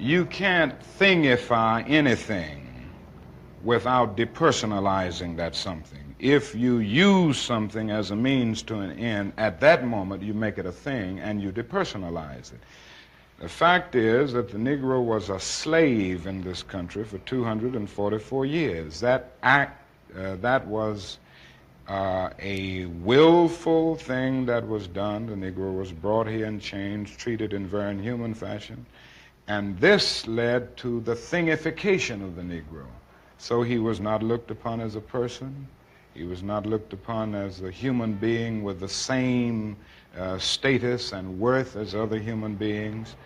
you 0.00 0.24
can't 0.26 0.74
thingify 0.98 1.84
anything 1.88 2.68
without 3.62 4.16
depersonalizing 4.16 5.36
that 5.36 5.54
something. 5.54 6.14
If 6.18 6.54
you 6.54 6.78
use 6.78 7.38
something 7.38 7.90
as 7.90 8.10
a 8.10 8.16
means 8.16 8.62
to 8.64 8.78
an 8.78 8.98
end, 8.98 9.32
at 9.36 9.60
that 9.60 9.86
moment 9.86 10.22
you 10.22 10.34
make 10.34 10.58
it 10.58 10.66
a 10.66 10.72
thing 10.72 11.18
and 11.20 11.42
you 11.42 11.52
depersonalize 11.52 12.52
it. 12.52 12.60
The 13.40 13.48
fact 13.48 13.94
is 13.94 14.32
that 14.32 14.50
the 14.50 14.58
Negro 14.58 15.04
was 15.04 15.28
a 15.28 15.38
slave 15.38 16.26
in 16.26 16.42
this 16.42 16.62
country 16.62 17.04
for 17.04 17.18
244 17.18 18.46
years. 18.46 19.00
That 19.00 19.32
act, 19.44 19.80
uh, 20.16 20.36
that 20.36 20.66
was 20.66 21.18
uh, 21.88 22.30
a 22.40 22.86
willful 22.86 23.94
thing 23.94 24.46
that 24.46 24.66
was 24.66 24.88
done. 24.88 25.26
The 25.26 25.34
Negro 25.34 25.76
was 25.78 25.92
brought 25.92 26.26
here 26.26 26.46
in 26.46 26.58
chains, 26.58 27.14
treated 27.16 27.52
in 27.52 27.66
very 27.66 27.92
inhuman 27.92 28.34
fashion. 28.34 28.84
And 29.48 29.78
this 29.80 30.28
led 30.28 30.76
to 30.76 31.00
the 31.00 31.14
thingification 31.14 32.22
of 32.22 32.36
the 32.36 32.42
Negro. 32.42 32.86
So 33.38 33.62
he 33.62 33.78
was 33.78 33.98
not 33.98 34.22
looked 34.22 34.50
upon 34.50 34.80
as 34.80 34.94
a 34.94 35.00
person. 35.00 35.66
He 36.12 36.24
was 36.24 36.42
not 36.42 36.66
looked 36.66 36.92
upon 36.92 37.34
as 37.34 37.62
a 37.62 37.70
human 37.70 38.12
being 38.12 38.62
with 38.62 38.78
the 38.78 38.88
same 38.88 39.76
uh, 40.18 40.36
status 40.38 41.12
and 41.12 41.40
worth 41.40 41.76
as 41.76 41.94
other 41.94 42.18
human 42.18 42.56
beings. 42.56 43.16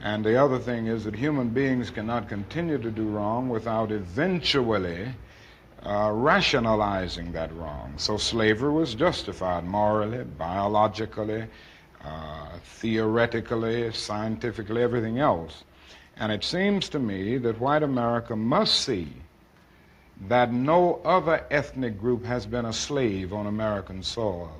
And 0.00 0.24
the 0.24 0.36
other 0.36 0.58
thing 0.58 0.86
is 0.86 1.04
that 1.04 1.14
human 1.14 1.50
beings 1.50 1.90
cannot 1.90 2.28
continue 2.28 2.78
to 2.78 2.90
do 2.90 3.08
wrong 3.08 3.50
without 3.50 3.92
eventually 3.92 5.08
uh, 5.82 6.10
rationalizing 6.12 7.32
that 7.32 7.54
wrong. 7.54 7.92
So 7.96 8.16
slavery 8.16 8.72
was 8.72 8.94
justified 8.94 9.64
morally, 9.64 10.24
biologically, 10.24 11.46
uh, 12.04 12.48
theoretically, 12.64 13.92
scientifically, 13.92 14.82
everything 14.82 15.18
else. 15.18 15.64
And 16.18 16.32
it 16.32 16.44
seems 16.44 16.88
to 16.90 16.98
me 16.98 17.36
that 17.38 17.60
white 17.60 17.82
America 17.82 18.34
must 18.34 18.80
see 18.80 19.12
that 20.28 20.52
no 20.52 21.00
other 21.04 21.44
ethnic 21.50 22.00
group 22.00 22.24
has 22.24 22.46
been 22.46 22.64
a 22.64 22.72
slave 22.72 23.32
on 23.32 23.46
American 23.46 24.02
soil. 24.02 24.56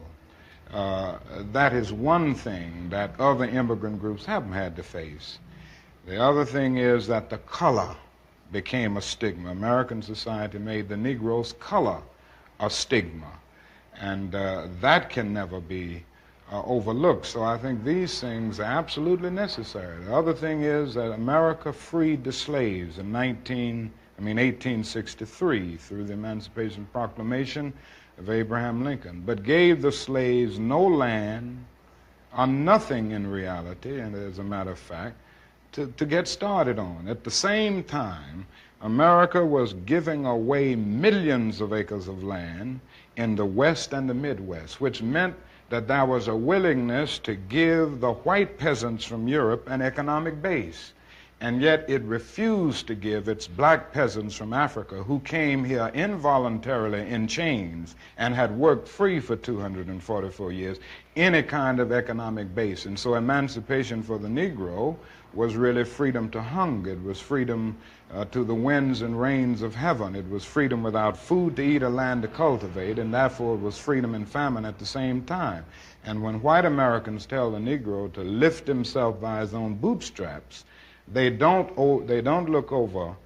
Uh, 0.72 1.18
that 1.52 1.72
is 1.72 1.92
one 1.92 2.34
thing 2.34 2.88
that 2.90 3.18
other 3.18 3.44
immigrant 3.44 4.00
groups 4.00 4.26
haven't 4.26 4.52
had 4.52 4.76
to 4.76 4.82
face. 4.82 5.38
The 6.06 6.22
other 6.22 6.44
thing 6.44 6.76
is 6.76 7.06
that 7.06 7.30
the 7.30 7.38
color 7.38 7.96
became 8.52 8.96
a 8.96 9.02
stigma. 9.02 9.50
American 9.50 10.02
society 10.02 10.58
made 10.58 10.88
the 10.88 10.96
Negro's 10.96 11.54
color 11.54 12.00
a 12.60 12.68
stigma, 12.68 13.32
and 13.98 14.34
uh, 14.34 14.66
that 14.80 15.08
can 15.08 15.32
never 15.32 15.60
be 15.60 16.04
uh, 16.52 16.62
overlooked. 16.64 17.26
So 17.26 17.42
I 17.42 17.58
think 17.58 17.84
these 17.84 18.20
things 18.20 18.60
are 18.60 18.64
absolutely 18.64 19.30
necessary. 19.30 20.04
The 20.04 20.14
other 20.14 20.32
thing 20.32 20.62
is 20.62 20.94
that 20.94 21.12
America 21.12 21.72
freed 21.72 22.24
the 22.24 22.32
slaves 22.32 22.98
in 22.98 23.10
19, 23.10 23.90
I 24.18 24.20
mean 24.20 24.36
1863 24.36 25.76
through 25.76 26.04
the 26.04 26.12
Emancipation 26.12 26.86
Proclamation 26.92 27.72
of 28.18 28.30
Abraham 28.30 28.84
Lincoln, 28.84 29.22
but 29.26 29.42
gave 29.42 29.82
the 29.82 29.92
slaves 29.92 30.58
no 30.58 30.82
land 30.82 31.64
or 32.36 32.46
nothing 32.46 33.10
in 33.10 33.26
reality, 33.26 34.00
and 34.00 34.14
as 34.14 34.38
a 34.38 34.44
matter 34.44 34.70
of 34.70 34.78
fact, 34.78 35.16
to, 35.72 35.92
to 35.96 36.06
get 36.06 36.28
started 36.28 36.78
on. 36.78 37.08
At 37.08 37.24
the 37.24 37.30
same 37.30 37.82
time, 37.84 38.46
America 38.82 39.44
was 39.44 39.72
giving 39.84 40.26
away 40.26 40.74
millions 40.76 41.60
of 41.60 41.72
acres 41.72 42.08
of 42.08 42.22
land 42.22 42.80
in 43.16 43.34
the 43.34 43.44
West 43.44 43.92
and 43.92 44.08
the 44.08 44.14
Midwest, 44.14 44.80
which 44.80 45.02
meant 45.02 45.34
that 45.68 45.88
there 45.88 46.06
was 46.06 46.28
a 46.28 46.36
willingness 46.36 47.18
to 47.20 47.34
give 47.34 48.00
the 48.00 48.12
white 48.12 48.58
peasants 48.58 49.04
from 49.04 49.28
Europe 49.28 49.68
an 49.68 49.82
economic 49.82 50.40
base 50.40 50.92
and 51.40 51.60
yet 51.60 51.84
it 51.88 52.02
refused 52.02 52.86
to 52.86 52.94
give 52.94 53.28
its 53.28 53.46
black 53.46 53.92
peasants 53.92 54.34
from 54.34 54.54
Africa 54.54 55.02
who 55.02 55.20
came 55.20 55.62
here 55.64 55.90
involuntarily 55.92 57.06
in 57.10 57.26
chains 57.28 57.94
and 58.16 58.34
had 58.34 58.56
worked 58.56 58.88
free 58.88 59.20
for 59.20 59.36
244 59.36 60.52
years 60.52 60.78
any 61.14 61.42
kind 61.42 61.78
of 61.78 61.92
economic 61.92 62.54
base. 62.54 62.86
And 62.86 62.98
so 62.98 63.14
emancipation 63.14 64.02
for 64.02 64.18
the 64.18 64.28
Negro 64.28 64.96
was 65.34 65.56
really 65.56 65.84
freedom 65.84 66.30
to 66.30 66.40
hunger. 66.40 66.92
It 66.92 67.02
was 67.02 67.20
freedom 67.20 67.76
uh, 68.12 68.24
to 68.26 68.44
the 68.44 68.54
winds 68.54 69.02
and 69.02 69.20
rains 69.20 69.62
of 69.62 69.74
heaven. 69.74 70.14
It 70.14 70.28
was 70.28 70.44
freedom 70.44 70.82
without 70.82 71.16
food 71.16 71.56
to 71.56 71.62
eat 71.62 71.82
or 71.82 71.90
land 71.90 72.22
to 72.22 72.28
cultivate, 72.28 72.98
and 72.98 73.12
therefore 73.12 73.54
it 73.54 73.60
was 73.60 73.78
freedom 73.78 74.14
and 74.14 74.28
famine 74.28 74.64
at 74.64 74.78
the 74.78 74.86
same 74.86 75.24
time. 75.24 75.64
And 76.04 76.22
when 76.22 76.40
white 76.40 76.64
Americans 76.64 77.26
tell 77.26 77.50
the 77.50 77.58
Negro 77.58 78.12
to 78.12 78.20
lift 78.20 78.66
himself 78.66 79.20
by 79.20 79.40
his 79.40 79.54
own 79.54 79.74
bootstraps, 79.74 80.64
they 81.08 81.30
don't, 81.30 82.06
they 82.06 82.20
don't 82.20 82.48
look 82.48 82.72
over 82.72 83.16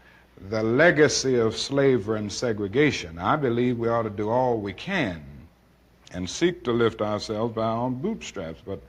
the 0.49 0.63
legacy 0.63 1.37
of 1.37 1.57
slavery 1.57 2.19
and 2.19 2.33
segregation. 2.33 3.19
I 3.19 3.37
believe 3.37 3.79
we 3.79 3.89
ought 3.89 4.03
to 4.03 4.11
do 4.11 4.31
all 4.31 4.59
we 4.59 4.73
can 4.73 5.23
and 6.13 6.29
seek 6.29 6.65
to 6.65 6.73
lift 6.73 7.03
ourselves 7.03 7.55
by 7.55 7.65
our 7.65 7.85
own 7.85 7.95
bootstraps. 7.97 8.61
But 8.65 8.81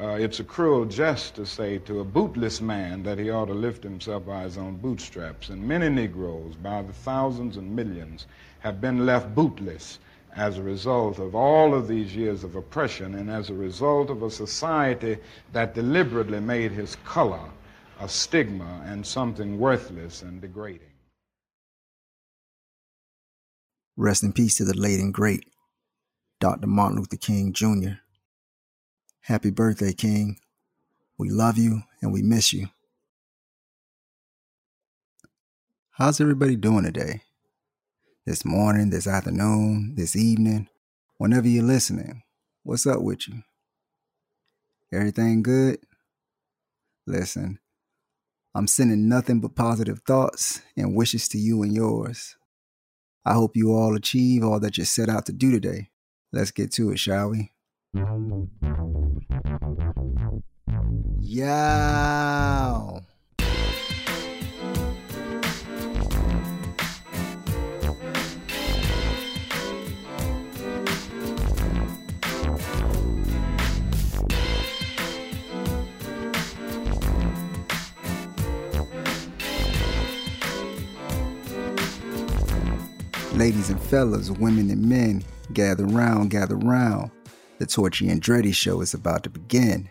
uh, 0.00 0.16
it's 0.18 0.40
a 0.40 0.44
cruel 0.44 0.86
jest 0.86 1.34
to 1.34 1.44
say 1.44 1.78
to 1.78 2.00
a 2.00 2.04
bootless 2.04 2.60
man 2.60 3.02
that 3.02 3.18
he 3.18 3.28
ought 3.30 3.46
to 3.46 3.54
lift 3.54 3.82
himself 3.82 4.24
by 4.24 4.42
his 4.42 4.56
own 4.56 4.76
bootstraps. 4.76 5.50
And 5.50 5.62
many 5.66 5.90
Negroes, 5.90 6.54
by 6.56 6.82
the 6.82 6.92
thousands 6.92 7.58
and 7.58 7.76
millions, 7.76 8.26
have 8.60 8.80
been 8.80 9.04
left 9.04 9.34
bootless 9.34 9.98
as 10.34 10.56
a 10.56 10.62
result 10.62 11.18
of 11.18 11.34
all 11.34 11.74
of 11.74 11.86
these 11.88 12.16
years 12.16 12.44
of 12.44 12.56
oppression 12.56 13.14
and 13.16 13.30
as 13.30 13.50
a 13.50 13.54
result 13.54 14.10
of 14.10 14.22
a 14.22 14.30
society 14.30 15.18
that 15.52 15.74
deliberately 15.74 16.40
made 16.40 16.72
his 16.72 16.96
color 17.04 17.50
a 18.00 18.08
stigma 18.08 18.82
and 18.86 19.04
something 19.04 19.58
worthless 19.58 20.22
and 20.22 20.40
degrading. 20.40 20.86
Rest 23.96 24.22
in 24.22 24.32
peace 24.32 24.56
to 24.56 24.64
the 24.64 24.72
late 24.74 25.00
and 25.00 25.12
great 25.12 25.44
Dr. 26.38 26.66
Martin 26.66 26.98
Luther 26.98 27.16
King 27.16 27.52
Jr. 27.52 28.00
Happy 29.22 29.50
birthday, 29.50 29.92
King. 29.92 30.38
We 31.18 31.28
love 31.28 31.58
you 31.58 31.82
and 32.00 32.10
we 32.10 32.22
miss 32.22 32.54
you. 32.54 32.68
How's 35.90 36.20
everybody 36.22 36.56
doing 36.56 36.84
today? 36.84 37.20
This 38.24 38.46
morning, 38.46 38.88
this 38.88 39.06
afternoon, 39.06 39.94
this 39.94 40.16
evening, 40.16 40.68
whenever 41.18 41.46
you're 41.46 41.62
listening, 41.62 42.22
what's 42.62 42.86
up 42.86 43.02
with 43.02 43.28
you? 43.28 43.42
Everything 44.90 45.42
good? 45.42 45.78
Listen, 47.06 47.58
I'm 48.54 48.66
sending 48.66 49.06
nothing 49.06 49.40
but 49.40 49.54
positive 49.54 50.00
thoughts 50.06 50.62
and 50.78 50.96
wishes 50.96 51.28
to 51.28 51.38
you 51.38 51.62
and 51.62 51.74
yours. 51.74 52.36
I 53.24 53.34
hope 53.34 53.54
you 53.54 53.74
all 53.74 53.94
achieve 53.94 54.42
all 54.42 54.60
that 54.60 54.78
you 54.78 54.86
set 54.86 55.10
out 55.10 55.26
to 55.26 55.32
do 55.32 55.50
today. 55.50 55.90
Let's 56.32 56.50
get 56.52 56.72
to 56.72 56.90
it, 56.90 56.98
shall 56.98 57.28
we? 57.30 57.52
Yeah. 57.92 58.02
Ladies 83.34 83.70
and 83.70 83.80
fellas, 83.80 84.30
women 84.30 84.70
and 84.70 84.88
men, 84.88 85.24
gather 85.52 85.86
round, 85.86 86.30
gather 86.30 86.56
round. 86.56 87.10
The 87.60 87.66
Torchy 87.66 88.06
Andretti 88.06 88.54
show 88.54 88.80
is 88.80 88.94
about 88.94 89.22
to 89.24 89.28
begin. 89.28 89.90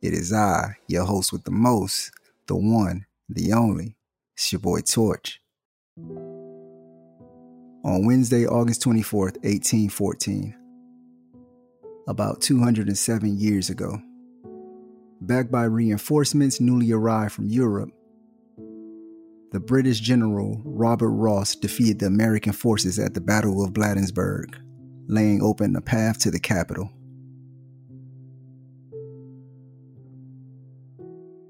It 0.00 0.14
is 0.14 0.32
I, 0.32 0.76
your 0.88 1.04
host 1.04 1.30
with 1.30 1.44
the 1.44 1.50
most, 1.50 2.10
the 2.46 2.56
one, 2.56 3.04
the 3.28 3.52
only. 3.52 3.96
It's 4.34 4.50
your 4.50 4.60
boy 4.60 4.80
Torch. 4.80 5.42
On 7.84 8.06
Wednesday, 8.06 8.46
August 8.46 8.82
24th, 8.82 9.36
1814, 9.44 10.56
about 12.08 12.40
207 12.40 13.38
years 13.38 13.68
ago, 13.68 14.00
backed 15.20 15.52
by 15.52 15.64
reinforcements 15.64 16.62
newly 16.62 16.92
arrived 16.92 17.34
from 17.34 17.48
Europe, 17.48 17.90
the 19.52 19.60
British 19.60 20.00
general 20.00 20.62
Robert 20.64 21.10
Ross 21.10 21.54
defeated 21.56 21.98
the 21.98 22.06
American 22.06 22.54
forces 22.54 22.98
at 22.98 23.12
the 23.12 23.20
Battle 23.20 23.62
of 23.62 23.74
Bladensburg, 23.74 24.56
laying 25.06 25.42
open 25.42 25.72
the 25.72 25.80
path 25.80 26.18
to 26.20 26.30
the 26.30 26.38
capital. 26.38 26.90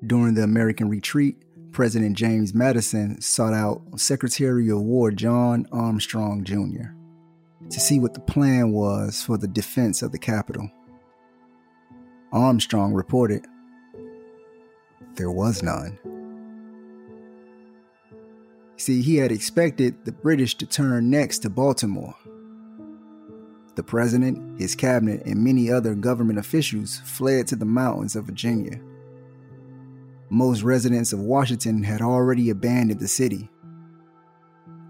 During 0.06 0.35
the 0.35 0.43
American 0.43 0.88
retreat, 0.88 1.43
President 1.73 2.17
James 2.17 2.55
Madison 2.55 3.20
sought 3.20 3.53
out 3.53 3.82
Secretary 3.97 4.70
of 4.70 4.81
War 4.81 5.11
John 5.11 5.67
Armstrong 5.73 6.44
Jr. 6.44 6.94
to 7.69 7.81
see 7.81 7.99
what 7.99 8.14
the 8.14 8.20
plan 8.20 8.73
was 8.73 9.23
for 9.23 9.37
the 9.37 9.49
defense 9.49 10.02
of 10.02 10.12
the 10.12 10.19
capital. 10.19 10.70
Armstrong 12.32 12.93
reported 12.93 13.47
there 15.17 15.31
was 15.31 15.62
none. 15.62 15.99
See, 18.76 19.00
he 19.00 19.17
had 19.17 19.32
expected 19.32 20.05
the 20.05 20.12
British 20.12 20.55
to 20.56 20.67
turn 20.67 21.11
next 21.11 21.38
to 21.41 21.50
Baltimore. 21.50 22.14
The 23.76 23.82
president, 23.82 24.58
his 24.58 24.75
cabinet, 24.75 25.23
and 25.26 25.44
many 25.44 25.70
other 25.70 25.94
government 25.94 26.38
officials 26.38 26.99
fled 27.05 27.46
to 27.49 27.56
the 27.56 27.67
mountains 27.67 28.17
of 28.17 28.25
Virginia. 28.25 28.81
Most 30.31 30.62
residents 30.62 31.12
of 31.12 31.20
Washington 31.20 31.82
had 31.82 32.00
already 32.00 32.49
abandoned 32.50 33.00
the 33.00 33.08
city. 33.08 33.50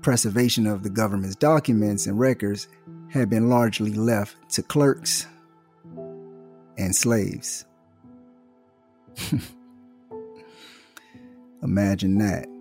Preservation 0.03 0.69
of 0.69 0.85
the 0.85 0.91
government's 0.91 1.35
documents 1.35 2.07
and 2.07 2.19
records 2.19 2.69
had 3.11 3.29
been 3.29 3.49
largely 3.49 3.93
left 3.93 4.37
to 4.51 4.63
clerks 4.63 5.27
and 6.79 6.95
slaves. 6.95 7.65
Imagine 11.63 12.19
that. 12.19 12.56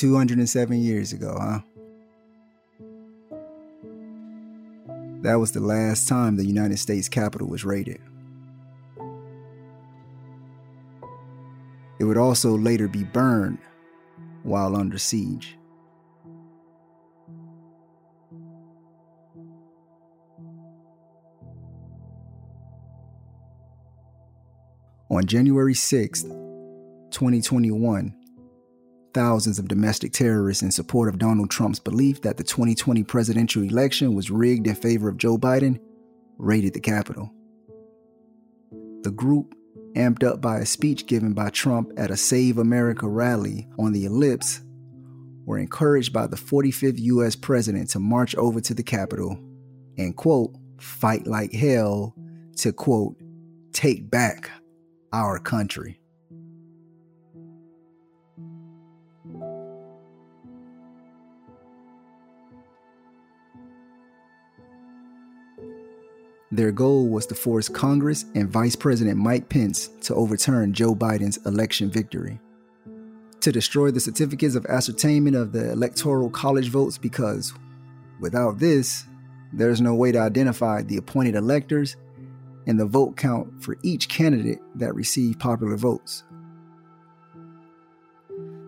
Two 0.00 0.16
hundred 0.16 0.38
and 0.38 0.48
seven 0.48 0.80
years 0.80 1.12
ago, 1.12 1.36
huh? 1.38 1.60
That 5.20 5.34
was 5.34 5.52
the 5.52 5.60
last 5.60 6.08
time 6.08 6.36
the 6.36 6.46
United 6.46 6.78
States 6.78 7.06
Capitol 7.06 7.46
was 7.48 7.66
raided. 7.66 8.00
It 11.98 12.04
would 12.04 12.16
also 12.16 12.56
later 12.56 12.88
be 12.88 13.04
burned 13.04 13.58
while 14.42 14.74
under 14.74 14.96
siege. 14.96 15.58
On 25.10 25.26
January 25.26 25.74
6, 25.74 26.22
2021, 26.22 28.19
thousands 29.12 29.58
of 29.58 29.68
domestic 29.68 30.12
terrorists 30.12 30.62
in 30.62 30.70
support 30.70 31.08
of 31.08 31.18
Donald 31.18 31.50
Trump's 31.50 31.78
belief 31.78 32.22
that 32.22 32.36
the 32.36 32.44
2020 32.44 33.02
presidential 33.04 33.62
election 33.62 34.14
was 34.14 34.30
rigged 34.30 34.66
in 34.66 34.74
favor 34.74 35.08
of 35.08 35.16
Joe 35.16 35.38
Biden 35.38 35.80
raided 36.38 36.74
the 36.74 36.80
Capitol. 36.80 37.32
The 39.02 39.10
group, 39.10 39.54
amped 39.94 40.24
up 40.24 40.40
by 40.40 40.58
a 40.58 40.66
speech 40.66 41.06
given 41.06 41.32
by 41.32 41.50
Trump 41.50 41.92
at 41.96 42.10
a 42.10 42.16
Save 42.16 42.58
America 42.58 43.08
rally 43.08 43.68
on 43.78 43.92
the 43.92 44.04
Ellipse, 44.04 44.60
were 45.44 45.58
encouraged 45.58 46.12
by 46.12 46.26
the 46.26 46.36
45th 46.36 46.98
U.S. 46.98 47.34
president 47.34 47.90
to 47.90 47.98
march 47.98 48.34
over 48.36 48.60
to 48.60 48.74
the 48.74 48.82
Capitol 48.82 49.38
and, 49.98 50.16
quote, 50.16 50.54
fight 50.78 51.26
like 51.26 51.52
hell 51.52 52.14
to, 52.56 52.72
quote, 52.72 53.16
take 53.72 54.10
back 54.10 54.50
our 55.12 55.38
country. 55.38 55.99
Their 66.52 66.72
goal 66.72 67.08
was 67.08 67.26
to 67.26 67.36
force 67.36 67.68
Congress 67.68 68.24
and 68.34 68.50
Vice 68.50 68.74
President 68.74 69.16
Mike 69.16 69.48
Pence 69.48 69.88
to 70.02 70.14
overturn 70.16 70.72
Joe 70.72 70.96
Biden's 70.96 71.38
election 71.46 71.90
victory. 71.90 72.40
To 73.42 73.52
destroy 73.52 73.92
the 73.92 74.00
certificates 74.00 74.56
of 74.56 74.66
ascertainment 74.66 75.36
of 75.36 75.52
the 75.52 75.70
Electoral 75.70 76.28
College 76.28 76.68
votes 76.68 76.98
because, 76.98 77.54
without 78.18 78.58
this, 78.58 79.04
there's 79.52 79.80
no 79.80 79.94
way 79.94 80.10
to 80.10 80.18
identify 80.18 80.82
the 80.82 80.96
appointed 80.96 81.36
electors 81.36 81.96
and 82.66 82.78
the 82.78 82.86
vote 82.86 83.16
count 83.16 83.62
for 83.62 83.76
each 83.82 84.08
candidate 84.08 84.58
that 84.74 84.94
received 84.94 85.38
popular 85.38 85.76
votes. 85.76 86.24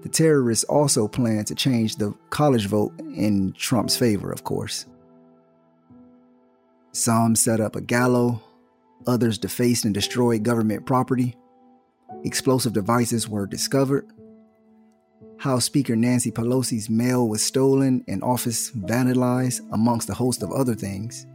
The 0.02 0.08
terrorists 0.08 0.64
also 0.64 1.08
plan 1.08 1.44
to 1.46 1.54
change 1.54 1.96
the 1.96 2.14
college 2.30 2.66
vote 2.66 2.92
in 2.98 3.52
Trump's 3.52 3.96
favor, 3.96 4.32
of 4.32 4.44
course. 4.44 4.86
Some 6.92 7.34
set 7.36 7.58
up 7.58 7.74
a 7.74 7.80
gallows, 7.80 8.36
others 9.06 9.38
defaced 9.38 9.86
and 9.86 9.94
destroyed 9.94 10.42
government 10.42 10.84
property. 10.84 11.34
Explosive 12.22 12.74
devices 12.74 13.26
were 13.26 13.46
discovered. 13.46 14.06
House 15.38 15.64
Speaker 15.64 15.96
Nancy 15.96 16.30
Pelosi's 16.30 16.90
mail 16.90 17.26
was 17.26 17.42
stolen 17.42 18.04
and 18.06 18.22
office 18.22 18.70
vandalized, 18.70 19.60
amongst 19.72 20.10
a 20.10 20.14
host 20.14 20.42
of 20.42 20.52
other 20.52 20.74
things. 20.74 21.26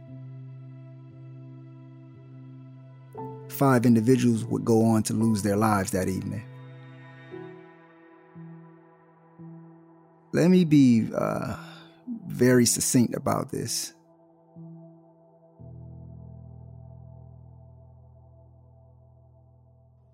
Five 3.48 3.84
individuals 3.84 4.44
would 4.44 4.64
go 4.64 4.84
on 4.84 5.02
to 5.04 5.12
lose 5.12 5.42
their 5.42 5.56
lives 5.56 5.90
that 5.90 6.08
evening. 6.08 6.44
Let 10.32 10.48
me 10.48 10.64
be 10.64 11.08
uh, 11.12 11.56
very 12.28 12.64
succinct 12.64 13.16
about 13.16 13.50
this. 13.50 13.92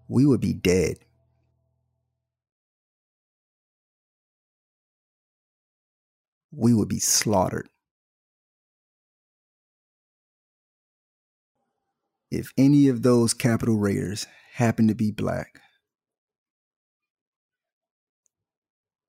We 0.09 0.27
would 0.27 0.41
be 0.41 0.53
dead. 0.53 0.99
We 6.53 6.75
would 6.75 6.89
be 6.89 7.01
slaughtered. 7.01 7.69
If 12.31 12.53
any 12.57 12.89
of 12.89 13.03
those 13.03 13.33
Capitol 13.35 13.77
Raiders 13.77 14.27
happen 14.53 14.89
to 14.89 14.95
be 14.95 15.11
black, 15.11 15.61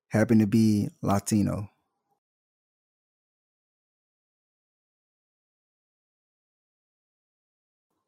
happen 0.09 0.39
to 0.39 0.47
be 0.47 0.89
Latino, 1.01 1.69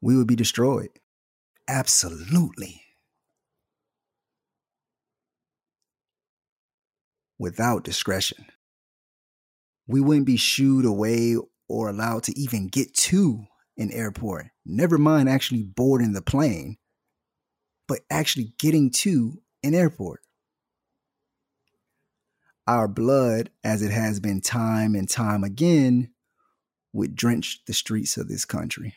we 0.00 0.16
would 0.16 0.26
be 0.26 0.36
destroyed. 0.36 0.90
Absolutely. 1.68 2.82
Without 7.38 7.84
discretion. 7.84 8.46
We 9.86 10.00
wouldn't 10.00 10.26
be 10.26 10.38
shooed 10.38 10.86
away 10.86 11.36
or 11.68 11.88
allowed 11.90 12.22
to 12.24 12.38
even 12.38 12.68
get 12.68 12.94
to 12.94 13.44
an 13.76 13.90
airport. 13.92 14.46
Never 14.64 14.96
mind 14.96 15.28
actually 15.28 15.62
boarding 15.62 16.14
the 16.14 16.22
plane, 16.22 16.78
but 17.86 18.00
actually 18.10 18.54
getting 18.58 18.90
to 18.90 19.40
an 19.62 19.74
airport. 19.74 20.20
Our 22.66 22.88
blood, 22.88 23.50
as 23.62 23.82
it 23.82 23.90
has 23.90 24.20
been 24.20 24.40
time 24.40 24.94
and 24.94 25.08
time 25.08 25.44
again, 25.44 26.12
would 26.92 27.14
drench 27.14 27.62
the 27.66 27.74
streets 27.74 28.16
of 28.16 28.28
this 28.28 28.44
country. 28.44 28.94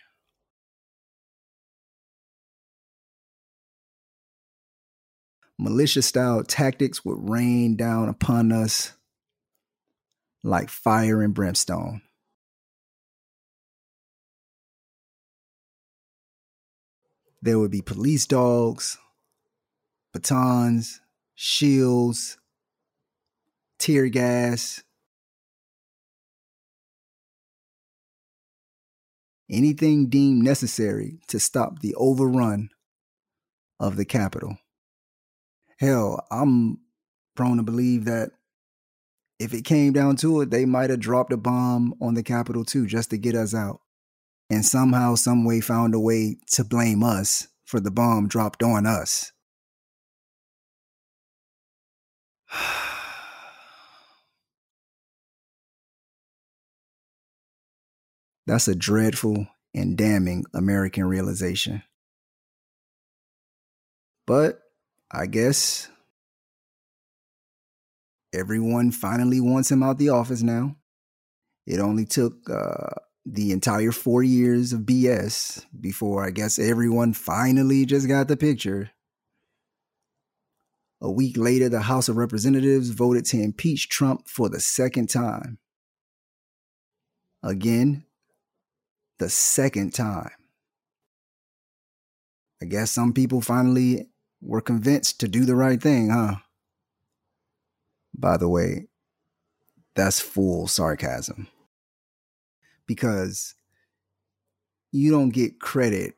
Militia 5.61 6.01
style 6.01 6.43
tactics 6.43 7.05
would 7.05 7.29
rain 7.29 7.75
down 7.75 8.09
upon 8.09 8.51
us 8.51 8.93
like 10.43 10.69
fire 10.69 11.21
and 11.21 11.35
brimstone. 11.35 12.01
There 17.43 17.59
would 17.59 17.69
be 17.69 17.83
police 17.83 18.25
dogs, 18.25 18.97
batons, 20.13 20.99
shields, 21.35 22.37
tear 23.77 24.09
gas, 24.09 24.81
anything 29.47 30.07
deemed 30.07 30.43
necessary 30.43 31.19
to 31.27 31.39
stop 31.39 31.79
the 31.79 31.93
overrun 31.95 32.71
of 33.79 33.95
the 33.95 34.05
Capitol. 34.05 34.57
Hell, 35.81 36.25
I'm 36.29 36.77
prone 37.35 37.57
to 37.57 37.63
believe 37.63 38.05
that 38.05 38.29
if 39.39 39.51
it 39.51 39.65
came 39.65 39.93
down 39.93 40.15
to 40.17 40.41
it, 40.41 40.51
they 40.51 40.63
might 40.63 40.91
have 40.91 40.99
dropped 40.99 41.33
a 41.33 41.37
bomb 41.37 41.95
on 41.99 42.13
the 42.13 42.21
Capitol 42.21 42.63
too, 42.63 42.85
just 42.85 43.09
to 43.09 43.17
get 43.17 43.33
us 43.33 43.55
out. 43.55 43.81
And 44.51 44.63
somehow, 44.63 45.15
some 45.15 45.43
way, 45.43 45.59
found 45.59 45.95
a 45.95 45.99
way 45.99 46.37
to 46.51 46.63
blame 46.63 47.01
us 47.01 47.47
for 47.65 47.79
the 47.79 47.89
bomb 47.89 48.27
dropped 48.27 48.61
on 48.61 48.85
us. 48.85 49.31
That's 58.45 58.67
a 58.67 58.75
dreadful 58.75 59.47
and 59.73 59.97
damning 59.97 60.43
American 60.53 61.05
realization. 61.05 61.81
But 64.27 64.60
I 65.13 65.25
guess 65.25 65.89
everyone 68.33 68.91
finally 68.91 69.41
wants 69.41 69.69
him 69.69 69.83
out 69.83 69.97
the 69.97 70.09
office 70.09 70.41
now. 70.41 70.77
It 71.67 71.79
only 71.79 72.05
took 72.05 72.49
uh, 72.49 72.95
the 73.25 73.51
entire 73.51 73.91
four 73.91 74.23
years 74.23 74.71
of 74.71 74.81
BS 74.81 75.65
before 75.79 76.25
I 76.25 76.31
guess 76.31 76.57
everyone 76.57 77.13
finally 77.13 77.85
just 77.85 78.07
got 78.07 78.29
the 78.29 78.37
picture. 78.37 78.91
A 81.01 81.11
week 81.11 81.35
later, 81.35 81.67
the 81.67 81.81
House 81.81 82.07
of 82.07 82.15
Representatives 82.15 82.89
voted 82.89 83.25
to 83.25 83.41
impeach 83.41 83.89
Trump 83.89 84.27
for 84.27 84.49
the 84.49 84.59
second 84.59 85.09
time. 85.09 85.57
Again, 87.43 88.05
the 89.19 89.29
second 89.29 89.93
time. 89.93 90.31
I 92.61 92.65
guess 92.65 92.91
some 92.91 93.13
people 93.13 93.41
finally 93.41 94.10
were 94.41 94.61
convinced 94.61 95.19
to 95.19 95.27
do 95.27 95.45
the 95.45 95.55
right 95.55 95.81
thing, 95.81 96.09
huh? 96.09 96.35
By 98.13 98.37
the 98.37 98.49
way, 98.49 98.87
that's 99.95 100.19
full 100.19 100.67
sarcasm. 100.67 101.47
Because 102.87 103.53
you 104.91 105.11
don't 105.11 105.29
get 105.29 105.59
credit 105.59 106.15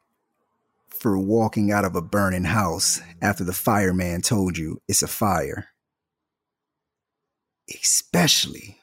for 0.90 1.18
walking 1.18 1.72
out 1.72 1.86
of 1.86 1.96
a 1.96 2.02
burning 2.02 2.46
house 2.46 3.02
after 3.22 3.44
the 3.44 3.54
fireman 3.54 4.22
told 4.22 4.58
you 4.58 4.82
it's 4.88 5.04
a 5.04 5.08
fire. 5.08 5.68
Especially 7.70 8.78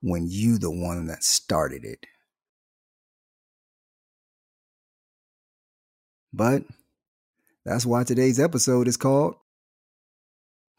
when 0.00 0.26
you 0.28 0.58
the 0.58 0.70
one 0.70 1.06
that 1.06 1.22
started 1.22 1.84
it. 1.84 2.06
But 6.32 6.64
that's 7.68 7.84
why 7.84 8.02
today's 8.02 8.40
episode 8.40 8.88
is 8.88 8.96
called 8.96 9.36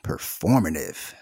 Performative. 0.04 1.14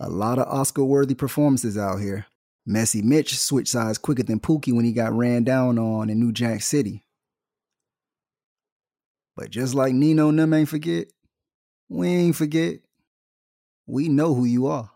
A 0.00 0.08
lot 0.08 0.40
of 0.40 0.48
Oscar 0.48 0.82
worthy 0.84 1.14
performances 1.14 1.78
out 1.78 2.00
here. 2.00 2.26
Messy 2.66 3.02
Mitch 3.02 3.38
switched 3.38 3.68
sides 3.68 3.98
quicker 3.98 4.24
than 4.24 4.40
Pookie 4.40 4.72
when 4.72 4.84
he 4.84 4.92
got 4.92 5.12
ran 5.12 5.44
down 5.44 5.78
on 5.78 6.10
in 6.10 6.18
New 6.18 6.32
Jack 6.32 6.62
City. 6.62 7.04
But 9.36 9.50
just 9.50 9.76
like 9.76 9.94
Nino 9.94 10.30
and 10.30 10.38
them 10.38 10.54
ain't 10.54 10.68
forget, 10.68 11.06
we 11.88 12.08
ain't 12.08 12.36
forget. 12.36 12.80
We 13.86 14.08
know 14.08 14.34
who 14.34 14.44
you 14.44 14.66
are. 14.66 14.90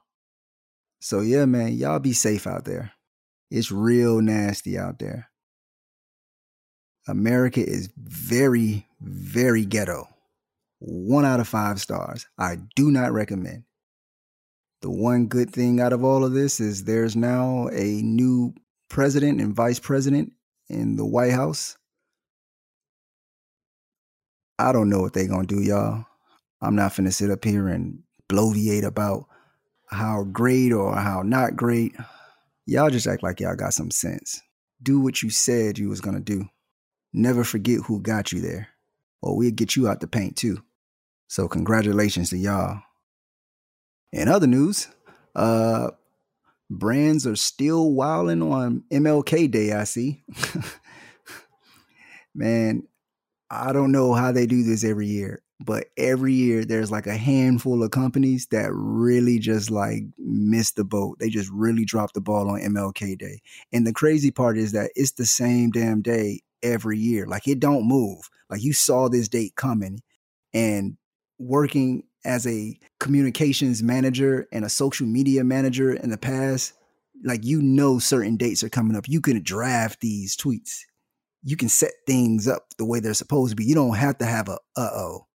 So 1.00 1.20
yeah, 1.20 1.44
man, 1.44 1.74
y'all 1.74 2.00
be 2.00 2.14
safe 2.14 2.48
out 2.48 2.64
there. 2.64 2.92
It's 3.48 3.70
real 3.70 4.20
nasty 4.20 4.76
out 4.76 4.98
there. 4.98 5.27
America 7.08 7.60
is 7.60 7.88
very, 7.96 8.86
very 9.00 9.64
ghetto. 9.64 10.08
One 10.78 11.24
out 11.24 11.40
of 11.40 11.48
five 11.48 11.80
stars. 11.80 12.26
I 12.38 12.56
do 12.76 12.90
not 12.90 13.12
recommend. 13.12 13.64
The 14.82 14.90
one 14.90 15.26
good 15.26 15.50
thing 15.50 15.80
out 15.80 15.92
of 15.92 16.04
all 16.04 16.24
of 16.24 16.32
this 16.32 16.60
is 16.60 16.84
there's 16.84 17.16
now 17.16 17.68
a 17.72 18.02
new 18.02 18.54
president 18.88 19.40
and 19.40 19.56
vice 19.56 19.80
president 19.80 20.32
in 20.68 20.96
the 20.96 21.06
White 21.06 21.32
House. 21.32 21.76
I 24.58 24.72
don't 24.72 24.90
know 24.90 25.00
what 25.00 25.14
they're 25.14 25.26
going 25.26 25.46
to 25.46 25.54
do, 25.56 25.62
y'all. 25.62 26.04
I'm 26.60 26.76
not 26.76 26.92
finna 26.92 27.12
sit 27.12 27.30
up 27.30 27.44
here 27.44 27.68
and 27.68 28.02
bloviate 28.28 28.84
about 28.84 29.26
how 29.86 30.24
great 30.24 30.72
or 30.72 30.94
how 30.94 31.22
not 31.22 31.56
great. 31.56 31.94
Y'all 32.66 32.90
just 32.90 33.06
act 33.06 33.22
like 33.22 33.40
y'all 33.40 33.56
got 33.56 33.72
some 33.72 33.90
sense. 33.90 34.42
Do 34.82 35.00
what 35.00 35.22
you 35.22 35.30
said 35.30 35.78
you 35.78 35.88
was 35.88 36.00
going 36.00 36.16
to 36.16 36.22
do. 36.22 36.48
Never 37.18 37.42
forget 37.42 37.80
who 37.80 38.00
got 38.00 38.30
you 38.30 38.40
there, 38.40 38.68
or 39.22 39.36
we'll 39.36 39.50
get 39.50 39.74
you 39.74 39.88
out 39.88 39.98
the 39.98 40.06
paint 40.06 40.36
too. 40.36 40.62
So, 41.26 41.48
congratulations 41.48 42.30
to 42.30 42.38
y'all. 42.38 42.80
In 44.12 44.28
other 44.28 44.46
news, 44.46 44.86
uh, 45.34 45.90
brands 46.70 47.26
are 47.26 47.34
still 47.34 47.90
wilding 47.90 48.40
on 48.40 48.84
MLK 48.92 49.50
Day, 49.50 49.72
I 49.72 49.82
see. 49.82 50.22
Man, 52.36 52.86
I 53.50 53.72
don't 53.72 53.90
know 53.90 54.14
how 54.14 54.30
they 54.30 54.46
do 54.46 54.62
this 54.62 54.84
every 54.84 55.08
year, 55.08 55.42
but 55.58 55.86
every 55.96 56.34
year 56.34 56.64
there's 56.64 56.92
like 56.92 57.08
a 57.08 57.16
handful 57.16 57.82
of 57.82 57.90
companies 57.90 58.46
that 58.52 58.70
really 58.72 59.40
just 59.40 59.72
like 59.72 60.04
miss 60.18 60.70
the 60.70 60.84
boat. 60.84 61.18
They 61.18 61.30
just 61.30 61.50
really 61.50 61.84
drop 61.84 62.12
the 62.12 62.20
ball 62.20 62.48
on 62.48 62.60
MLK 62.60 63.18
Day. 63.18 63.40
And 63.72 63.84
the 63.84 63.92
crazy 63.92 64.30
part 64.30 64.56
is 64.56 64.70
that 64.70 64.92
it's 64.94 65.12
the 65.12 65.26
same 65.26 65.72
damn 65.72 66.00
day 66.00 66.42
every 66.62 66.98
year. 66.98 67.26
Like 67.26 67.46
it 67.46 67.60
don't 67.60 67.86
move. 67.86 68.28
Like 68.50 68.62
you 68.62 68.72
saw 68.72 69.08
this 69.08 69.28
date 69.28 69.54
coming 69.56 70.02
and 70.52 70.96
working 71.38 72.04
as 72.24 72.46
a 72.46 72.78
communications 72.98 73.82
manager 73.82 74.48
and 74.52 74.64
a 74.64 74.68
social 74.68 75.06
media 75.06 75.44
manager 75.44 75.92
in 75.92 76.10
the 76.10 76.18
past, 76.18 76.72
like 77.24 77.44
you 77.44 77.62
know 77.62 77.98
certain 77.98 78.36
dates 78.36 78.62
are 78.62 78.68
coming 78.68 78.96
up. 78.96 79.08
You 79.08 79.20
can 79.20 79.42
draft 79.42 80.00
these 80.00 80.36
tweets. 80.36 80.80
You 81.42 81.56
can 81.56 81.68
set 81.68 81.92
things 82.06 82.48
up 82.48 82.66
the 82.78 82.84
way 82.84 83.00
they're 83.00 83.14
supposed 83.14 83.50
to 83.50 83.56
be. 83.56 83.64
You 83.64 83.74
don't 83.74 83.94
have 83.94 84.18
to 84.18 84.26
have 84.26 84.48
a 84.48 84.58
uh-oh. 84.76 85.26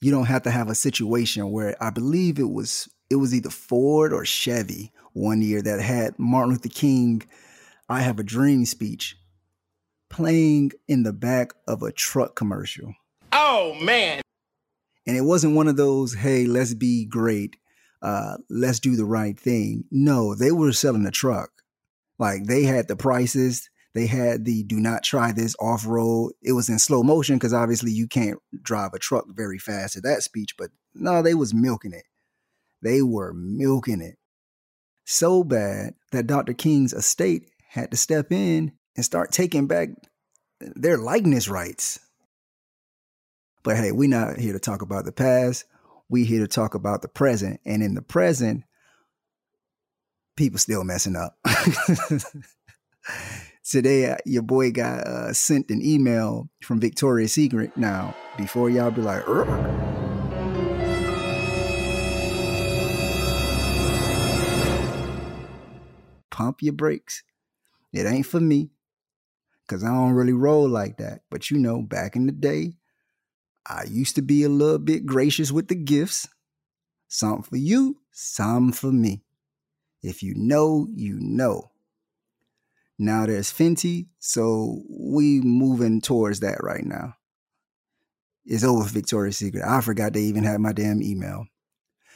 You 0.00 0.10
don't 0.10 0.26
have 0.26 0.42
to 0.42 0.50
have 0.50 0.68
a 0.68 0.74
situation 0.74 1.52
where 1.52 1.76
I 1.80 1.90
believe 1.90 2.38
it 2.38 2.50
was 2.50 2.88
it 3.10 3.16
was 3.16 3.34
either 3.34 3.50
Ford 3.50 4.12
or 4.12 4.24
Chevy 4.24 4.90
one 5.12 5.42
year 5.42 5.60
that 5.62 5.80
had 5.80 6.18
Martin 6.18 6.52
Luther 6.52 6.70
King 6.70 7.22
I 7.88 8.00
have 8.00 8.18
a 8.18 8.24
dream 8.24 8.64
speech 8.64 9.16
playing 10.12 10.70
in 10.86 11.02
the 11.02 11.12
back 11.12 11.52
of 11.66 11.82
a 11.82 11.90
truck 11.90 12.36
commercial. 12.36 12.94
Oh 13.32 13.74
man. 13.82 14.20
And 15.06 15.16
it 15.16 15.22
wasn't 15.22 15.56
one 15.56 15.66
of 15.66 15.76
those, 15.76 16.14
hey, 16.14 16.46
let's 16.46 16.74
be 16.74 17.06
great. 17.06 17.56
Uh, 18.00 18.36
let's 18.48 18.78
do 18.78 18.94
the 18.94 19.04
right 19.04 19.38
thing. 19.38 19.84
No, 19.90 20.34
they 20.36 20.52
were 20.52 20.72
selling 20.72 21.06
a 21.06 21.10
truck. 21.10 21.50
Like 22.18 22.44
they 22.44 22.62
had 22.62 22.86
the 22.86 22.94
prices, 22.94 23.68
they 23.94 24.06
had 24.06 24.44
the 24.44 24.62
do 24.62 24.78
not 24.78 25.02
try 25.02 25.32
this 25.32 25.56
off 25.58 25.86
road. 25.86 26.32
It 26.40 26.52
was 26.52 26.68
in 26.68 26.78
slow 26.78 27.02
motion 27.02 27.36
because 27.36 27.52
obviously 27.52 27.90
you 27.90 28.06
can't 28.06 28.38
drive 28.62 28.92
a 28.94 28.98
truck 28.98 29.24
very 29.28 29.58
fast 29.58 29.96
at 29.96 30.04
that 30.04 30.22
speech, 30.22 30.54
but 30.56 30.70
no, 30.94 31.22
they 31.22 31.34
was 31.34 31.52
milking 31.52 31.94
it. 31.94 32.04
They 32.80 33.02
were 33.02 33.32
milking 33.32 34.00
it 34.00 34.16
so 35.04 35.42
bad 35.42 35.94
that 36.12 36.26
Dr. 36.26 36.54
King's 36.54 36.92
estate 36.92 37.48
had 37.70 37.90
to 37.90 37.96
step 37.96 38.30
in 38.30 38.72
and 38.96 39.04
start 39.04 39.32
taking 39.32 39.66
back 39.66 39.90
their 40.60 40.98
likeness 40.98 41.48
rights. 41.48 42.00
But 43.62 43.76
hey, 43.76 43.92
we're 43.92 44.08
not 44.08 44.38
here 44.38 44.52
to 44.52 44.58
talk 44.58 44.82
about 44.82 45.04
the 45.04 45.12
past. 45.12 45.64
We're 46.08 46.26
here 46.26 46.40
to 46.40 46.48
talk 46.48 46.74
about 46.74 47.02
the 47.02 47.08
present. 47.08 47.60
And 47.64 47.82
in 47.82 47.94
the 47.94 48.02
present, 48.02 48.64
people 50.36 50.58
still 50.58 50.84
messing 50.84 51.16
up. 51.16 51.38
Today, 53.64 54.10
uh, 54.10 54.16
your 54.26 54.42
boy 54.42 54.72
got 54.72 55.06
uh, 55.06 55.32
sent 55.32 55.70
an 55.70 55.80
email 55.82 56.48
from 56.62 56.80
Victoria's 56.80 57.32
Secret. 57.32 57.76
Now, 57.76 58.14
before 58.36 58.68
y'all 58.68 58.90
be 58.90 59.02
like, 59.02 59.24
pump 66.30 66.60
your 66.60 66.72
brakes. 66.72 67.22
It 67.92 68.06
ain't 68.06 68.26
for 68.26 68.40
me 68.40 68.70
because 69.72 69.84
I 69.84 69.88
don't 69.88 70.12
really 70.12 70.34
roll 70.34 70.68
like 70.68 70.98
that. 70.98 71.20
But 71.30 71.50
you 71.50 71.56
know, 71.56 71.80
back 71.80 72.14
in 72.14 72.26
the 72.26 72.32
day, 72.32 72.74
I 73.66 73.84
used 73.84 74.16
to 74.16 74.22
be 74.22 74.42
a 74.42 74.50
little 74.50 74.78
bit 74.78 75.06
gracious 75.06 75.50
with 75.50 75.68
the 75.68 75.74
gifts. 75.74 76.28
Some 77.08 77.42
for 77.42 77.56
you, 77.56 77.96
some 78.10 78.72
for 78.72 78.92
me. 78.92 79.22
If 80.02 80.22
you 80.22 80.34
know, 80.36 80.86
you 80.92 81.18
know. 81.20 81.70
Now 82.98 83.24
there's 83.24 83.50
Fenty, 83.52 84.08
so 84.18 84.82
we 84.90 85.40
moving 85.40 86.02
towards 86.02 86.40
that 86.40 86.62
right 86.62 86.84
now. 86.84 87.14
It's 88.44 88.64
over 88.64 88.84
Victoria's 88.84 89.38
Secret. 89.38 89.64
I 89.66 89.80
forgot 89.80 90.12
they 90.12 90.22
even 90.22 90.44
had 90.44 90.60
my 90.60 90.72
damn 90.72 91.02
email. 91.02 91.46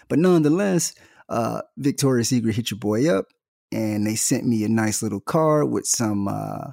But 0.08 0.18
nonetheless, 0.18 0.94
uh, 1.28 1.62
Victoria's 1.78 2.28
Secret 2.28 2.54
hit 2.54 2.70
your 2.70 2.78
boy 2.78 3.08
up 3.08 3.26
and 3.72 4.06
they 4.06 4.14
sent 4.14 4.44
me 4.44 4.62
a 4.64 4.68
nice 4.68 5.02
little 5.02 5.20
card 5.20 5.70
with 5.70 5.86
some 5.86 6.28
uh, 6.28 6.72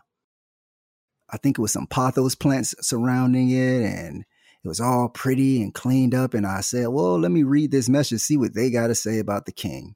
I 1.29 1.37
think 1.37 1.57
it 1.57 1.61
was 1.61 1.73
some 1.73 1.87
pothos 1.87 2.35
plants 2.35 2.75
surrounding 2.81 3.49
it 3.49 3.81
and 3.83 4.25
it 4.63 4.67
was 4.67 4.79
all 4.79 5.09
pretty 5.09 5.61
and 5.61 5.73
cleaned 5.73 6.15
up. 6.15 6.33
And 6.33 6.45
I 6.45 6.61
said, 6.61 6.87
well, 6.87 7.19
let 7.19 7.31
me 7.31 7.43
read 7.43 7.71
this 7.71 7.89
message, 7.89 8.21
see 8.21 8.37
what 8.37 8.53
they 8.53 8.69
got 8.69 8.87
to 8.87 8.95
say 8.95 9.19
about 9.19 9.45
the 9.45 9.51
king. 9.51 9.95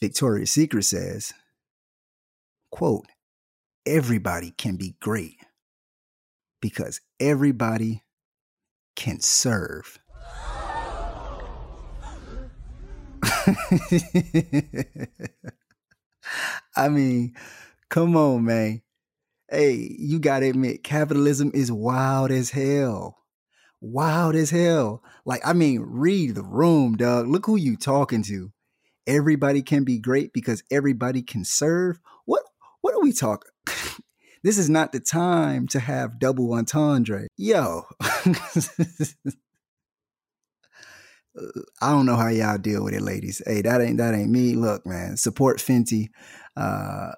Victoria's 0.00 0.50
Secret 0.50 0.84
says, 0.84 1.32
quote, 2.70 3.06
everybody 3.86 4.50
can 4.50 4.76
be 4.76 4.94
great 5.00 5.38
because 6.60 7.00
everybody 7.18 8.04
can 8.94 9.20
serve. 9.20 9.98
I 16.76 16.88
mean, 16.88 17.34
come 17.88 18.16
on, 18.16 18.44
man. 18.44 18.82
Hey, 19.50 19.94
you 19.98 20.18
got 20.18 20.40
to 20.40 20.48
admit, 20.48 20.82
capitalism 20.82 21.52
is 21.54 21.70
wild 21.70 22.30
as 22.30 22.50
hell. 22.50 23.18
Wild 23.80 24.34
as 24.34 24.50
hell. 24.50 25.02
Like, 25.24 25.46
I 25.46 25.52
mean, 25.52 25.80
read 25.80 26.34
the 26.34 26.42
room, 26.42 26.96
dog. 26.96 27.28
Look 27.28 27.46
who 27.46 27.56
you 27.56 27.76
talking 27.76 28.22
to. 28.24 28.52
Everybody 29.06 29.62
can 29.62 29.84
be 29.84 29.98
great 29.98 30.32
because 30.32 30.64
everybody 30.70 31.22
can 31.22 31.44
serve. 31.44 32.00
What 32.24 32.42
what 32.80 32.94
are 32.94 33.00
we 33.00 33.12
talking? 33.12 33.50
This 34.42 34.58
is 34.58 34.70
not 34.70 34.92
the 34.92 35.00
time 35.00 35.66
to 35.68 35.80
have 35.80 36.20
double 36.20 36.52
entendre. 36.52 37.26
Yo. 37.36 37.82
I 38.00 38.36
don't 41.90 42.06
know 42.06 42.14
how 42.14 42.28
y'all 42.28 42.56
deal 42.56 42.84
with 42.84 42.94
it, 42.94 43.02
ladies. 43.02 43.42
Hey, 43.44 43.62
that 43.62 43.80
ain't 43.80 43.98
that 43.98 44.14
ain't 44.14 44.30
me. 44.30 44.54
Look, 44.54 44.86
man, 44.86 45.16
support 45.16 45.58
Fenty. 45.58 46.10
Uh 46.56 47.12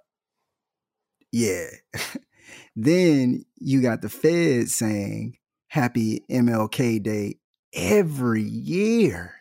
yeah. 1.32 1.66
then 2.76 3.44
you 3.58 3.82
got 3.82 4.02
the 4.02 4.08
Fed 4.08 4.68
saying 4.68 5.36
happy 5.68 6.24
MLK 6.30 7.02
Day 7.02 7.36
every 7.74 8.42
year. 8.42 9.34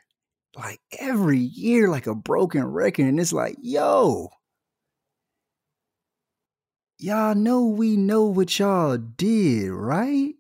Like 0.56 0.80
every 1.00 1.38
year, 1.38 1.88
like 1.88 2.08
a 2.08 2.16
broken 2.16 2.64
record. 2.66 3.06
And 3.06 3.20
it's 3.20 3.34
like, 3.34 3.58
yo, 3.62 4.30
y'all 6.98 7.36
know 7.36 7.66
we 7.66 7.96
know 7.96 8.24
what 8.24 8.58
y'all 8.58 8.98
did, 8.98 9.70
right? 9.70 10.34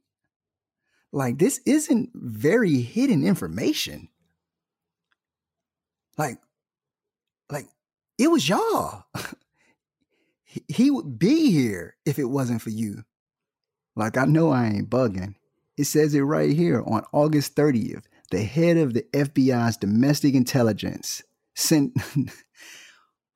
Like, 1.11 1.37
this 1.37 1.61
isn't 1.65 2.09
very 2.13 2.81
hidden 2.81 3.25
information. 3.25 4.09
Like, 6.17 6.39
like 7.51 7.67
it 8.17 8.29
was 8.29 8.47
y'all. 8.47 9.03
he 10.67 10.91
would 10.91 11.19
be 11.19 11.51
here 11.51 11.95
if 12.05 12.19
it 12.19 12.25
wasn't 12.25 12.61
for 12.61 12.69
you. 12.69 13.03
Like, 13.95 14.17
I 14.17 14.25
know 14.25 14.51
I 14.51 14.67
ain't 14.67 14.89
bugging. 14.89 15.35
It 15.77 15.85
says 15.85 16.13
it 16.13 16.21
right 16.21 16.55
here 16.55 16.83
on 16.85 17.03
August 17.11 17.55
30th. 17.55 18.03
The 18.31 18.43
head 18.43 18.77
of 18.77 18.93
the 18.93 19.03
FBI's 19.13 19.77
domestic 19.77 20.33
intelligence 20.33 21.23
sent 21.55 21.93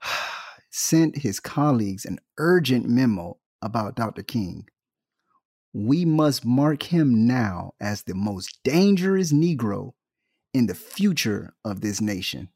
sent 0.70 1.18
his 1.18 1.40
colleagues 1.40 2.06
an 2.06 2.20
urgent 2.38 2.88
memo 2.88 3.38
about 3.62 3.96
Dr. 3.96 4.24
King. 4.24 4.68
We 5.74 6.04
must 6.06 6.46
mark 6.46 6.84
him 6.84 7.26
now 7.26 7.74
as 7.80 8.04
the 8.04 8.16
most 8.16 8.60
dangerous 8.64 9.32
Negro 9.32 9.94
in 10.54 10.68
the 10.68 10.76
future 10.76 11.54
of 11.64 11.82
this 11.82 12.02
nation. 12.02 12.50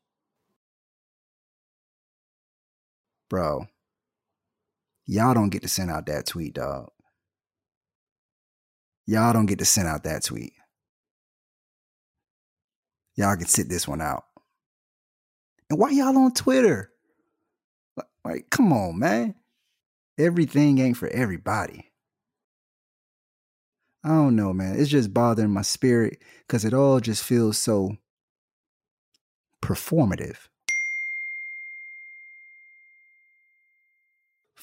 Bro, 3.30 3.68
y'all 5.06 5.34
don't 5.34 5.50
get 5.50 5.62
to 5.64 5.68
send 5.68 5.92
out 5.92 6.06
that 6.08 6.26
tweet, 6.26 6.54
dog. 6.56 6.90
Y'all 9.08 9.34
don't 9.34 9.46
get 9.46 9.60
to 9.60 9.66
send 9.66 9.88
out 9.88 10.04
that 10.04 10.24
tweet. 10.24 10.54
Y'all 13.16 13.36
can 13.36 13.48
sit 13.48 13.70
this 13.70 13.88
one 13.88 14.02
out. 14.02 14.24
And 15.70 15.80
why 15.80 15.92
y'all 15.92 16.18
on 16.18 16.34
Twitter? 16.34 16.92
Like, 18.24 18.50
come 18.50 18.74
on, 18.74 19.00
man. 19.00 19.36
Everything 20.18 20.80
ain't 20.80 20.98
for 20.98 21.08
everybody. 21.08 21.92
I 24.04 24.10
don't 24.10 24.36
know, 24.36 24.54
man. 24.54 24.80
It's 24.80 24.90
just 24.90 25.14
bothering 25.14 25.50
my 25.50 25.64
spirit 25.64 26.20
because 26.48 26.66
it 26.66 26.74
all 26.74 27.00
just 27.00 27.24
feels 27.24 27.58
so 27.58 27.98
performative. 29.64 30.38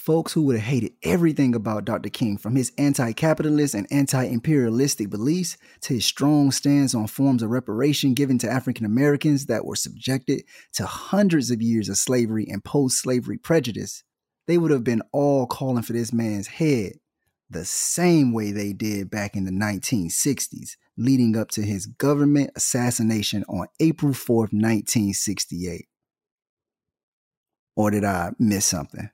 Folks 0.04 0.32
who 0.32 0.42
would 0.42 0.56
have 0.56 0.64
hated 0.64 0.92
everything 1.04 1.54
about 1.54 1.84
Dr. 1.84 2.08
King, 2.08 2.36
from 2.36 2.56
his 2.56 2.72
anti 2.76 3.12
capitalist 3.12 3.74
and 3.74 3.86
anti 3.90 4.24
imperialistic 4.24 5.08
beliefs 5.10 5.56
to 5.82 5.94
his 5.94 6.04
strong 6.04 6.50
stance 6.50 6.94
on 6.94 7.06
forms 7.06 7.42
of 7.42 7.50
reparation 7.50 8.12
given 8.12 8.36
to 8.38 8.50
African 8.50 8.84
Americans 8.84 9.46
that 9.46 9.64
were 9.64 9.76
subjected 9.76 10.42
to 10.74 10.86
hundreds 10.86 11.50
of 11.50 11.62
years 11.62 11.88
of 11.88 11.98
slavery 11.98 12.46
and 12.48 12.64
post 12.64 12.98
slavery 12.98 13.38
prejudice, 13.38 14.02
they 14.48 14.58
would 14.58 14.72
have 14.72 14.84
been 14.84 15.02
all 15.12 15.46
calling 15.46 15.82
for 15.82 15.92
this 15.92 16.12
man's 16.12 16.48
head 16.48 16.94
the 17.48 17.64
same 17.64 18.32
way 18.32 18.50
they 18.50 18.72
did 18.72 19.10
back 19.10 19.36
in 19.36 19.44
the 19.44 19.52
1960s, 19.52 20.76
leading 20.96 21.36
up 21.36 21.50
to 21.50 21.62
his 21.62 21.86
government 21.86 22.50
assassination 22.56 23.44
on 23.48 23.66
April 23.78 24.12
4th, 24.12 24.52
1968. 24.52 25.86
Or 27.76 27.90
did 27.90 28.04
I 28.04 28.32
miss 28.38 28.66
something? 28.66 29.10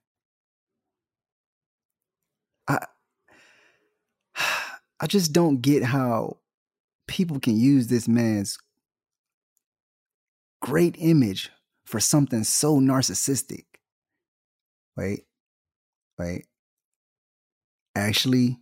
I 5.00 5.06
just 5.06 5.32
don't 5.32 5.60
get 5.60 5.82
how 5.82 6.38
people 7.06 7.40
can 7.40 7.58
use 7.58 7.86
this 7.86 8.08
man's 8.08 8.58
great 10.60 10.96
image 10.98 11.50
for 11.84 12.00
something 12.00 12.44
so 12.44 12.80
narcissistic. 12.80 13.64
Wait, 14.96 15.24
wait. 16.18 16.46
Actually, 17.94 18.58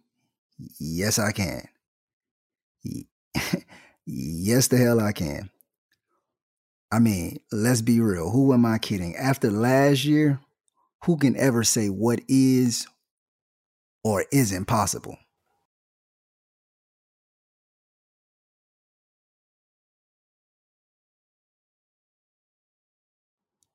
yes, 0.79 1.19
I 1.19 1.33
can. 1.33 1.69
yes, 4.07 4.69
the 4.69 4.77
hell 4.77 5.01
I 5.01 5.13
can. 5.13 5.51
I 6.93 6.99
mean, 6.99 7.41
let's 7.51 7.83
be 7.83 8.01
real. 8.01 8.31
Who 8.31 8.53
am 8.53 8.65
I 8.65 8.79
kidding? 8.79 9.17
After 9.17 9.51
last 9.51 10.05
year, 10.05 10.41
who 11.05 11.17
can 11.17 11.37
ever 11.37 11.65
say 11.65 11.89
what 11.89 12.21
is 12.29 12.87
or 14.05 14.25
isn't 14.31 14.67
possible. 14.67 15.19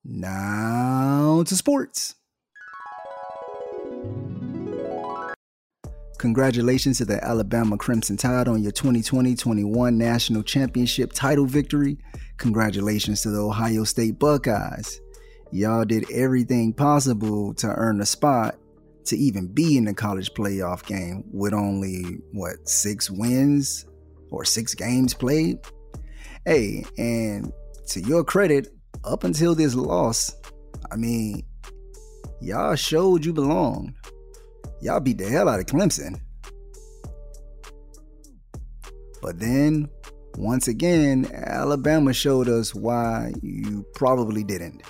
Now 0.03 1.43
to 1.45 1.55
sports. 1.55 2.15
Congratulations 6.17 6.99
to 6.99 7.05
the 7.05 7.23
Alabama 7.23 7.77
Crimson 7.77 8.17
Tide 8.17 8.47
on 8.47 8.63
your 8.63 8.71
2020 8.71 9.35
21 9.35 9.97
National 9.97 10.43
Championship 10.43 11.13
title 11.13 11.45
victory. 11.45 11.97
Congratulations 12.37 13.21
to 13.21 13.29
the 13.29 13.39
Ohio 13.39 13.83
State 13.83 14.17
Buckeyes. 14.17 15.01
Y'all 15.51 15.85
did 15.85 16.09
everything 16.11 16.73
possible 16.73 17.53
to 17.55 17.67
earn 17.67 18.01
a 18.01 18.05
spot 18.05 18.55
to 19.05 19.17
even 19.17 19.47
be 19.47 19.77
in 19.77 19.85
the 19.85 19.93
college 19.93 20.31
playoff 20.33 20.85
game 20.85 21.23
with 21.31 21.53
only 21.53 22.19
what 22.33 22.67
six 22.67 23.09
wins 23.09 23.85
or 24.31 24.45
six 24.45 24.73
games 24.73 25.13
played. 25.13 25.59
Hey, 26.45 26.85
and 26.97 27.51
to 27.87 28.01
your 28.01 28.23
credit, 28.23 28.67
up 29.03 29.23
until 29.23 29.55
this 29.55 29.75
loss, 29.75 30.35
I 30.91 30.95
mean, 30.95 31.43
y'all 32.39 32.75
showed 32.75 33.25
you 33.25 33.33
belonged. 33.33 33.93
Y'all 34.81 34.99
beat 34.99 35.17
the 35.17 35.29
hell 35.29 35.47
out 35.47 35.59
of 35.59 35.65
Clemson. 35.65 36.19
But 39.21 39.39
then, 39.39 39.87
once 40.35 40.67
again, 40.67 41.29
Alabama 41.33 42.13
showed 42.13 42.49
us 42.49 42.73
why 42.73 43.33
you 43.41 43.85
probably 43.93 44.43
didn't. 44.43 44.81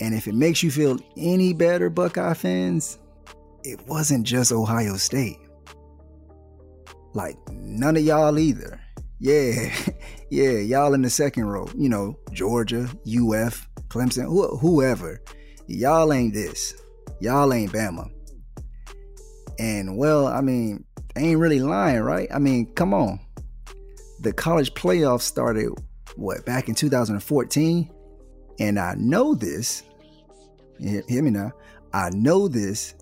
And 0.00 0.14
if 0.14 0.26
it 0.26 0.34
makes 0.34 0.62
you 0.62 0.70
feel 0.70 0.98
any 1.16 1.54
better, 1.54 1.88
Buckeye 1.88 2.34
fans, 2.34 2.98
it 3.62 3.80
wasn't 3.86 4.26
just 4.26 4.52
Ohio 4.52 4.96
State. 4.96 5.38
Like, 7.14 7.36
none 7.52 7.96
of 7.96 8.02
y'all 8.02 8.38
either. 8.38 8.80
Yeah, 9.24 9.74
yeah, 10.30 10.58
y'all 10.58 10.92
in 10.92 11.00
the 11.00 11.08
second 11.08 11.46
row. 11.46 11.66
You 11.74 11.88
know, 11.88 12.18
Georgia, 12.30 12.82
UF, 13.06 13.66
Clemson, 13.88 14.26
wh- 14.26 14.60
whoever. 14.60 15.22
Y'all 15.66 16.12
ain't 16.12 16.34
this. 16.34 16.74
Y'all 17.20 17.54
ain't 17.54 17.72
Bama. 17.72 18.10
And 19.58 19.96
well, 19.96 20.26
I 20.26 20.42
mean, 20.42 20.84
they 21.14 21.22
ain't 21.22 21.38
really 21.38 21.60
lying, 21.60 22.00
right? 22.00 22.28
I 22.34 22.38
mean, 22.38 22.66
come 22.74 22.92
on. 22.92 23.18
The 24.20 24.30
college 24.30 24.74
playoffs 24.74 25.22
started, 25.22 25.70
what, 26.16 26.44
back 26.44 26.68
in 26.68 26.74
2014? 26.74 27.90
And 28.60 28.78
I 28.78 28.94
know 28.98 29.34
this, 29.34 29.84
hear 30.78 31.22
me 31.22 31.30
now, 31.30 31.50
I 31.94 32.10
know 32.10 32.46
this 32.46 32.94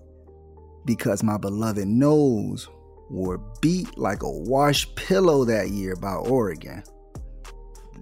because 0.85 1.25
my 1.25 1.37
beloved 1.37 1.89
Noles 1.89 2.69
were 3.13 3.39
beat 3.61 3.97
like 3.99 4.23
a 4.23 4.31
wash 4.31 4.93
pillow 4.95 5.45
that 5.45 5.69
year 5.69 5.95
by 5.95 6.15
Oregon. 6.15 6.83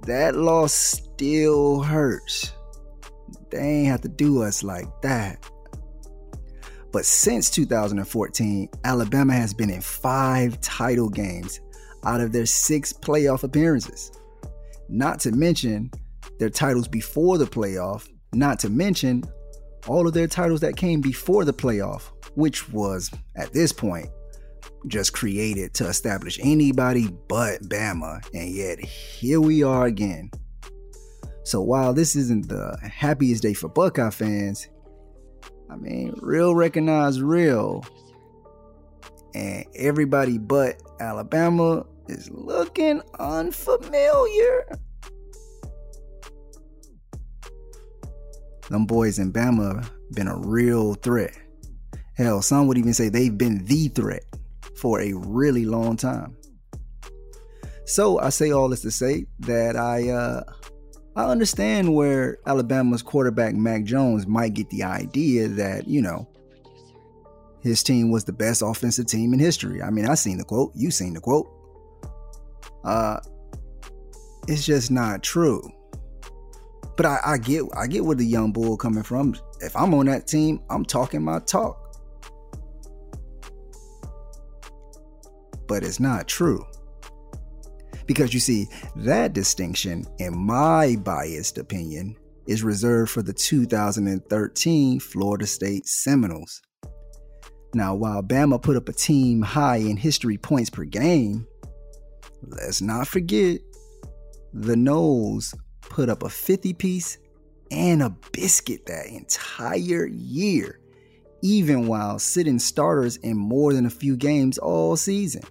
That 0.06 0.36
loss 0.36 0.72
still 0.72 1.82
hurts. 1.82 2.52
They 3.50 3.58
ain't 3.58 3.88
have 3.88 4.00
to 4.02 4.08
do 4.08 4.42
us 4.42 4.62
like 4.62 4.86
that. 5.02 5.44
But 6.92 7.04
since 7.04 7.50
2014, 7.50 8.68
Alabama 8.84 9.32
has 9.32 9.52
been 9.52 9.70
in 9.70 9.80
five 9.80 10.60
title 10.60 11.08
games 11.08 11.60
out 12.04 12.20
of 12.20 12.32
their 12.32 12.46
six 12.46 12.92
playoff 12.92 13.42
appearances. 13.42 14.12
Not 14.88 15.20
to 15.20 15.32
mention 15.32 15.90
their 16.38 16.50
titles 16.50 16.88
before 16.88 17.36
the 17.36 17.44
playoff, 17.44 18.08
not 18.32 18.58
to 18.60 18.70
mention 18.70 19.24
all 19.86 20.06
of 20.06 20.14
their 20.14 20.26
titles 20.26 20.60
that 20.60 20.76
came 20.76 21.00
before 21.00 21.44
the 21.44 21.52
playoff, 21.52 22.10
which 22.34 22.68
was 22.70 23.10
at 23.36 23.52
this 23.52 23.72
point 23.72 24.08
just 24.86 25.12
created 25.12 25.74
to 25.74 25.86
establish 25.88 26.38
anybody 26.42 27.08
but 27.28 27.62
Bama. 27.62 28.24
And 28.34 28.50
yet 28.50 28.80
here 28.80 29.40
we 29.40 29.62
are 29.62 29.86
again. 29.86 30.30
So 31.44 31.60
while 31.60 31.92
this 31.92 32.16
isn't 32.16 32.48
the 32.48 32.76
happiest 32.82 33.42
day 33.42 33.54
for 33.54 33.68
Buckeye 33.68 34.10
fans, 34.10 34.68
I 35.70 35.76
mean, 35.76 36.14
real 36.20 36.54
recognize 36.54 37.20
real. 37.20 37.84
And 39.34 39.64
everybody 39.74 40.38
but 40.38 40.82
Alabama 41.00 41.86
is 42.08 42.30
looking 42.30 43.00
unfamiliar. 43.18 44.68
Them 48.68 48.86
boys 48.86 49.18
in 49.18 49.32
Bama 49.32 49.88
been 50.14 50.28
a 50.28 50.36
real 50.36 50.94
threat. 50.94 51.36
Hell, 52.14 52.42
some 52.42 52.66
would 52.66 52.78
even 52.78 52.94
say 52.94 53.08
they've 53.08 53.36
been 53.36 53.64
the 53.64 53.88
threat 53.88 54.24
for 54.80 55.00
a 55.00 55.12
really 55.12 55.66
long 55.66 55.96
time. 55.96 56.36
So 57.84 58.18
I 58.18 58.30
say 58.30 58.50
all 58.50 58.68
this 58.68 58.82
to 58.82 58.90
say 58.90 59.26
that 59.40 59.76
I 59.76 60.10
uh, 60.10 60.42
I 61.16 61.24
understand 61.24 61.94
where 61.94 62.38
Alabama's 62.46 63.02
quarterback 63.02 63.54
Mac 63.54 63.84
Jones 63.84 64.26
might 64.26 64.54
get 64.54 64.70
the 64.70 64.84
idea 64.84 65.48
that 65.48 65.86
you 65.86 66.00
know 66.00 66.26
his 67.60 67.82
team 67.82 68.10
was 68.10 68.24
the 68.24 68.32
best 68.32 68.62
offensive 68.62 69.06
team 69.06 69.34
in 69.34 69.38
history. 69.38 69.82
I 69.82 69.90
mean, 69.90 70.06
I 70.06 70.14
seen 70.14 70.38
the 70.38 70.44
quote, 70.44 70.72
you 70.74 70.90
seen 70.90 71.14
the 71.14 71.20
quote. 71.20 71.48
Uh, 72.84 73.20
it's 74.48 74.64
just 74.64 74.90
not 74.90 75.22
true. 75.22 75.60
But 76.96 77.06
I, 77.06 77.18
I 77.24 77.38
get 77.38 77.64
I 77.76 77.86
get 77.86 78.04
where 78.04 78.16
the 78.16 78.24
young 78.24 78.52
bull 78.52 78.76
coming 78.76 79.02
from. 79.02 79.34
If 79.60 79.76
I'm 79.76 79.92
on 79.94 80.06
that 80.06 80.26
team, 80.26 80.62
I'm 80.70 80.84
talking 80.84 81.22
my 81.22 81.40
talk. 81.40 81.79
But 85.70 85.84
it's 85.84 86.00
not 86.00 86.26
true. 86.26 86.66
Because 88.06 88.34
you 88.34 88.40
see, 88.40 88.66
that 88.96 89.34
distinction, 89.34 90.04
in 90.18 90.36
my 90.36 90.96
biased 90.96 91.58
opinion, 91.58 92.16
is 92.48 92.64
reserved 92.64 93.12
for 93.12 93.22
the 93.22 93.32
2013 93.32 94.98
Florida 94.98 95.46
State 95.46 95.86
Seminoles. 95.86 96.60
Now, 97.72 97.94
while 97.94 98.20
Bama 98.20 98.60
put 98.60 98.76
up 98.76 98.88
a 98.88 98.92
team 98.92 99.42
high 99.42 99.76
in 99.76 99.96
history 99.96 100.36
points 100.36 100.70
per 100.70 100.82
game, 100.82 101.46
let's 102.42 102.82
not 102.82 103.06
forget 103.06 103.60
the 104.52 104.74
Noles 104.74 105.54
put 105.82 106.08
up 106.08 106.24
a 106.24 106.28
50 106.28 106.72
piece 106.72 107.16
and 107.70 108.02
a 108.02 108.10
biscuit 108.32 108.86
that 108.86 109.06
entire 109.06 110.08
year, 110.08 110.80
even 111.42 111.86
while 111.86 112.18
sitting 112.18 112.58
starters 112.58 113.18
in 113.18 113.36
more 113.36 113.72
than 113.72 113.86
a 113.86 113.90
few 113.90 114.16
games 114.16 114.58
all 114.58 114.96
season. 114.96 115.44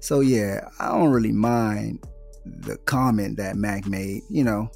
So, 0.00 0.20
yeah, 0.20 0.68
I 0.78 0.88
don't 0.88 1.10
really 1.10 1.32
mind 1.32 2.04
the 2.44 2.76
comment 2.78 3.36
that 3.36 3.56
Mac 3.56 3.86
made. 3.86 4.22
You 4.28 4.44
know, 4.44 4.70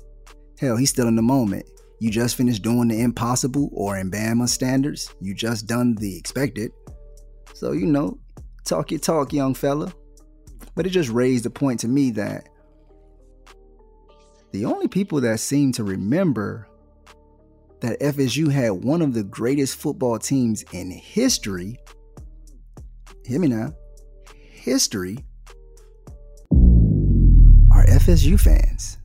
hell, 0.58 0.76
he's 0.76 0.90
still 0.90 1.08
in 1.08 1.16
the 1.16 1.22
moment. 1.22 1.68
You 2.00 2.10
just 2.10 2.36
finished 2.36 2.62
doing 2.62 2.88
the 2.88 3.00
impossible, 3.00 3.70
or 3.72 3.96
in 3.96 4.10
Bama 4.10 4.48
standards, 4.48 5.14
you 5.20 5.34
just 5.34 5.66
done 5.66 5.94
the 5.94 6.16
expected. 6.16 6.70
So, 7.54 7.72
you 7.72 7.86
know, 7.86 8.18
talk 8.64 8.90
your 8.90 9.00
talk, 9.00 9.32
young 9.32 9.54
fella. 9.54 9.92
But 10.74 10.86
it 10.86 10.90
just 10.90 11.10
raised 11.10 11.44
the 11.44 11.50
point 11.50 11.80
to 11.80 11.88
me 11.88 12.10
that 12.12 12.48
the 14.52 14.64
only 14.64 14.88
people 14.88 15.20
that 15.22 15.40
seem 15.40 15.72
to 15.72 15.84
remember 15.84 16.68
that 17.80 18.00
FSU 18.00 18.50
had 18.50 18.70
one 18.84 19.02
of 19.02 19.14
the 19.14 19.24
greatest 19.24 19.76
football 19.76 20.18
teams 20.18 20.64
in 20.72 20.90
history, 20.90 21.78
hear 23.24 23.38
me 23.38 23.48
now, 23.48 23.72
history, 24.64 25.18
are 27.70 27.84
FSU 27.86 28.40
fans. 28.40 28.98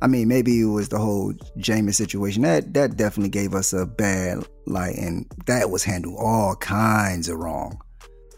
I 0.00 0.06
mean, 0.06 0.28
maybe 0.28 0.60
it 0.60 0.66
was 0.66 0.88
the 0.88 0.98
whole 0.98 1.32
Jameis 1.58 1.96
situation. 1.96 2.42
That 2.42 2.72
that 2.74 2.96
definitely 2.96 3.30
gave 3.30 3.52
us 3.52 3.72
a 3.72 3.84
bad 3.84 4.46
light, 4.66 4.96
and 4.96 5.26
that 5.46 5.70
was 5.70 5.82
handled 5.82 6.16
all 6.18 6.54
kinds 6.54 7.28
of 7.28 7.38
wrong. 7.38 7.80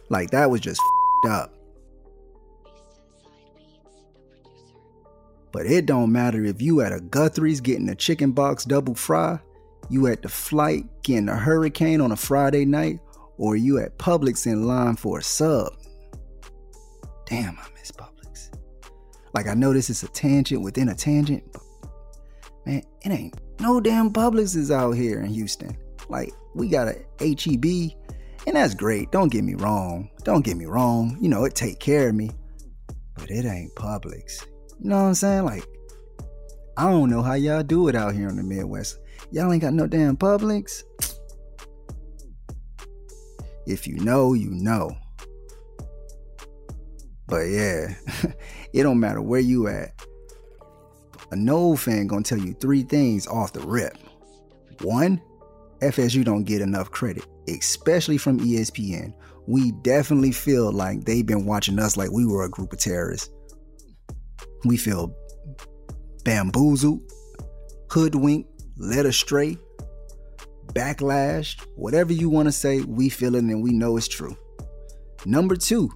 Like 0.09 0.31
that 0.31 0.51
was 0.51 0.63
just 0.63 0.81
up. 1.29 1.55
But 5.53 5.67
it 5.67 5.85
don't 5.85 6.13
matter 6.13 6.45
if 6.45 6.63
you 6.63 6.81
at 6.81 6.93
a 6.93 7.01
Guthrie's 7.01 7.61
getting 7.61 7.91
a 7.91 7.95
chicken 7.95 8.33
box 8.33 8.65
double 8.65 8.95
fry, 8.95 9.39
you 9.91 10.07
at 10.07 10.23
the 10.23 10.29
flight 10.31 10.87
getting 11.03 11.29
a 11.29 11.37
hurricane 11.37 12.01
on 12.01 12.13
a 12.13 12.17
Friday 12.17 12.65
night, 12.65 13.01
or 13.41 13.57
you 13.57 13.79
at 13.79 13.99
Publix 13.99 14.47
in 14.47 14.67
line 14.67 14.97
for 14.97 15.19
a 15.19 15.23
sub. 15.23 15.73
Damn, 17.25 17.59
I 17.59 17.67
miss 17.75 17.91
Publix. 17.91 18.55
Like 19.33 19.49
I 19.49 19.55
know 19.55 19.73
this 19.73 19.89
is 19.89 20.03
a 20.03 20.09
tangent 20.09 20.61
within 20.61 20.91
a 20.91 20.95
tangent, 20.95 21.43
but 21.51 21.63
man, 22.67 22.83
it 23.03 23.11
ain't 23.11 23.41
no 23.59 23.81
damn 23.81 24.13
Publix 24.13 24.55
is 24.55 24.71
out 24.71 24.93
here 24.93 25.21
in 25.21 25.31
Houston. 25.31 25.75
Like 26.11 26.33
we 26.55 26.69
got 26.69 26.89
a 26.89 26.97
HEB 27.19 27.97
and 28.47 28.57
that's 28.57 28.75
great. 28.75 29.11
Don't 29.11 29.33
get 29.33 29.43
me 29.43 29.55
wrong. 29.55 30.11
Don't 30.23 30.45
get 30.45 30.59
me 30.59 30.67
wrong. 30.67 31.17
You 31.21 31.31
know, 31.31 31.45
it 31.45 31.55
take 31.55 31.81
care 31.81 32.11
of 32.11 32.15
me. 32.15 32.31
But 33.15 33.31
it 33.31 33.47
ain't 33.47 33.75
Publix. 33.75 34.47
You 34.81 34.91
know 34.91 34.97
what 34.97 35.09
I'm 35.09 35.15
saying? 35.15 35.45
Like, 35.45 35.65
I 36.77 36.91
don't 36.91 37.11
know 37.11 37.23
how 37.23 37.35
y'all 37.35 37.63
do 37.63 37.89
it 37.89 37.95
out 37.95 38.15
here 38.15 38.29
in 38.29 38.37
the 38.37 38.43
Midwest. 38.43 38.99
Y'all 39.31 39.53
ain't 39.53 39.63
got 39.63 39.75
no 39.75 39.87
damn 39.87 40.17
Publix. 40.17 40.83
If 43.67 43.87
you 43.87 43.97
know, 43.97 44.35
you 44.35 44.51
know. 44.51 44.91
But 47.27 47.43
yeah, 47.43 47.95
it 48.73 48.83
don't 48.83 49.01
matter 49.01 49.23
where 49.23 49.41
you 49.41 49.69
at. 49.69 49.93
A 51.31 51.37
no 51.37 51.77
fan 51.77 52.07
gonna 52.07 52.23
tell 52.23 52.39
you 52.39 52.55
three 52.55 52.83
things 52.83 53.27
off 53.27 53.53
the 53.53 53.61
rip. 53.61 53.97
One, 54.83 55.21
FSU 55.81 56.25
don't 56.25 56.45
get 56.45 56.61
enough 56.61 56.91
credit 56.91 57.25
especially 57.49 58.19
from 58.19 58.41
ESPN, 58.41 59.13
we 59.47 59.73
definitely 59.83 60.33
feel 60.33 60.73
like 60.73 61.05
they've 61.05 61.27
been 61.27 61.47
watching 61.47 61.79
us 61.79 61.97
like 61.97 62.11
we 62.11 62.27
were 62.27 62.45
a 62.45 62.51
group 62.51 62.73
of 62.73 62.79
terrorists. 62.79 63.31
We 64.65 64.77
feel 64.77 65.15
bamboozled, 66.25 67.01
hoodwinked, 67.91 68.49
led 68.77 69.07
astray, 69.07 69.57
backlashed, 70.73 71.67
whatever 71.77 72.13
you 72.13 72.29
want 72.29 72.47
to 72.49 72.53
say, 72.53 72.81
we 72.81 73.09
feel 73.09 73.35
it 73.35 73.45
and 73.45 73.63
we 73.63 73.73
know 73.73 73.97
it's 73.97 74.09
true. 74.09 74.37
Number 75.27 75.57
two, 75.57 75.91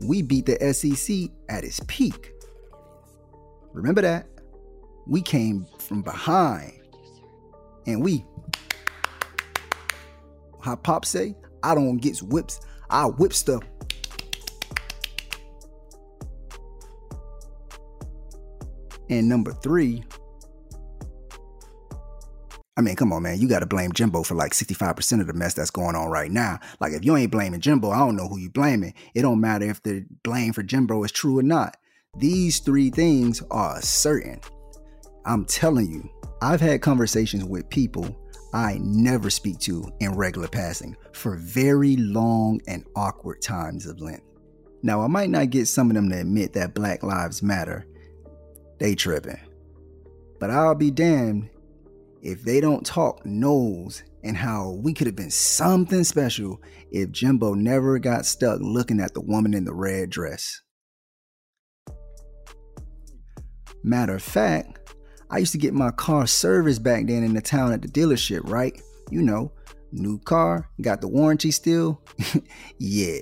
we 0.00 0.22
beat 0.22 0.46
the 0.46 0.72
SEC 0.72 1.30
at 1.48 1.64
its 1.64 1.80
peak. 1.86 2.32
Remember 3.72 4.02
that? 4.02 4.26
We 5.06 5.22
came 5.22 5.66
from 5.78 6.02
behind 6.02 6.80
and 7.86 8.02
we 8.02 8.24
how 10.62 10.76
Pop 10.76 11.04
say, 11.04 11.34
I 11.62 11.74
don't 11.74 11.96
get 11.98 12.18
whips, 12.18 12.60
I 12.88 13.06
whip 13.06 13.32
stuff. 13.32 13.62
And 19.10 19.28
number 19.28 19.52
three, 19.52 20.04
I 22.76 22.80
mean, 22.80 22.96
come 22.96 23.12
on, 23.12 23.22
man. 23.22 23.38
You 23.38 23.48
got 23.48 23.58
to 23.58 23.66
blame 23.66 23.92
Jimbo 23.92 24.22
for 24.22 24.34
like 24.34 24.52
65% 24.52 25.20
of 25.20 25.26
the 25.26 25.34
mess 25.34 25.54
that's 25.54 25.70
going 25.70 25.94
on 25.94 26.08
right 26.08 26.30
now. 26.30 26.58
Like, 26.80 26.92
if 26.92 27.04
you 27.04 27.16
ain't 27.16 27.30
blaming 27.30 27.60
Jimbo, 27.60 27.90
I 27.90 27.98
don't 27.98 28.16
know 28.16 28.28
who 28.28 28.38
you 28.38 28.48
blaming. 28.50 28.94
It 29.14 29.22
don't 29.22 29.40
matter 29.40 29.68
if 29.68 29.82
the 29.82 30.06
blame 30.22 30.54
for 30.54 30.62
Jimbo 30.62 31.04
is 31.04 31.12
true 31.12 31.38
or 31.38 31.42
not. 31.42 31.76
These 32.18 32.60
three 32.60 32.90
things 32.90 33.42
are 33.50 33.80
certain. 33.82 34.40
I'm 35.26 35.44
telling 35.44 35.90
you, 35.90 36.08
I've 36.40 36.60
had 36.60 36.80
conversations 36.82 37.44
with 37.44 37.68
people 37.68 38.18
I 38.54 38.78
never 38.82 39.30
speak 39.30 39.58
to 39.60 39.90
in 40.00 40.14
regular 40.14 40.48
passing 40.48 40.96
for 41.12 41.36
very 41.36 41.96
long 41.96 42.60
and 42.66 42.84
awkward 42.96 43.40
times 43.40 43.86
of 43.86 44.00
length. 44.00 44.24
Now, 44.82 45.00
I 45.00 45.06
might 45.06 45.30
not 45.30 45.50
get 45.50 45.68
some 45.68 45.90
of 45.90 45.94
them 45.94 46.10
to 46.10 46.20
admit 46.20 46.52
that 46.54 46.74
Black 46.74 47.02
Lives 47.02 47.42
Matter. 47.42 47.86
They 48.78 48.94
tripping. 48.94 49.38
But 50.40 50.50
I'll 50.50 50.74
be 50.74 50.90
damned 50.90 51.48
if 52.22 52.44
they 52.44 52.60
don't 52.60 52.86
talk 52.86 53.24
Noles 53.24 54.02
and 54.22 54.36
how 54.36 54.78
we 54.82 54.94
could 54.94 55.08
have 55.08 55.16
been 55.16 55.30
something 55.30 56.04
special 56.04 56.62
if 56.92 57.10
Jimbo 57.10 57.54
never 57.54 57.98
got 57.98 58.24
stuck 58.24 58.60
looking 58.60 59.00
at 59.00 59.12
the 59.12 59.20
woman 59.20 59.52
in 59.52 59.64
the 59.64 59.74
red 59.74 60.08
dress. 60.08 60.62
Matter 63.82 64.14
of 64.14 64.22
fact, 64.22 64.94
I 65.28 65.38
used 65.38 65.52
to 65.52 65.58
get 65.58 65.74
my 65.74 65.90
car 65.90 66.28
serviced 66.28 66.84
back 66.84 67.06
then 67.06 67.24
in 67.24 67.34
the 67.34 67.40
town 67.40 67.72
at 67.72 67.82
the 67.82 67.88
dealership, 67.88 68.48
right? 68.48 68.80
You 69.10 69.22
know, 69.22 69.50
new 69.90 70.20
car, 70.20 70.70
got 70.80 71.00
the 71.00 71.08
warranty 71.08 71.50
still. 71.50 72.00
yeah, 72.78 73.18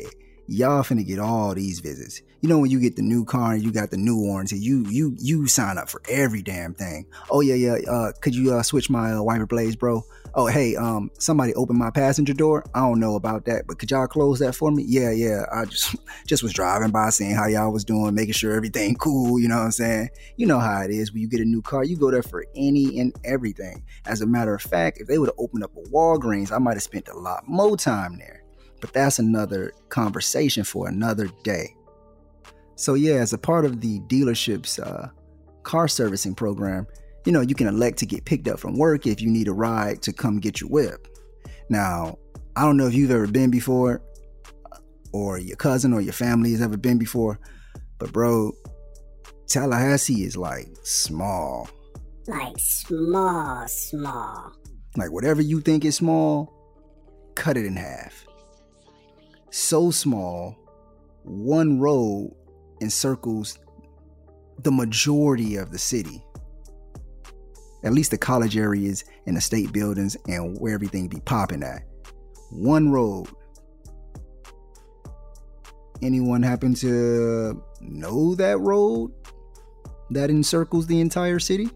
y'all 0.51 0.83
finna 0.83 1.07
get 1.07 1.21
all 1.21 1.55
these 1.55 1.79
visits. 1.79 2.23
You 2.41 2.49
know 2.49 2.59
when 2.59 2.71
you 2.71 2.81
get 2.81 2.97
the 2.97 3.03
new 3.03 3.25
car 3.25 3.53
and 3.53 3.63
you 3.63 3.71
got 3.71 3.91
the 3.91 3.97
new 3.97 4.17
warranty, 4.17 4.59
you 4.59 4.85
you 4.89 5.15
you 5.19 5.47
sign 5.47 5.79
up 5.79 5.89
for 5.89 6.03
every 6.09 6.43
damn 6.43 6.75
thing. 6.75 7.07
Oh 7.31 7.41
yeah 7.41 7.55
yeah. 7.55 7.77
Uh, 7.89 8.13
could 8.21 8.35
you 8.35 8.53
uh, 8.53 8.63
switch 8.63 8.91
my 8.91 9.13
uh, 9.13 9.23
wiper 9.23 9.47
blades, 9.47 9.77
bro? 9.77 10.03
Oh 10.35 10.47
hey, 10.47 10.75
um, 10.75 11.11
somebody 11.19 11.55
opened 11.55 11.79
my 11.79 11.91
passenger 11.91 12.33
door. 12.33 12.65
I 12.75 12.81
don't 12.81 12.99
know 12.99 13.15
about 13.15 13.45
that, 13.45 13.67
but 13.69 13.79
could 13.79 13.91
y'all 13.91 14.07
close 14.07 14.41
that 14.41 14.55
for 14.55 14.73
me? 14.73 14.85
Yeah 14.87 15.13
yeah. 15.13 15.45
I 15.53 15.67
just 15.67 15.95
just 16.27 16.43
was 16.43 16.53
driving 16.53 16.91
by, 16.91 17.11
seeing 17.11 17.35
how 17.35 17.47
y'all 17.47 17.73
was 17.73 17.85
doing, 17.85 18.15
making 18.15 18.35
sure 18.35 18.53
everything 18.53 18.95
cool. 18.99 19.39
You 19.39 19.49
know 19.49 19.59
what 19.59 19.65
I'm 19.65 19.73
saying? 19.73 20.11
You 20.37 20.47
know 20.47 20.59
how 20.59 20.81
it 20.81 20.91
is 20.91 21.13
when 21.13 21.23
you 21.23 21.29
get 21.29 21.41
a 21.41 21.45
new 21.45 21.63
car. 21.63 21.85
You 21.85 21.97
go 21.97 22.11
there 22.11 22.23
for 22.23 22.45
any 22.57 22.99
and 22.99 23.15
everything. 23.25 23.85
As 24.07 24.21
a 24.21 24.27
matter 24.27 24.55
of 24.55 24.63
fact, 24.63 24.99
if 24.99 25.07
they 25.07 25.19
would 25.19 25.29
have 25.29 25.39
opened 25.39 25.63
up 25.63 25.77
a 25.77 25.89
Walgreens, 25.91 26.51
I 26.51 26.59
might 26.59 26.75
have 26.75 26.83
spent 26.83 27.09
a 27.09 27.17
lot 27.17 27.47
more 27.47 27.77
time 27.77 28.19
there. 28.19 28.40
But 28.81 28.93
that's 28.93 29.19
another 29.19 29.73
conversation 29.89 30.65
for 30.65 30.89
another 30.89 31.29
day. 31.45 31.75
So, 32.77 32.95
yeah, 32.95 33.15
as 33.15 33.33
a 33.33 33.39
part 33.39 33.65
of 33.65 33.81
the 33.81 34.01
dealership's 34.01 34.79
uh, 34.79 35.11
car 35.65 35.87
servicing 35.87 36.35
program, 36.35 36.87
you 37.27 37.33
know, 37.33 37.43
you 37.43 37.55
can 37.55 37.67
elect 37.67 37.99
to 37.99 38.07
get 38.07 38.25
picked 38.25 38.49
up 38.49 38.59
from 38.59 38.79
work 38.79 39.07
if 39.07 39.21
you 39.21 39.31
need 39.31 39.49
a 39.49 39.53
ride 39.53 40.01
to 40.03 40.13
come 40.13 40.41
get 40.41 40.61
your 40.61 40.71
whip. 40.71 41.07
Now, 41.69 42.17
I 42.57 42.63
don't 42.63 42.77
know 42.77 42.87
if 42.87 42.95
you've 42.95 43.11
ever 43.11 43.27
been 43.27 43.51
before, 43.51 44.03
or 45.13 45.39
your 45.39 45.57
cousin 45.57 45.93
or 45.93 46.01
your 46.01 46.13
family 46.13 46.53
has 46.53 46.63
ever 46.63 46.77
been 46.77 46.99
before, 46.99 47.39
but 47.99 48.13
bro, 48.13 48.53
Tallahassee 49.47 50.25
is 50.25 50.37
like 50.37 50.69
small. 50.83 51.69
Like 52.27 52.59
small, 52.59 53.67
small. 53.69 54.53
Like 54.97 55.13
whatever 55.13 55.43
you 55.43 55.61
think 55.61 55.85
is 55.85 55.97
small, 55.97 56.53
cut 57.35 57.57
it 57.57 57.67
in 57.67 57.77
half. 57.77 58.27
So 59.51 59.91
small, 59.91 60.57
one 61.25 61.81
road 61.81 62.35
encircles 62.81 63.59
the 64.63 64.71
majority 64.71 65.57
of 65.57 65.71
the 65.71 65.79
city. 65.79 66.25
At 67.83 67.93
least 67.93 68.11
the 68.11 68.19
college 68.19 68.57
areas 68.57 69.05
and 69.27 69.37
the 69.37 69.41
state 69.41 69.73
buildings 69.73 70.17
and 70.29 70.59
where 70.61 70.75
everything 70.75 71.09
be 71.09 71.21
popping 71.21 71.63
at. 71.63 71.83
One 72.51 72.91
road. 72.91 73.29
Anyone 76.03 76.43
happen 76.43 76.75
to 76.75 77.63
know 77.81 78.35
that 78.37 78.59
road 78.59 79.13
that 80.11 80.31
encircles 80.31 80.87
the 80.87 81.01
entire 81.01 81.39
city? 81.39 81.71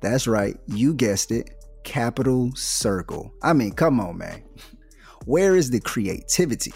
That's 0.00 0.26
right, 0.26 0.56
you 0.66 0.94
guessed 0.94 1.30
it. 1.30 1.50
Capital 1.84 2.50
Circle. 2.54 3.32
I 3.42 3.52
mean, 3.52 3.72
come 3.72 4.00
on, 4.00 4.18
man. 4.18 4.45
Where 5.26 5.56
is 5.56 5.70
the 5.70 5.80
creativity? 5.80 6.72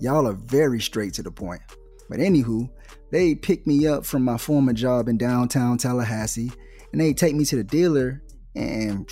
Y'all 0.00 0.26
are 0.26 0.32
very 0.46 0.80
straight 0.80 1.12
to 1.12 1.22
the 1.22 1.30
point. 1.30 1.60
But 2.08 2.20
anywho, 2.20 2.70
they 3.12 3.34
picked 3.34 3.66
me 3.66 3.86
up 3.86 4.06
from 4.06 4.24
my 4.24 4.38
former 4.38 4.72
job 4.72 5.08
in 5.08 5.18
downtown 5.18 5.76
Tallahassee, 5.76 6.50
and 6.90 7.00
they 7.00 7.12
take 7.12 7.34
me 7.34 7.44
to 7.44 7.56
the 7.56 7.64
dealer, 7.64 8.22
and 8.56 9.06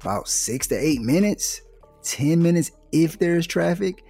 about 0.00 0.28
six 0.28 0.66
to 0.68 0.74
eight 0.74 1.02
minutes, 1.02 1.60
ten 2.02 2.42
minutes 2.42 2.70
if 2.90 3.18
there's 3.18 3.46
traffic. 3.46 4.02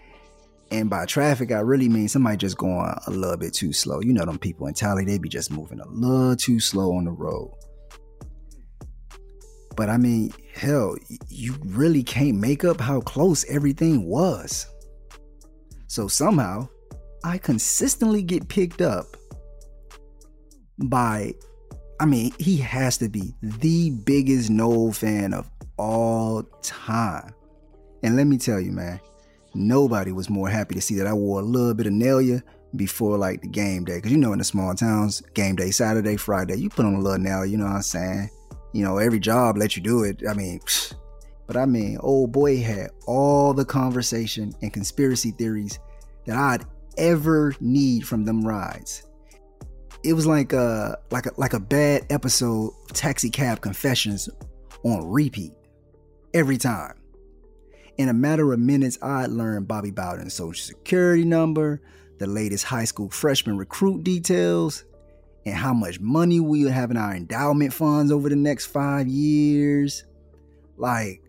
And 0.71 0.89
by 0.89 1.05
traffic, 1.05 1.51
I 1.51 1.59
really 1.59 1.89
mean 1.89 2.09
somebody 2.09 2.37
just 2.37 2.59
going 2.59 2.95
a 3.09 3.11
little 3.11 3.37
bit 3.37 3.55
too 3.55 3.73
slow. 3.73 4.01
You 4.01 4.13
know 4.13 4.25
them 4.25 4.39
people 4.39 4.69
in 4.69 4.75
Tally, 4.75 5.05
they 5.05 5.19
be 5.19 5.29
just 5.29 5.51
moving 5.51 5.81
a 5.81 5.89
little 5.89 6.37
too 6.37 6.61
slow 6.61 6.95
on 6.95 7.07
the 7.07 7.11
road. 7.11 7.56
But 9.77 9.91
I 9.91 9.99
mean, 9.99 10.33
hell, 10.55 10.97
you 11.29 11.55
really 11.65 12.03
can't 12.03 12.39
make 12.39 12.65
up 12.65 12.81
how 12.81 13.01
close 13.03 13.45
everything 13.45 14.07
was. 14.07 14.67
So 15.87 16.09
somehow, 16.09 16.69
I 17.25 17.39
consistently 17.39 18.23
get 18.23 18.49
picked 18.49 18.81
up 18.81 19.17
by, 20.79 21.35
I 22.01 22.07
mean, 22.07 22.33
he 22.39 22.57
has 22.59 22.99
to 22.99 23.09
be 23.09 23.35
the 23.43 23.91
biggest 23.91 24.51
Nole 24.51 24.93
fan 24.93 25.35
of 25.35 25.51
all 25.77 26.43
time. 26.63 27.35
And 28.03 28.17
let 28.17 28.27
me 28.27 28.39
tell 28.39 28.61
you, 28.61 28.73
man, 28.73 29.01
nobody 29.55 30.13
was 30.13 30.31
more 30.31 30.49
happy 30.49 30.75
to 30.75 30.81
see 30.81 30.95
that 30.97 31.07
I 31.07 31.13
wore 31.13 31.41
a 31.41 31.45
little 31.45 31.75
bit 31.75 31.87
of 31.87 31.93
Nelia 31.93 32.43
before 32.77 33.19
like 33.19 33.43
the 33.43 33.49
game 33.49 33.85
day. 33.85 34.01
Cause 34.01 34.11
you 34.11 34.19
know, 34.19 34.33
in 34.33 34.39
the 34.39 34.45
small 34.45 34.75
towns, 34.75 35.21
game 35.35 35.57
day, 35.57 35.71
Saturday, 35.71 36.17
Friday, 36.17 36.57
you 36.57 36.71
put 36.71 36.87
on 36.87 36.95
a 36.95 37.01
little 37.01 37.19
Nelia, 37.19 37.51
you 37.51 37.57
know 37.57 37.65
what 37.65 37.77
I'm 37.77 37.83
saying? 37.83 38.31
You 38.77 38.85
know, 38.85 38.99
every 38.99 39.21
job 39.21 39.57
let 39.57 39.75
you 39.75 39.83
do 39.83 40.05
it. 40.05 40.21
I 40.29 40.35
mean, 40.35 40.61
but 41.47 41.57
I 41.57 41.65
mean, 41.65 41.97
old 42.01 42.31
boy 42.31 42.61
had 42.61 42.91
all 43.07 43.55
the 43.55 43.65
conversation 43.65 44.53
and 44.61 44.71
conspiracy 44.71 45.31
theories 45.31 45.79
that 46.27 46.37
I'd 46.37 46.67
ever 46.99 47.55
need 47.59 48.07
from 48.07 48.27
them 48.27 48.47
rides. 48.47 49.05
It 50.05 50.13
was 50.13 50.27
like 50.27 50.53
a 50.53 50.99
like 51.11 51.25
a 51.25 51.33
like 51.39 51.55
a 51.55 51.61
bad 51.61 52.05
episode 52.11 52.75
of 52.85 52.93
Taxi 52.93 53.31
Cab 53.31 53.63
Confessions 53.63 54.29
on 54.85 55.09
repeat 55.09 55.55
every 56.35 56.59
time. 56.59 57.01
In 57.97 58.11
a 58.11 58.15
matter 58.15 58.53
of 58.53 58.59
minutes, 58.61 58.99
I'd 59.01 59.31
learned 59.31 59.67
Bobby 59.67 59.91
Bowden's 59.91 60.35
social 60.35 60.63
security 60.63 61.25
number, 61.25 61.81
the 62.19 62.27
latest 62.27 62.65
high 62.65 62.85
school 62.85 63.09
freshman 63.09 63.57
recruit 63.57 64.05
details, 64.05 64.85
and 65.47 65.55
how 65.55 65.73
much 65.73 66.01
money 66.01 66.41
we 66.41 66.65
would 66.65 66.73
have 66.73 66.91
in 66.91 66.97
our 66.97 67.15
endowment 67.15 67.73
funds 67.73 68.11
over 68.11 68.29
the 68.29 68.37
next 68.37 68.67
five 68.67 69.07
years. 69.07 70.05
Like, 70.77 71.23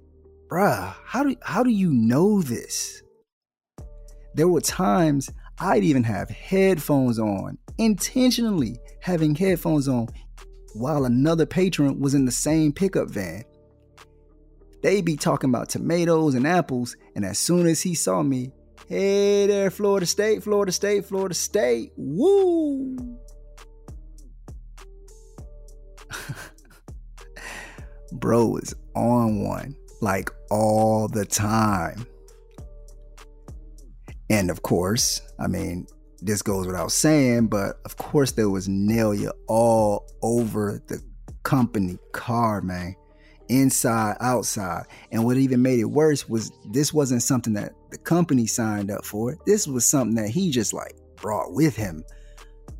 bruh, 0.50 0.94
how 1.06 1.24
do 1.24 1.36
how 1.42 1.64
do 1.64 1.70
you 1.70 1.94
know 1.94 2.42
this? 2.42 3.04
There 4.34 4.48
were 4.48 4.62
times 4.62 5.30
I'd 5.60 5.84
even 5.84 6.04
have 6.04 6.30
headphones 6.30 7.20
on, 7.20 7.60
intentionally 7.78 8.78
having 9.02 9.36
headphones 9.36 9.88
on 9.88 10.08
while 10.74 11.06
another 11.06 11.46
patron 11.46 12.00
was 12.00 12.14
in 12.14 12.26
the 12.26 12.32
same 12.32 12.74
pickup 12.74 13.10
van. 13.10 13.44
They'd 14.82 15.06
be 15.06 15.16
talking 15.16 15.50
about 15.50 15.70
tomatoes 15.70 16.36
and 16.36 16.46
apples, 16.46 16.96
and 17.16 17.24
as 17.24 17.38
soon 17.40 17.68
as 17.68 17.82
he 17.82 17.94
saw 17.96 18.22
me, 18.24 18.52
hey 18.88 19.48
there, 19.48 19.72
Florida 19.72 20.06
State, 20.06 20.44
Florida 20.44 20.72
State, 20.72 21.06
Florida 21.06 21.36
State, 21.36 21.92
woo! 21.98 23.18
Bro 28.12 28.58
is 28.58 28.74
on 28.96 29.44
one, 29.44 29.76
like 30.02 30.30
all 30.50 31.08
the 31.08 31.26
time. 31.26 32.06
And 34.30 34.50
of 34.50 34.62
course, 34.62 35.22
I 35.40 35.48
mean, 35.48 35.88
this 36.22 36.42
goes 36.42 36.66
without 36.66 36.92
saying, 36.92 37.48
but 37.48 37.80
of 37.86 37.98
course 37.98 38.32
there 38.32 38.50
was 38.50 38.68
Nelia 38.68 39.32
all 39.48 40.10
over 40.22 40.82
the 40.88 41.02
company 41.44 41.98
car, 42.12 42.62
man. 42.62 42.96
Inside, 43.50 44.18
outside. 44.20 44.84
And 45.14 45.24
what 45.24 45.38
even 45.38 45.62
made 45.62 45.80
it 45.80 45.86
worse 45.86 46.28
was 46.28 46.52
this 46.66 46.94
wasn't 46.94 47.24
something 47.24 47.54
that 47.54 47.72
the 47.92 47.98
company 47.98 48.46
signed 48.46 48.92
up 48.92 49.06
for. 49.06 49.38
This 49.46 49.68
was 49.68 49.86
something 49.86 50.22
that 50.22 50.30
he 50.30 50.52
just 50.52 50.74
like 50.74 50.94
brought 51.16 51.54
with 51.54 51.74
him. 51.74 52.04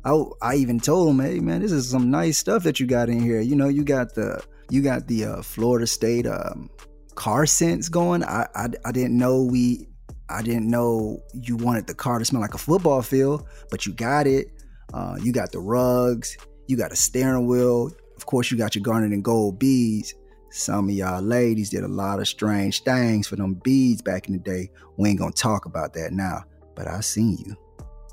I, 0.08 0.22
I 0.40 0.54
even 0.54 0.80
told 0.80 1.10
him, 1.10 1.20
hey 1.20 1.40
man, 1.40 1.60
this 1.60 1.72
is 1.72 1.90
some 1.90 2.10
nice 2.10 2.38
stuff 2.38 2.62
that 2.62 2.80
you 2.80 2.86
got 2.86 3.10
in 3.10 3.20
here. 3.20 3.40
You 3.40 3.56
know, 3.56 3.68
you 3.68 3.84
got 3.84 4.14
the 4.14 4.42
you 4.70 4.80
got 4.80 5.06
the 5.06 5.24
uh, 5.24 5.42
Florida 5.42 5.86
State 5.86 6.26
um, 6.26 6.70
car 7.14 7.44
scents 7.44 7.90
going. 7.90 8.24
I, 8.24 8.46
I 8.54 8.68
I 8.86 8.92
didn't 8.92 9.18
know 9.18 9.42
we 9.42 9.86
I 10.30 10.40
didn't 10.40 10.70
know 10.70 11.20
you 11.34 11.56
wanted 11.56 11.86
the 11.86 11.94
car 11.94 12.18
to 12.18 12.24
smell 12.24 12.40
like 12.40 12.54
a 12.54 12.58
football 12.58 13.02
field, 13.02 13.46
but 13.70 13.84
you 13.84 13.92
got 13.92 14.26
it. 14.26 14.48
Uh, 14.94 15.18
you 15.22 15.32
got 15.32 15.52
the 15.52 15.60
rugs, 15.60 16.38
you 16.66 16.76
got 16.78 16.90
a 16.90 16.96
steering 16.96 17.46
wheel. 17.46 17.90
Of 18.16 18.24
course, 18.24 18.50
you 18.50 18.56
got 18.56 18.74
your 18.74 18.82
garnet 18.82 19.12
and 19.12 19.22
gold 19.22 19.58
beads. 19.58 20.14
Some 20.50 20.88
of 20.88 20.94
y'all 20.94 21.20
ladies 21.20 21.68
did 21.68 21.84
a 21.84 21.88
lot 21.88 22.20
of 22.20 22.26
strange 22.26 22.82
things 22.82 23.26
for 23.26 23.36
them 23.36 23.60
beads 23.62 24.00
back 24.00 24.28
in 24.28 24.32
the 24.32 24.38
day. 24.38 24.70
We 24.96 25.10
ain't 25.10 25.18
gonna 25.18 25.32
talk 25.32 25.66
about 25.66 25.92
that 25.94 26.12
now, 26.12 26.44
but 26.74 26.88
I 26.88 27.00
seen 27.00 27.36
you. 27.44 27.54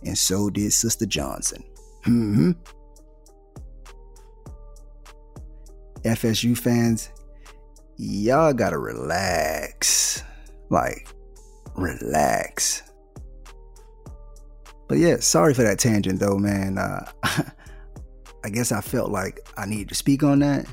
And 0.03 0.17
so 0.17 0.49
did 0.49 0.73
Sister 0.73 1.05
Johnson. 1.05 1.63
Hmm. 2.05 2.51
FSU 6.03 6.55
fans, 6.55 7.09
y'all 7.97 8.53
gotta 8.53 8.77
relax. 8.77 10.23
Like, 10.69 11.07
relax. 11.75 12.83
But 14.87 14.99
yeah, 14.99 15.17
sorry 15.19 15.55
for 15.55 15.63
that 15.63 15.79
tangent 15.79 16.19
though, 16.19 16.37
man. 16.37 16.77
Uh, 16.77 17.09
I 18.43 18.49
guess 18.49 18.71
I 18.71 18.81
felt 18.81 19.09
like 19.09 19.39
I 19.57 19.65
needed 19.65 19.89
to 19.89 19.95
speak 19.95 20.21
on 20.21 20.39
that. 20.39 20.71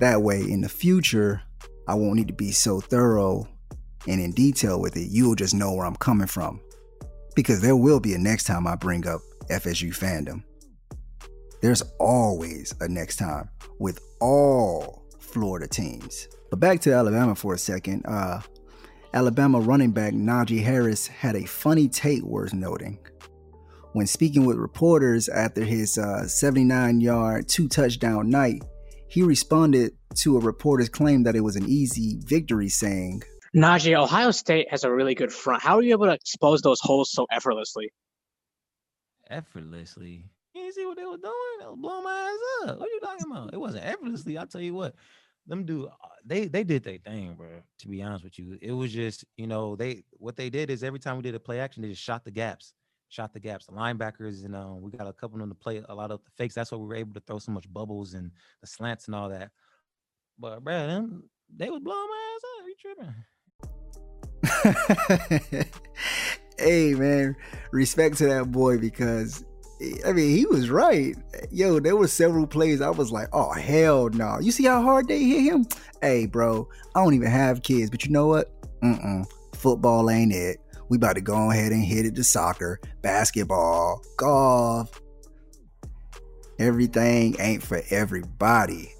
That 0.00 0.20
way, 0.20 0.42
in 0.42 0.60
the 0.60 0.68
future, 0.68 1.40
I 1.88 1.94
won't 1.94 2.16
need 2.16 2.28
to 2.28 2.34
be 2.34 2.50
so 2.50 2.80
thorough 2.80 3.48
and 4.06 4.20
in 4.20 4.32
detail 4.32 4.78
with 4.78 4.96
it. 4.96 5.08
You'll 5.10 5.34
just 5.34 5.54
know 5.54 5.72
where 5.72 5.86
I'm 5.86 5.96
coming 5.96 6.26
from. 6.26 6.60
Because 7.34 7.62
there 7.62 7.76
will 7.76 8.00
be 8.00 8.12
a 8.12 8.18
next 8.18 8.44
time 8.44 8.66
I 8.66 8.76
bring 8.76 9.06
up 9.06 9.20
FSU 9.48 9.96
fandom. 9.96 10.42
There's 11.60 11.82
always 11.98 12.74
a 12.80 12.88
next 12.88 13.16
time 13.16 13.48
with 13.78 14.00
all 14.20 15.02
Florida 15.18 15.66
teams. 15.68 16.28
But 16.50 16.60
back 16.60 16.80
to 16.82 16.92
Alabama 16.92 17.34
for 17.34 17.54
a 17.54 17.58
second. 17.58 18.04
Uh, 18.06 18.40
Alabama 19.12 19.60
running 19.60 19.90
back 19.90 20.14
Najee 20.14 20.62
Harris 20.62 21.06
had 21.06 21.36
a 21.36 21.44
funny 21.44 21.88
take 21.88 22.22
worth 22.22 22.54
noting. 22.54 22.98
When 23.92 24.06
speaking 24.06 24.46
with 24.46 24.56
reporters 24.56 25.28
after 25.28 25.64
his 25.64 25.98
79 26.26 26.70
uh, 26.70 26.98
yard, 26.98 27.48
two 27.48 27.68
touchdown 27.68 28.30
night, 28.30 28.62
he 29.08 29.22
responded 29.22 29.92
to 30.18 30.36
a 30.36 30.40
reporter's 30.40 30.88
claim 30.88 31.24
that 31.24 31.34
it 31.34 31.40
was 31.40 31.56
an 31.56 31.68
easy 31.68 32.18
victory, 32.24 32.68
saying, 32.68 33.22
Najee, 33.54 34.00
Ohio 34.00 34.30
State 34.30 34.68
has 34.70 34.84
a 34.84 34.92
really 34.92 35.16
good 35.16 35.32
front. 35.32 35.62
How 35.62 35.76
are 35.76 35.82
you 35.82 35.90
able 35.90 36.06
to 36.06 36.12
expose 36.12 36.62
those 36.62 36.78
holes 36.80 37.10
so 37.10 37.26
effortlessly? 37.32 37.90
Effortlessly? 39.28 40.26
See 40.72 40.86
what 40.86 40.96
they 40.96 41.04
were 41.04 41.16
doing? 41.16 41.34
They 41.58 41.66
was 41.66 41.78
blowing 41.78 42.04
my 42.04 42.12
ass 42.12 42.68
up. 42.68 42.78
What 42.78 42.88
are 42.88 42.92
you 42.92 43.00
talking 43.00 43.26
about? 43.30 43.52
It 43.52 43.60
wasn't 43.60 43.84
effortlessly. 43.84 44.38
I'll 44.38 44.46
tell 44.46 44.60
you 44.60 44.74
what. 44.74 44.94
Them 45.46 45.64
do 45.64 45.86
uh, 45.86 46.08
they 46.24 46.46
they 46.46 46.62
did 46.62 46.84
their 46.84 46.98
thing, 46.98 47.34
bro. 47.34 47.48
To 47.78 47.88
be 47.88 48.02
honest 48.02 48.24
with 48.24 48.38
you, 48.38 48.58
it 48.60 48.72
was 48.72 48.92
just 48.92 49.24
you 49.36 49.46
know 49.46 49.74
they 49.74 50.04
what 50.12 50.36
they 50.36 50.50
did 50.50 50.70
is 50.70 50.84
every 50.84 51.00
time 51.00 51.16
we 51.16 51.22
did 51.22 51.34
a 51.34 51.40
play 51.40 51.60
action, 51.60 51.82
they 51.82 51.88
just 51.88 52.02
shot 52.02 52.24
the 52.24 52.30
gaps, 52.30 52.74
shot 53.08 53.32
the 53.32 53.40
gaps. 53.40 53.66
The 53.66 53.72
linebackers, 53.72 54.44
and 54.44 54.52
know, 54.52 54.78
we 54.80 54.92
got 54.92 55.08
a 55.08 55.12
couple 55.12 55.36
of 55.36 55.40
them 55.40 55.48
to 55.48 55.54
play 55.54 55.82
a 55.88 55.94
lot 55.94 56.10
of 56.10 56.20
the 56.24 56.30
fakes. 56.36 56.54
That's 56.54 56.70
why 56.70 56.78
we 56.78 56.86
were 56.86 56.94
able 56.94 57.14
to 57.14 57.20
throw 57.20 57.38
so 57.38 57.52
much 57.52 57.72
bubbles 57.72 58.14
and 58.14 58.30
the 58.60 58.66
slants 58.66 59.06
and 59.06 59.14
all 59.14 59.30
that. 59.30 59.50
But 60.38 60.62
bro, 60.62 60.86
them 60.86 61.24
they 61.56 61.70
was 61.70 61.80
blowing 61.80 62.08
my 62.08 62.36
ass 62.36 62.42
up. 62.58 62.66
You 62.68 62.74
tripping? 62.78 63.14
hey 66.58 66.94
man, 66.94 67.36
respect 67.72 68.18
to 68.18 68.26
that 68.26 68.52
boy 68.52 68.78
because 68.78 69.44
I 70.06 70.12
mean 70.12 70.36
he 70.36 70.46
was 70.46 70.70
right. 70.70 71.16
Yo, 71.50 71.80
there 71.80 71.96
were 71.96 72.08
several 72.08 72.46
plays 72.46 72.80
I 72.80 72.90
was 72.90 73.10
like, 73.10 73.28
oh 73.32 73.52
hell 73.52 74.08
no. 74.10 74.38
You 74.40 74.52
see 74.52 74.64
how 74.64 74.82
hard 74.82 75.08
they 75.08 75.22
hit 75.22 75.42
him? 75.42 75.66
Hey 76.02 76.26
bro, 76.26 76.68
I 76.94 77.02
don't 77.02 77.14
even 77.14 77.30
have 77.30 77.62
kids, 77.62 77.90
but 77.90 78.04
you 78.04 78.12
know 78.12 78.26
what? 78.26 78.50
Mm-mm. 78.82 79.26
Football 79.54 80.10
ain't 80.10 80.32
it. 80.32 80.58
We 80.88 80.96
about 80.96 81.14
to 81.14 81.20
go 81.20 81.50
ahead 81.50 81.72
and 81.72 81.84
hit 81.84 82.04
it 82.04 82.14
to 82.16 82.24
soccer, 82.24 82.80
basketball, 83.00 84.02
golf. 84.16 85.00
Everything 86.58 87.36
ain't 87.38 87.62
for 87.62 87.80
everybody. 87.90 88.92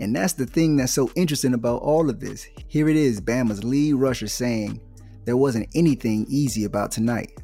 And 0.00 0.16
that's 0.16 0.32
the 0.32 0.46
thing 0.46 0.76
that's 0.76 0.92
so 0.92 1.10
interesting 1.14 1.54
about 1.54 1.82
all 1.82 2.10
of 2.10 2.20
this. 2.20 2.46
Here 2.66 2.88
it 2.88 2.96
is 2.96 3.20
Bama's 3.20 3.62
lead 3.62 3.94
rusher 3.94 4.26
saying 4.26 4.80
there 5.24 5.36
wasn't 5.36 5.68
anything 5.74 6.26
easy 6.28 6.64
about 6.64 6.90
tonight, 6.90 7.38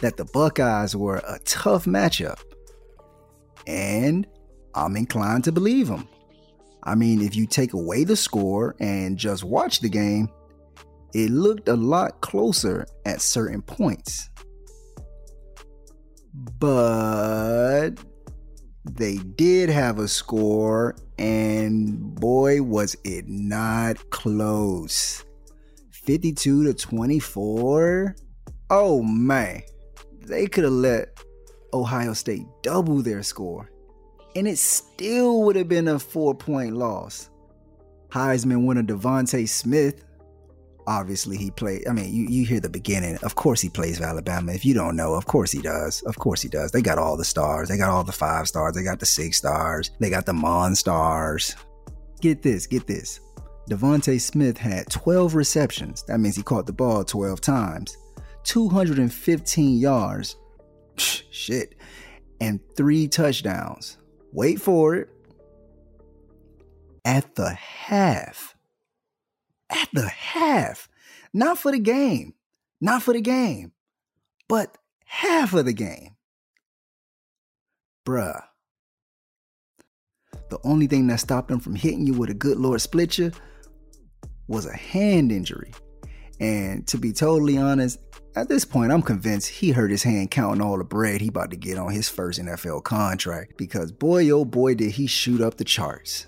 that 0.00 0.16
the 0.16 0.24
Buckeyes 0.24 0.96
were 0.96 1.22
a 1.26 1.38
tough 1.44 1.84
matchup. 1.84 2.40
And 3.66 4.26
I'm 4.74 4.96
inclined 4.96 5.44
to 5.44 5.52
believe 5.52 5.88
him. 5.88 6.08
I 6.82 6.94
mean, 6.94 7.22
if 7.22 7.34
you 7.34 7.46
take 7.46 7.72
away 7.72 8.04
the 8.04 8.16
score 8.16 8.76
and 8.78 9.16
just 9.16 9.42
watch 9.44 9.80
the 9.80 9.88
game, 9.88 10.28
it 11.14 11.30
looked 11.30 11.68
a 11.68 11.76
lot 11.76 12.20
closer 12.20 12.86
at 13.06 13.22
certain 13.22 13.62
points. 13.62 14.28
But 16.58 17.92
they 18.84 19.16
did 19.16 19.70
have 19.70 19.98
a 19.98 20.08
score, 20.08 20.96
and 21.18 22.14
boy, 22.16 22.62
was 22.62 22.96
it 23.04 23.26
not 23.28 24.10
close. 24.10 25.24
52 25.92 26.64
to 26.64 26.74
24. 26.74 28.16
Oh 28.70 29.02
man, 29.02 29.62
they 30.26 30.46
could 30.46 30.64
have 30.64 30.72
let 30.72 31.18
Ohio 31.72 32.12
State 32.12 32.46
double 32.62 33.02
their 33.02 33.22
score, 33.22 33.70
and 34.36 34.46
it 34.48 34.58
still 34.58 35.42
would 35.42 35.56
have 35.56 35.68
been 35.68 35.88
a 35.88 35.98
four 35.98 36.34
point 36.34 36.76
loss. 36.76 37.30
Heisman 38.10 38.66
winner 38.66 38.82
DeVonta 38.82 39.48
Smith 39.48 40.04
obviously 40.86 41.36
he 41.36 41.50
played. 41.50 41.86
I 41.88 41.92
mean, 41.92 42.12
you, 42.12 42.26
you 42.28 42.46
hear 42.46 42.60
the 42.60 42.68
beginning. 42.68 43.16
Of 43.22 43.34
course 43.34 43.60
he 43.60 43.68
plays 43.68 43.98
for 43.98 44.04
Alabama. 44.04 44.52
If 44.52 44.64
you 44.64 44.74
don't 44.74 44.96
know, 44.96 45.14
of 45.14 45.26
course 45.26 45.52
he 45.52 45.60
does. 45.60 46.02
Of 46.02 46.18
course 46.18 46.42
he 46.42 46.48
does. 46.48 46.72
They 46.72 46.82
got 46.82 46.98
all 46.98 47.16
the 47.16 47.24
stars. 47.24 47.68
They 47.68 47.76
got 47.76 47.90
all 47.90 48.04
the 48.04 48.12
five 48.12 48.48
stars. 48.48 48.74
They 48.74 48.82
got 48.82 49.00
the 49.00 49.06
six 49.06 49.38
stars. 49.38 49.90
They 50.00 50.10
got 50.10 50.26
the 50.26 50.32
Mon 50.32 50.74
stars. 50.74 51.54
Get 52.20 52.42
this, 52.42 52.66
get 52.66 52.86
this. 52.86 53.20
DeVonta 53.70 54.20
Smith 54.20 54.58
had 54.58 54.90
12 54.90 55.34
receptions. 55.34 56.02
That 56.04 56.20
means 56.20 56.36
he 56.36 56.42
caught 56.42 56.66
the 56.66 56.72
ball 56.72 57.04
12 57.04 57.40
times. 57.40 57.96
215 58.44 59.78
yards. 59.78 60.36
Shit. 60.96 61.74
And 62.40 62.60
three 62.76 63.08
touchdowns. 63.08 63.98
Wait 64.32 64.60
for 64.60 64.94
it. 64.96 65.08
At 67.04 67.34
the 67.34 67.50
half 67.50 68.54
at 69.74 69.88
the 69.92 70.08
half. 70.08 70.88
Not 71.32 71.58
for 71.58 71.72
the 71.72 71.78
game, 71.78 72.34
not 72.80 73.02
for 73.02 73.12
the 73.12 73.20
game, 73.20 73.72
but 74.48 74.78
half 75.04 75.52
of 75.52 75.64
the 75.64 75.72
game. 75.72 76.16
Bruh. 78.06 78.42
The 80.50 80.58
only 80.62 80.86
thing 80.86 81.06
that 81.08 81.20
stopped 81.20 81.50
him 81.50 81.58
from 81.58 81.74
hitting 81.74 82.06
you 82.06 82.14
with 82.14 82.30
a 82.30 82.34
good 82.34 82.58
Lord 82.58 82.80
split 82.80 83.18
you 83.18 83.32
was 84.46 84.66
a 84.66 84.76
hand 84.76 85.32
injury. 85.32 85.72
And 86.40 86.86
to 86.88 86.98
be 86.98 87.12
totally 87.12 87.56
honest, 87.58 87.98
at 88.36 88.48
this 88.48 88.64
point, 88.64 88.90
I'm 88.90 89.02
convinced 89.02 89.48
he 89.48 89.70
hurt 89.70 89.90
his 89.90 90.02
hand 90.02 90.30
counting 90.30 90.60
all 90.60 90.78
the 90.78 90.84
bread 90.84 91.20
he 91.20 91.28
about 91.28 91.50
to 91.50 91.56
get 91.56 91.78
on 91.78 91.92
his 91.92 92.08
first 92.08 92.40
NFL 92.40 92.82
contract 92.82 93.56
because 93.56 93.92
boy, 93.92 94.28
oh 94.30 94.44
boy, 94.44 94.74
did 94.74 94.92
he 94.92 95.06
shoot 95.06 95.40
up 95.40 95.56
the 95.56 95.64
charts. 95.64 96.26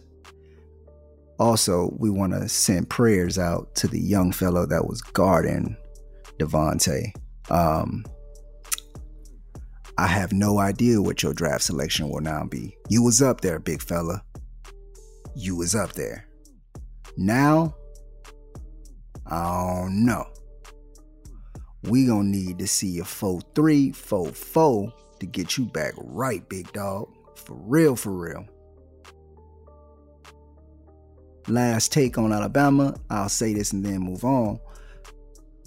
Also, 1.38 1.92
we 1.98 2.08
want 2.08 2.32
to 2.32 2.48
send 2.48 2.88
prayers 2.88 3.38
out 3.38 3.74
to 3.74 3.88
the 3.88 4.00
young 4.00 4.32
fellow 4.32 4.66
that 4.66 4.86
was 4.86 5.02
guarding 5.02 5.76
DeVonta. 6.38 7.12
Um, 7.50 8.04
I 9.98 10.06
have 10.06 10.32
no 10.32 10.58
idea 10.58 11.02
what 11.02 11.22
your 11.22 11.34
draft 11.34 11.64
selection 11.64 12.08
will 12.08 12.20
now 12.20 12.44
be. 12.44 12.76
You 12.88 13.02
was 13.02 13.20
up 13.20 13.40
there, 13.40 13.58
big 13.58 13.82
fella. 13.82 14.22
You 15.34 15.56
was 15.56 15.74
up 15.74 15.92
there. 15.92 16.26
Now, 17.16 17.74
I 19.28 19.82
don't 19.82 20.04
know. 20.04 20.24
We 21.82 22.06
gonna 22.06 22.24
need 22.24 22.58
to 22.58 22.66
see 22.66 22.98
a 22.98 23.04
4-3, 23.04 23.92
4-4 23.92 24.92
to 25.20 25.26
get 25.26 25.56
you 25.56 25.66
back 25.66 25.94
right, 25.96 26.46
big 26.48 26.72
dog. 26.72 27.08
For 27.36 27.54
real, 27.54 27.96
for 27.96 28.12
real 28.12 28.46
last 31.48 31.92
take 31.92 32.18
on 32.18 32.32
Alabama. 32.32 32.94
I'll 33.10 33.28
say 33.28 33.54
this 33.54 33.72
and 33.72 33.84
then 33.84 34.00
move 34.00 34.24
on. 34.24 34.58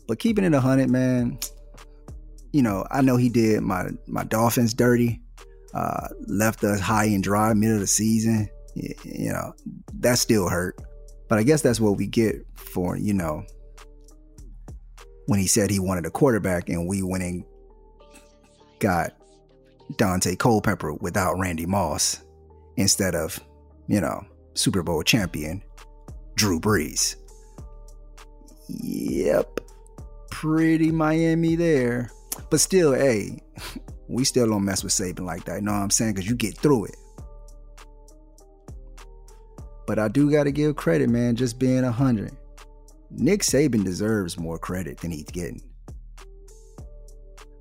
But 0.07 0.19
keeping 0.19 0.43
it 0.43 0.51
100, 0.51 0.89
man, 0.89 1.39
you 2.51 2.61
know, 2.61 2.85
I 2.89 3.01
know 3.01 3.17
he 3.17 3.29
did 3.29 3.61
my, 3.61 3.89
my 4.07 4.23
Dolphins 4.23 4.73
dirty, 4.73 5.21
uh, 5.73 6.07
left 6.27 6.63
us 6.63 6.79
high 6.79 7.05
and 7.05 7.23
dry 7.23 7.53
middle 7.53 7.75
of 7.75 7.81
the 7.81 7.87
season. 7.87 8.49
You 8.75 9.33
know, 9.33 9.53
that 9.95 10.17
still 10.17 10.49
hurt. 10.49 10.77
But 11.29 11.37
I 11.37 11.43
guess 11.43 11.61
that's 11.61 11.79
what 11.79 11.97
we 11.97 12.07
get 12.07 12.45
for, 12.55 12.97
you 12.97 13.13
know, 13.13 13.45
when 15.27 15.39
he 15.39 15.47
said 15.47 15.69
he 15.69 15.79
wanted 15.79 16.05
a 16.05 16.11
quarterback 16.11 16.69
and 16.69 16.87
we 16.87 17.03
went 17.03 17.23
and 17.23 17.45
got 18.79 19.13
Daunte 19.93 20.37
Culpepper 20.37 20.93
without 20.93 21.37
Randy 21.37 21.67
Moss 21.67 22.23
instead 22.77 23.15
of, 23.15 23.39
you 23.87 24.01
know, 24.01 24.25
Super 24.55 24.81
Bowl 24.81 25.03
champion 25.03 25.63
Drew 26.35 26.59
Brees. 26.59 27.15
Yep, 28.67 29.61
pretty 30.31 30.91
Miami 30.91 31.55
there. 31.55 32.09
But 32.49 32.59
still, 32.59 32.93
hey, 32.93 33.43
we 34.07 34.23
still 34.25 34.47
don't 34.47 34.65
mess 34.65 34.83
with 34.83 34.93
Saban 34.93 35.25
like 35.25 35.45
that. 35.45 35.57
You 35.57 35.61
know 35.61 35.73
what 35.73 35.79
I'm 35.79 35.89
saying? 35.91 36.13
Because 36.13 36.29
you 36.29 36.35
get 36.35 36.57
through 36.57 36.85
it. 36.85 36.95
But 39.89 39.97
I 39.97 40.07
do 40.07 40.29
got 40.29 40.43
to 40.43 40.51
give 40.51 40.75
credit, 40.75 41.09
man, 41.09 41.35
just 41.35 41.57
being 41.57 41.81
100. 41.81 42.31
Nick 43.09 43.41
Saban 43.41 43.83
deserves 43.83 44.37
more 44.37 44.59
credit 44.59 44.99
than 44.99 45.09
he's 45.09 45.23
getting. 45.23 45.63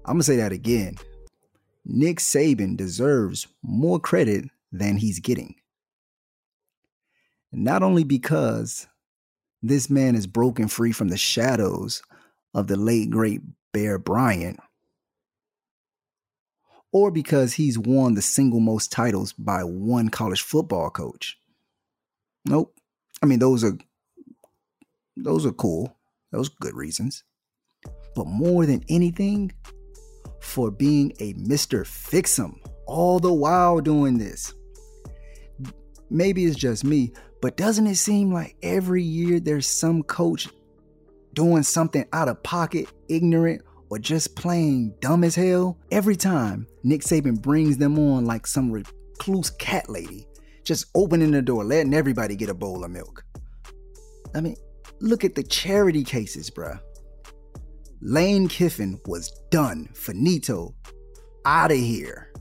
I'm 0.05 0.17
going 0.17 0.19
to 0.19 0.25
say 0.25 0.37
that 0.37 0.53
again. 0.53 0.97
Nick 1.87 2.19
Saban 2.19 2.77
deserves 2.77 3.47
more 3.63 3.99
credit 3.99 4.45
than 4.71 4.99
he's 4.99 5.21
getting. 5.21 5.55
Not 7.51 7.83
only 7.83 8.05
because 8.05 8.87
this 9.63 9.89
man 9.89 10.15
is 10.15 10.27
broken 10.27 10.69
free 10.69 10.93
from 10.93 11.09
the 11.09 11.17
shadows 11.17 12.03
of 12.53 12.67
the 12.67 12.77
late 12.77 13.09
great 13.09 13.41
Bear 13.73 13.99
Bryant, 13.99 14.61
or 16.93 17.11
because 17.11 17.55
he's 17.55 17.79
won 17.79 18.13
the 18.13 18.21
single 18.21 18.61
most 18.61 18.93
titles 18.93 19.33
by 19.33 19.65
one 19.65 20.11
college 20.11 20.43
football 20.43 20.91
coach. 20.91 21.39
Nope. 22.49 22.75
I 23.23 23.27
mean, 23.27 23.39
those 23.39 23.63
are 23.63 23.77
those 25.17 25.45
are 25.47 25.53
cool. 25.53 25.97
Those 26.33 26.49
are 26.49 26.57
good 26.61 26.75
reasons. 26.75 27.25
But 28.15 28.27
more 28.27 28.67
than 28.67 28.85
anything, 28.89 29.53
for 30.41 30.71
being 30.71 31.13
a 31.21 31.35
Mr. 31.35 31.83
Fix'em 31.83 32.59
all 32.87 33.19
the 33.19 33.33
while 33.33 33.81
doing 33.81 34.19
this. 34.19 34.55
Maybe 36.11 36.47
it's 36.47 36.57
just 36.57 36.85
me, 36.85 37.13
but 37.43 37.57
doesn't 37.57 37.87
it 37.87 37.97
seem 37.97 38.33
like 38.33 38.57
every 38.63 39.03
year 39.03 39.41
there's 39.41 39.67
some 39.67 40.03
coach 40.03 40.49
doing 41.35 41.63
something 41.63 42.07
out 42.13 42.29
of 42.29 42.43
pocket, 42.43 42.89
ignorant, 43.09 43.63
or 43.91 43.99
just 43.99 44.35
plain 44.37 44.95
dumb 45.01 45.23
as 45.23 45.35
hell, 45.35 45.79
every 45.91 46.17
time 46.17 46.67
Nick 46.83 47.03
Saban 47.03 47.41
brings 47.41 47.77
them 47.77 47.99
on 47.99 48.25
like 48.25 48.47
some 48.47 48.73
recluse 48.73 49.51
cat 49.51 49.91
lady, 49.91 50.27
just 50.69 50.85
opening 50.95 51.31
the 51.31 51.41
door, 51.41 51.65
letting 51.65 51.95
everybody 51.95 52.37
get 52.37 52.51
a 52.51 52.55
bowl 52.55 52.85
of 52.85 52.91
milk. 52.91 53.25
I 54.35 54.43
mean, 54.43 54.55
look 55.01 55.25
at 55.25 55.35
the 55.35 55.43
charity 55.43 56.05
cases, 56.05 56.51
bruh. 56.51 56.79
Lane 58.03 58.49
Kiffin 58.49 59.01
was 59.07 59.31
done, 59.51 59.89
finito, 59.95 60.75
out 61.47 61.73
of 61.73 61.79
here. 61.79 62.33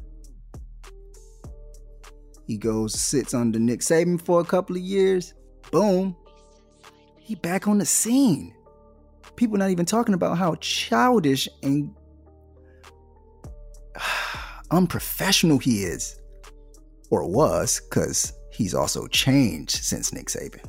He 2.46 2.58
goes, 2.58 2.94
sits 3.00 3.34
under 3.34 3.60
Nick 3.60 3.80
Saban 3.80 4.22
for 4.22 4.42
a 4.42 4.46
couple 4.46 4.76
of 4.76 4.82
years. 4.82 5.34
Boom. 5.72 6.14
He 7.18 7.36
back 7.36 7.66
on 7.68 7.78
the 7.78 7.86
scene. 7.86 8.54
People 9.38 9.58
not 9.58 9.70
even 9.70 9.86
talking 9.86 10.14
about 10.14 10.38
how 10.38 10.56
childish 10.56 11.48
and 11.64 11.96
unprofessional 14.72 15.60
he 15.60 15.84
is. 15.84 16.20
Or 17.10 17.30
was, 17.30 17.82
because 17.90 18.34
he's 18.52 18.74
also 18.74 19.08
changed 19.08 19.84
since 19.84 20.12
Nick 20.12 20.28
Saban. 20.28 20.66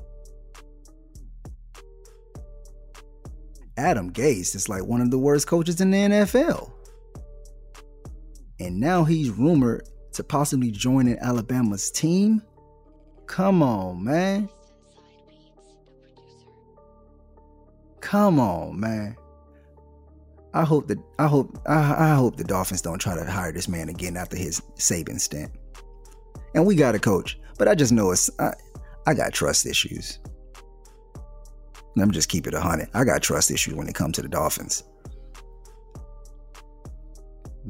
Adam 3.77 4.13
Gase 4.13 4.55
is 4.57 4.69
like 4.69 4.85
one 4.85 5.01
of 5.01 5.11
the 5.11 5.19
worst 5.19 5.47
coaches 5.47 5.81
in 5.81 5.91
the 5.91 5.99
NFL. 5.99 6.71
And 8.61 8.81
now 8.81 9.05
he's 9.05 9.31
rumored 9.31 9.89
to 10.13 10.25
possibly 10.25 10.73
join 10.73 11.07
in 11.07 11.19
Alabama's 11.21 11.91
team. 11.91 12.43
Come 13.27 13.63
on, 13.63 14.03
man. 14.03 14.49
Come 18.01 18.41
on, 18.41 18.81
man. 18.81 19.17
I 20.55 20.65
hope 20.65 20.89
that 20.89 20.99
I 21.19 21.27
hope 21.27 21.59
I, 21.67 22.11
I 22.11 22.15
hope 22.15 22.37
the 22.37 22.43
Dolphins 22.43 22.83
don't 22.83 22.99
try 22.99 23.15
to 23.15 23.31
hire 23.31 23.53
this 23.53 23.69
man 23.69 23.89
again 23.89 24.17
after 24.17 24.37
his 24.37 24.61
Saban 24.77 25.21
stint. 25.21 25.53
And 26.59 26.67
we 26.67 26.75
got 26.75 26.97
a 26.97 26.99
coach, 26.99 27.39
but 27.57 27.69
I 27.69 27.77
just 27.77 27.93
know 27.93 28.11
it's 28.11 28.29
I, 28.41 28.53
I 29.07 29.15
got 29.15 29.33
trust 29.33 29.65
issues. 29.65 30.19
Let 31.95 32.09
me 32.09 32.13
just 32.13 32.29
keep 32.29 32.49
it 32.49 32.53
a 32.53 32.61
hundred. 32.61 32.89
I 32.95 33.05
got 33.05 33.23
trust 33.23 33.53
issues 33.53 33.75
when 33.75 33.87
it 33.87 33.95
comes 33.95 34.17
to 34.17 34.23
the 34.23 34.29
Dolphins. 34.29 34.83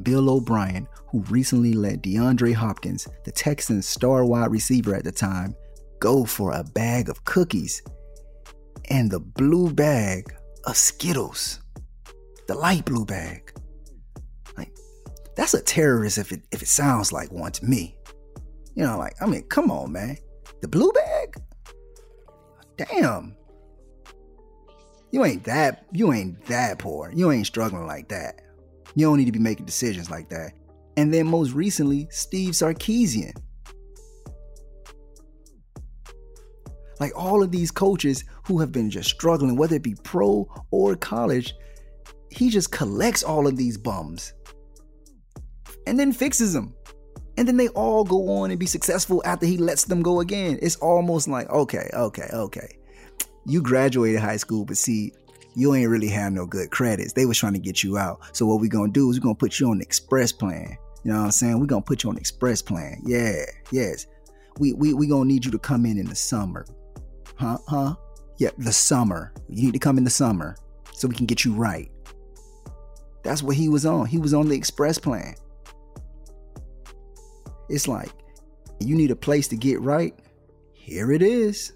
Bill 0.01 0.27
O'Brien, 0.27 0.87
who 1.05 1.19
recently 1.29 1.73
let 1.73 2.01
DeAndre 2.01 2.55
Hopkins, 2.55 3.07
the 3.25 3.31
Texans' 3.31 3.87
star 3.87 4.25
wide 4.25 4.49
receiver 4.49 4.95
at 4.95 5.03
the 5.03 5.11
time, 5.11 5.53
go 5.99 6.25
for 6.25 6.51
a 6.53 6.63
bag 6.63 7.09
of 7.09 7.23
cookies 7.25 7.83
and 8.89 9.11
the 9.11 9.19
blue 9.19 9.71
bag 9.71 10.33
of 10.65 10.75
Skittles, 10.75 11.59
the 12.47 12.55
light 12.55 12.85
blue 12.85 13.05
bag. 13.05 13.53
Like, 14.57 14.75
that's 15.35 15.53
a 15.53 15.61
terrorist 15.61 16.17
if 16.17 16.31
it 16.31 16.41
if 16.51 16.63
it 16.63 16.67
sounds 16.69 17.13
like 17.13 17.31
one 17.31 17.51
to 17.51 17.63
me. 17.63 17.95
You 18.75 18.85
know, 18.85 18.97
like 18.97 19.13
I 19.21 19.25
mean, 19.25 19.43
come 19.43 19.71
on, 19.71 19.91
man, 19.91 20.17
the 20.61 20.67
blue 20.67 20.91
bag. 20.91 21.35
Damn, 22.77 23.35
you 25.11 25.25
ain't 25.25 25.43
that 25.45 25.85
you 25.91 26.13
ain't 26.13 26.45
that 26.45 26.79
poor. 26.79 27.11
You 27.13 27.31
ain't 27.31 27.47
struggling 27.47 27.87
like 27.87 28.09
that. 28.09 28.41
You 28.95 29.05
don't 29.07 29.17
need 29.17 29.25
to 29.25 29.31
be 29.31 29.39
making 29.39 29.65
decisions 29.65 30.09
like 30.09 30.29
that. 30.29 30.53
And 30.97 31.13
then 31.13 31.27
most 31.27 31.53
recently, 31.53 32.07
Steve 32.11 32.51
Sarkisian. 32.51 33.33
Like 36.99 37.13
all 37.15 37.41
of 37.41 37.51
these 37.51 37.71
coaches 37.71 38.25
who 38.45 38.59
have 38.59 38.73
been 38.73 38.89
just 38.89 39.09
struggling, 39.09 39.55
whether 39.55 39.77
it 39.77 39.83
be 39.83 39.95
pro 40.03 40.45
or 40.71 40.95
college, 40.97 41.53
he 42.29 42.49
just 42.49 42.71
collects 42.71 43.23
all 43.23 43.47
of 43.47 43.55
these 43.55 43.77
bums 43.77 44.33
and 45.87 45.97
then 45.97 46.11
fixes 46.11 46.53
them. 46.53 46.75
And 47.39 47.47
then 47.47 47.55
they 47.55 47.69
all 47.69 48.03
go 48.03 48.41
on 48.41 48.51
and 48.51 48.59
be 48.59 48.65
successful 48.65 49.21
after 49.23 49.45
he 49.45 49.55
lets 49.55 49.85
them 49.85 50.01
go 50.01 50.19
again. 50.19 50.59
It's 50.61 50.75
almost 50.75 51.29
like, 51.29 51.49
okay, 51.49 51.89
okay, 51.93 52.27
okay. 52.33 52.77
You 53.45 53.61
graduated 53.61 54.19
high 54.19 54.35
school, 54.35 54.65
but 54.65 54.75
see, 54.75 55.13
you 55.55 55.73
ain't 55.73 55.89
really 55.89 56.09
have 56.09 56.33
no 56.33 56.45
good 56.45 56.69
credits. 56.69 57.13
They 57.13 57.25
was 57.25 57.37
trying 57.37 57.53
to 57.53 57.59
get 57.59 57.81
you 57.81 57.97
out. 57.97 58.35
So 58.35 58.45
what 58.45 58.59
we 58.59 58.67
gonna 58.67 58.91
do 58.91 59.09
is 59.09 59.15
we 59.15 59.23
gonna 59.23 59.35
put 59.35 59.57
you 59.57 59.69
on 59.69 59.77
the 59.77 59.85
express 59.85 60.33
plan. 60.33 60.77
You 61.05 61.13
know 61.13 61.19
what 61.19 61.25
I'm 61.27 61.31
saying? 61.31 61.57
we 61.61 61.65
gonna 61.65 61.81
put 61.81 62.03
you 62.03 62.09
on 62.09 62.15
the 62.15 62.19
express 62.19 62.61
plan. 62.61 63.01
Yeah, 63.05 63.45
yes. 63.71 64.05
We 64.57 64.73
we 64.73 64.93
we 64.93 65.07
gonna 65.07 65.23
need 65.23 65.45
you 65.45 65.51
to 65.51 65.59
come 65.59 65.85
in 65.85 65.97
in 65.97 66.07
the 66.07 66.15
summer. 66.15 66.65
Huh? 67.35 67.59
Huh? 67.69 67.95
Yeah, 68.37 68.49
the 68.57 68.73
summer. 68.73 69.31
You 69.47 69.63
need 69.63 69.73
to 69.73 69.79
come 69.79 69.97
in 69.97 70.03
the 70.03 70.09
summer 70.09 70.57
so 70.91 71.07
we 71.07 71.15
can 71.15 71.25
get 71.25 71.45
you 71.45 71.53
right. 71.53 71.89
That's 73.23 73.41
what 73.41 73.55
he 73.55 73.69
was 73.69 73.85
on. 73.85 74.07
He 74.07 74.17
was 74.17 74.33
on 74.33 74.49
the 74.49 74.57
express 74.57 74.97
plan. 74.97 75.35
It's 77.69 77.87
like, 77.87 78.11
you 78.79 78.95
need 78.95 79.11
a 79.11 79.15
place 79.15 79.47
to 79.49 79.55
get 79.55 79.81
right. 79.81 80.13
Here 80.73 81.11
it 81.11 81.21
is. 81.21 81.73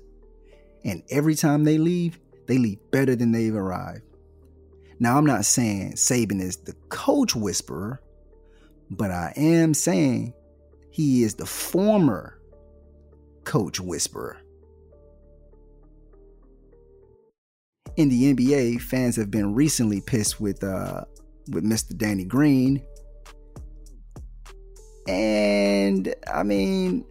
And 0.86 1.04
every 1.10 1.36
time 1.36 1.64
they 1.64 1.78
leave, 1.78 2.20
they 2.48 2.58
leave 2.58 2.80
better 2.92 3.16
than 3.16 3.32
they've 3.32 3.56
arrived. 3.56 4.04
Now, 5.00 5.18
I'm 5.18 5.26
not 5.26 5.46
saying 5.46 5.94
Saban 5.94 6.42
is 6.42 6.58
the 6.58 6.74
coach 6.90 7.36
whisperer, 7.36 8.02
but 8.90 9.12
I 9.12 9.34
am 9.36 9.74
saying 9.74 10.34
he 10.92 11.24
is 11.24 11.36
the 11.36 11.46
former 11.46 12.40
coach 13.44 13.80
whisperer. 13.80 14.38
in 17.98 18.10
the 18.10 18.34
NBA, 18.34 18.82
fans 18.82 19.16
have 19.16 19.30
been 19.30 19.54
recently 19.54 20.02
pissed 20.02 20.40
with 20.40 20.64
uh, 20.64 21.06
with 21.52 21.64
Mr. 21.64 21.96
Danny 21.96 22.24
Green. 22.24 22.82
And 25.08 26.14
I 26.32 26.44
mean, 26.44 27.06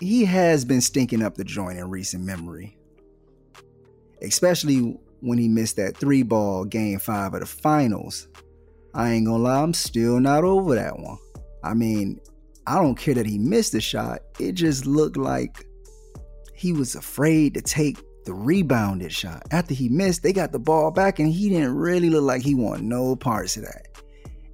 he 0.00 0.24
has 0.24 0.64
been 0.64 0.80
stinking 0.80 1.22
up 1.22 1.36
the 1.36 1.44
joint 1.44 1.78
in 1.78 1.88
recent 1.88 2.24
memory. 2.24 2.76
Especially 4.20 4.98
when 5.20 5.38
he 5.38 5.48
missed 5.48 5.76
that 5.76 5.96
three 5.96 6.22
ball 6.22 6.64
game 6.64 6.98
five 6.98 7.34
of 7.34 7.40
the 7.40 7.46
finals. 7.46 8.28
I 8.94 9.12
ain't 9.12 9.26
gonna 9.26 9.42
lie, 9.42 9.62
I'm 9.62 9.74
still 9.74 10.20
not 10.20 10.44
over 10.44 10.74
that 10.74 10.98
one. 10.98 11.18
I 11.64 11.74
mean, 11.74 12.20
I 12.66 12.76
don't 12.80 12.96
care 12.96 13.14
that 13.14 13.26
he 13.26 13.38
missed 13.38 13.72
the 13.72 13.80
shot. 13.80 14.20
It 14.38 14.52
just 14.52 14.86
looked 14.86 15.16
like 15.16 15.66
he 16.54 16.72
was 16.72 16.94
afraid 16.94 17.54
to 17.54 17.62
take 17.62 17.98
the 18.24 18.34
rebounded 18.34 19.12
shot. 19.12 19.42
After 19.50 19.74
he 19.74 19.88
missed, 19.88 20.22
they 20.22 20.32
got 20.32 20.52
the 20.52 20.58
ball 20.58 20.90
back, 20.90 21.18
and 21.18 21.32
he 21.32 21.48
didn't 21.48 21.74
really 21.74 22.10
look 22.10 22.22
like 22.22 22.42
he 22.42 22.54
wanted 22.54 22.84
no 22.84 23.16
parts 23.16 23.56
of 23.56 23.64
that. 23.64 23.88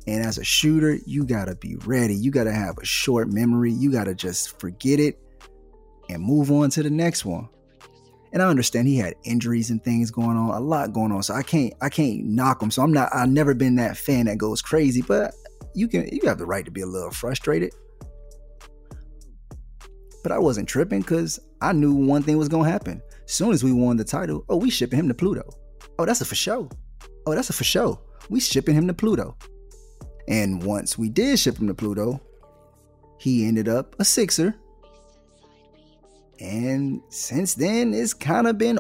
And 0.08 0.24
as 0.24 0.38
a 0.38 0.44
shooter, 0.44 0.98
you 1.04 1.26
gotta 1.26 1.54
be 1.54 1.76
ready. 1.84 2.14
You 2.14 2.30
gotta 2.30 2.50
have 2.50 2.78
a 2.78 2.84
short 2.84 3.30
memory. 3.30 3.70
You 3.70 3.92
gotta 3.92 4.14
just 4.14 4.58
forget 4.58 4.98
it 4.98 5.20
and 6.08 6.22
move 6.22 6.50
on 6.50 6.70
to 6.70 6.82
the 6.82 6.88
next 6.88 7.26
one. 7.26 7.46
And 8.32 8.42
I 8.42 8.46
understand 8.46 8.88
he 8.88 8.96
had 8.96 9.16
injuries 9.24 9.68
and 9.68 9.84
things 9.84 10.10
going 10.10 10.38
on, 10.38 10.48
a 10.54 10.60
lot 10.60 10.94
going 10.94 11.12
on. 11.12 11.22
So 11.22 11.34
I 11.34 11.42
can't 11.42 11.74
I 11.82 11.90
can't 11.90 12.24
knock 12.24 12.62
him. 12.62 12.70
So 12.70 12.82
I'm 12.82 12.90
not 12.90 13.14
I've 13.14 13.28
never 13.28 13.52
been 13.52 13.76
that 13.76 13.98
fan 13.98 14.24
that 14.26 14.38
goes 14.38 14.62
crazy, 14.62 15.02
but 15.02 15.34
you 15.74 15.86
can 15.86 16.08
you 16.10 16.26
have 16.26 16.38
the 16.38 16.46
right 16.46 16.64
to 16.64 16.70
be 16.70 16.80
a 16.80 16.86
little 16.86 17.10
frustrated. 17.10 17.74
But 20.22 20.32
I 20.32 20.38
wasn't 20.38 20.70
tripping 20.70 21.02
because 21.02 21.38
I 21.60 21.74
knew 21.74 21.92
one 21.92 22.22
thing 22.22 22.38
was 22.38 22.48
gonna 22.48 22.70
happen. 22.70 23.02
Soon 23.26 23.52
as 23.52 23.62
we 23.62 23.72
won 23.72 23.98
the 23.98 24.04
title, 24.04 24.42
oh, 24.48 24.56
we 24.56 24.70
shipping 24.70 25.00
him 25.00 25.08
to 25.08 25.14
Pluto. 25.14 25.42
Oh, 25.98 26.06
that's 26.06 26.22
a 26.22 26.24
for 26.24 26.34
show. 26.34 26.70
Oh, 27.26 27.34
that's 27.34 27.50
a 27.50 27.52
for 27.52 27.64
show. 27.64 28.00
We 28.30 28.40
shipping 28.40 28.74
him 28.74 28.86
to 28.86 28.94
Pluto. 28.94 29.36
And 30.28 30.62
once 30.62 30.98
we 30.98 31.08
did 31.08 31.38
ship 31.38 31.58
him 31.58 31.66
to 31.68 31.74
Pluto, 31.74 32.20
he 33.18 33.46
ended 33.46 33.66
up 33.66 33.96
a 33.98 34.04
Sixer. 34.04 34.54
And 36.38 37.00
since 37.08 37.54
then, 37.54 37.94
it's 37.94 38.14
kind 38.14 38.46
of 38.46 38.58
been 38.58 38.78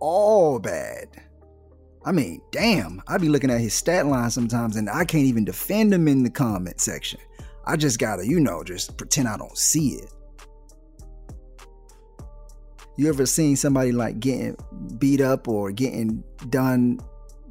all 0.00 0.58
bad. 0.60 1.08
I 2.04 2.12
mean, 2.12 2.40
damn, 2.52 3.02
I'd 3.08 3.20
be 3.20 3.28
looking 3.28 3.50
at 3.50 3.60
his 3.60 3.74
stat 3.74 4.06
line 4.06 4.30
sometimes 4.30 4.76
and 4.76 4.88
I 4.88 5.04
can't 5.04 5.24
even 5.24 5.44
defend 5.44 5.92
him 5.92 6.06
in 6.06 6.22
the 6.22 6.30
comment 6.30 6.80
section. 6.80 7.18
I 7.66 7.76
just 7.76 7.98
gotta, 7.98 8.24
you 8.24 8.38
know, 8.38 8.62
just 8.62 8.96
pretend 8.96 9.26
I 9.26 9.36
don't 9.36 9.58
see 9.58 9.94
it. 9.94 10.12
You 12.96 13.08
ever 13.08 13.26
seen 13.26 13.56
somebody 13.56 13.90
like 13.90 14.20
getting 14.20 14.56
beat 14.98 15.20
up 15.20 15.48
or 15.48 15.72
getting 15.72 16.22
done 16.48 17.00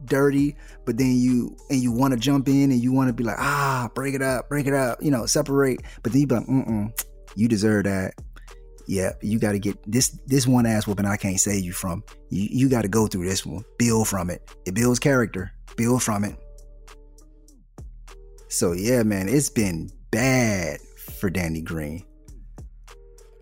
dirty, 0.06 0.56
but 0.86 0.98
then 0.98 1.16
you 1.16 1.56
and 1.70 1.80
you 1.80 1.92
want 1.92 2.14
to 2.14 2.20
jump 2.20 2.48
in 2.48 2.72
and 2.72 2.82
you 2.82 2.92
want 2.92 3.08
to 3.08 3.14
be 3.14 3.24
like, 3.24 3.40
ah, 3.40 3.90
break 3.94 4.14
it 4.14 4.22
up, 4.22 4.50
break 4.50 4.68
it 4.68 4.74
up, 4.74 5.02
you 5.02 5.12
know, 5.12 5.26
separate. 5.26 5.82
But 6.04 6.12
then 6.12 6.22
you 6.22 6.28
be 6.28 6.36
like, 6.36 6.48
mm 6.48 7.06
you 7.36 7.50
deserve 7.50 7.84
that. 7.84 8.14
Yeah, 8.88 9.12
you 9.22 9.40
got 9.40 9.54
to 9.54 9.60
get 9.60 9.78
this 9.92 10.18
this 10.26 10.48
one 10.48 10.66
ass 10.66 10.88
whooping. 10.88 11.06
I 11.06 11.18
can't 11.18 11.40
save 11.40 11.64
you 11.64 11.74
from. 11.74 12.04
You 12.30 12.48
you 12.50 12.70
got 12.70 12.84
to 12.84 12.88
go 12.88 13.08
through 13.08 13.28
this 13.28 13.46
one. 13.46 13.66
Build 13.78 14.08
from 14.08 14.30
it. 14.30 14.50
It 14.66 14.74
builds 14.74 15.00
character. 15.00 15.52
Build 15.76 16.02
from 16.02 16.24
it. 16.24 16.36
So 18.48 18.72
yeah, 18.72 19.04
man, 19.04 19.28
it's 19.28 19.50
been 19.50 19.90
bad 20.12 20.80
for 21.20 21.30
Danny 21.30 21.62
Green. 21.62 22.06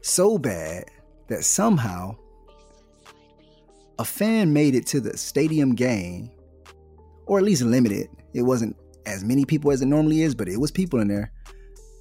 So 0.01 0.37
bad 0.37 0.85
that 1.27 1.43
somehow 1.43 2.15
a 3.99 4.05
fan 4.05 4.53
made 4.53 4.75
it 4.75 4.87
to 4.87 4.99
the 4.99 5.17
stadium 5.17 5.75
game, 5.75 6.31
or 7.25 7.37
at 7.37 7.43
least 7.43 7.63
limited. 7.63 8.07
It 8.33 8.43
wasn't 8.43 8.75
as 9.05 9.23
many 9.23 9.45
people 9.45 9.71
as 9.71 9.81
it 9.81 9.87
normally 9.87 10.21
is, 10.21 10.35
but 10.35 10.47
it 10.47 10.59
was 10.59 10.71
people 10.71 10.99
in 10.99 11.07
there. 11.07 11.31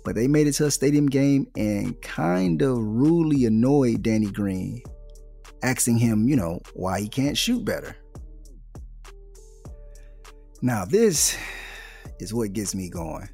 But 0.05 0.15
they 0.15 0.27
made 0.27 0.47
it 0.47 0.53
to 0.55 0.67
a 0.67 0.71
stadium 0.71 1.07
game 1.07 1.47
and 1.57 2.01
kind 2.03 2.61
of 2.63 2.79
rudely 2.79 3.45
annoyed 3.45 4.03
Danny 4.03 4.31
Green, 4.31 4.83
asking 5.63 5.99
him, 5.99 6.29
you 6.29 6.37
know, 6.37 6.61
why 6.75 7.01
he 7.01 7.09
can't 7.09 7.39
shoot 7.39 7.65
better. 7.65 7.97
Now, 10.61 10.85
this 10.85 11.37
is 12.19 12.35
what 12.35 12.53
gets 12.53 12.75
me 12.75 12.89
going. 12.89 13.29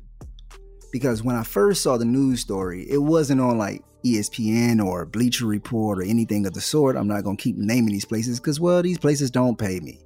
Because 0.93 1.23
when 1.23 1.37
I 1.37 1.43
first 1.43 1.83
saw 1.83 1.99
the 1.99 2.05
news 2.05 2.41
story, 2.41 2.87
it 2.89 2.99
wasn't 2.99 3.41
on 3.41 3.59
like 3.59 3.83
ESPN 4.05 4.83
or 4.83 5.05
Bleacher 5.05 5.47
Report 5.47 5.99
or 5.99 6.03
anything 6.03 6.47
of 6.47 6.55
the 6.55 6.61
sort. 6.61 6.97
I'm 6.97 7.09
not 7.09 7.25
going 7.25 7.37
to 7.37 7.43
keep 7.43 7.57
naming 7.57 7.93
these 7.93 8.07
places 8.07 8.41
because, 8.41 8.61
well, 8.61 8.83
these 8.83 8.99
places 8.99 9.31
don't 9.31 9.59
pay 9.59 9.81
me. 9.81 10.01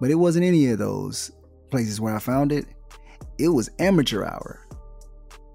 But 0.00 0.10
it 0.10 0.14
wasn't 0.14 0.44
any 0.44 0.68
of 0.68 0.78
those 0.78 1.32
places 1.70 2.00
where 2.00 2.14
I 2.14 2.18
found 2.18 2.52
it. 2.52 2.66
It 3.38 3.48
was 3.48 3.70
amateur 3.78 4.24
hour. 4.24 4.66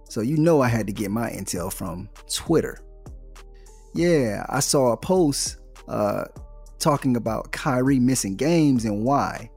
So 0.09 0.21
you 0.21 0.37
know 0.37 0.61
I 0.61 0.67
had 0.67 0.87
to 0.87 0.93
get 0.93 1.11
my 1.11 1.29
intel 1.29 1.71
from 1.71 2.09
Twitter. 2.31 2.79
Yeah, 3.93 4.45
I 4.49 4.59
saw 4.59 4.91
a 4.91 4.97
post 4.97 5.57
uh, 5.87 6.25
talking 6.79 7.15
about 7.15 7.51
Kyrie 7.51 7.99
missing 7.99 8.35
games 8.35 8.85
and 8.85 9.03
why. 9.03 9.49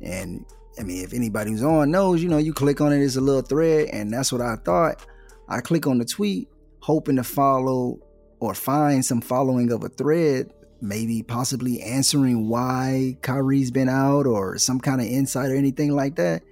And 0.00 0.44
I 0.78 0.82
mean, 0.82 1.02
if 1.02 1.12
anybody 1.12 1.50
who's 1.50 1.62
on 1.62 1.90
knows, 1.90 2.22
you 2.22 2.28
know, 2.28 2.38
you 2.38 2.52
click 2.52 2.80
on 2.80 2.92
it, 2.92 3.02
it's 3.02 3.16
a 3.16 3.20
little 3.20 3.42
thread, 3.42 3.88
and 3.92 4.12
that's 4.12 4.32
what 4.32 4.40
I 4.40 4.56
thought. 4.56 5.04
I 5.48 5.60
click 5.60 5.86
on 5.86 5.98
the 5.98 6.04
tweet, 6.04 6.48
hoping 6.80 7.16
to 7.16 7.24
follow 7.24 7.98
or 8.40 8.54
find 8.54 9.04
some 9.04 9.20
following 9.20 9.72
of 9.72 9.84
a 9.84 9.88
thread, 9.88 10.52
maybe 10.80 11.22
possibly 11.22 11.80
answering 11.82 12.48
why 12.48 13.16
Kyrie's 13.22 13.70
been 13.70 13.88
out 13.88 14.26
or 14.26 14.58
some 14.58 14.80
kind 14.80 15.00
of 15.00 15.06
insight 15.06 15.50
or 15.50 15.56
anything 15.56 15.94
like 15.94 16.16
that. 16.16 16.42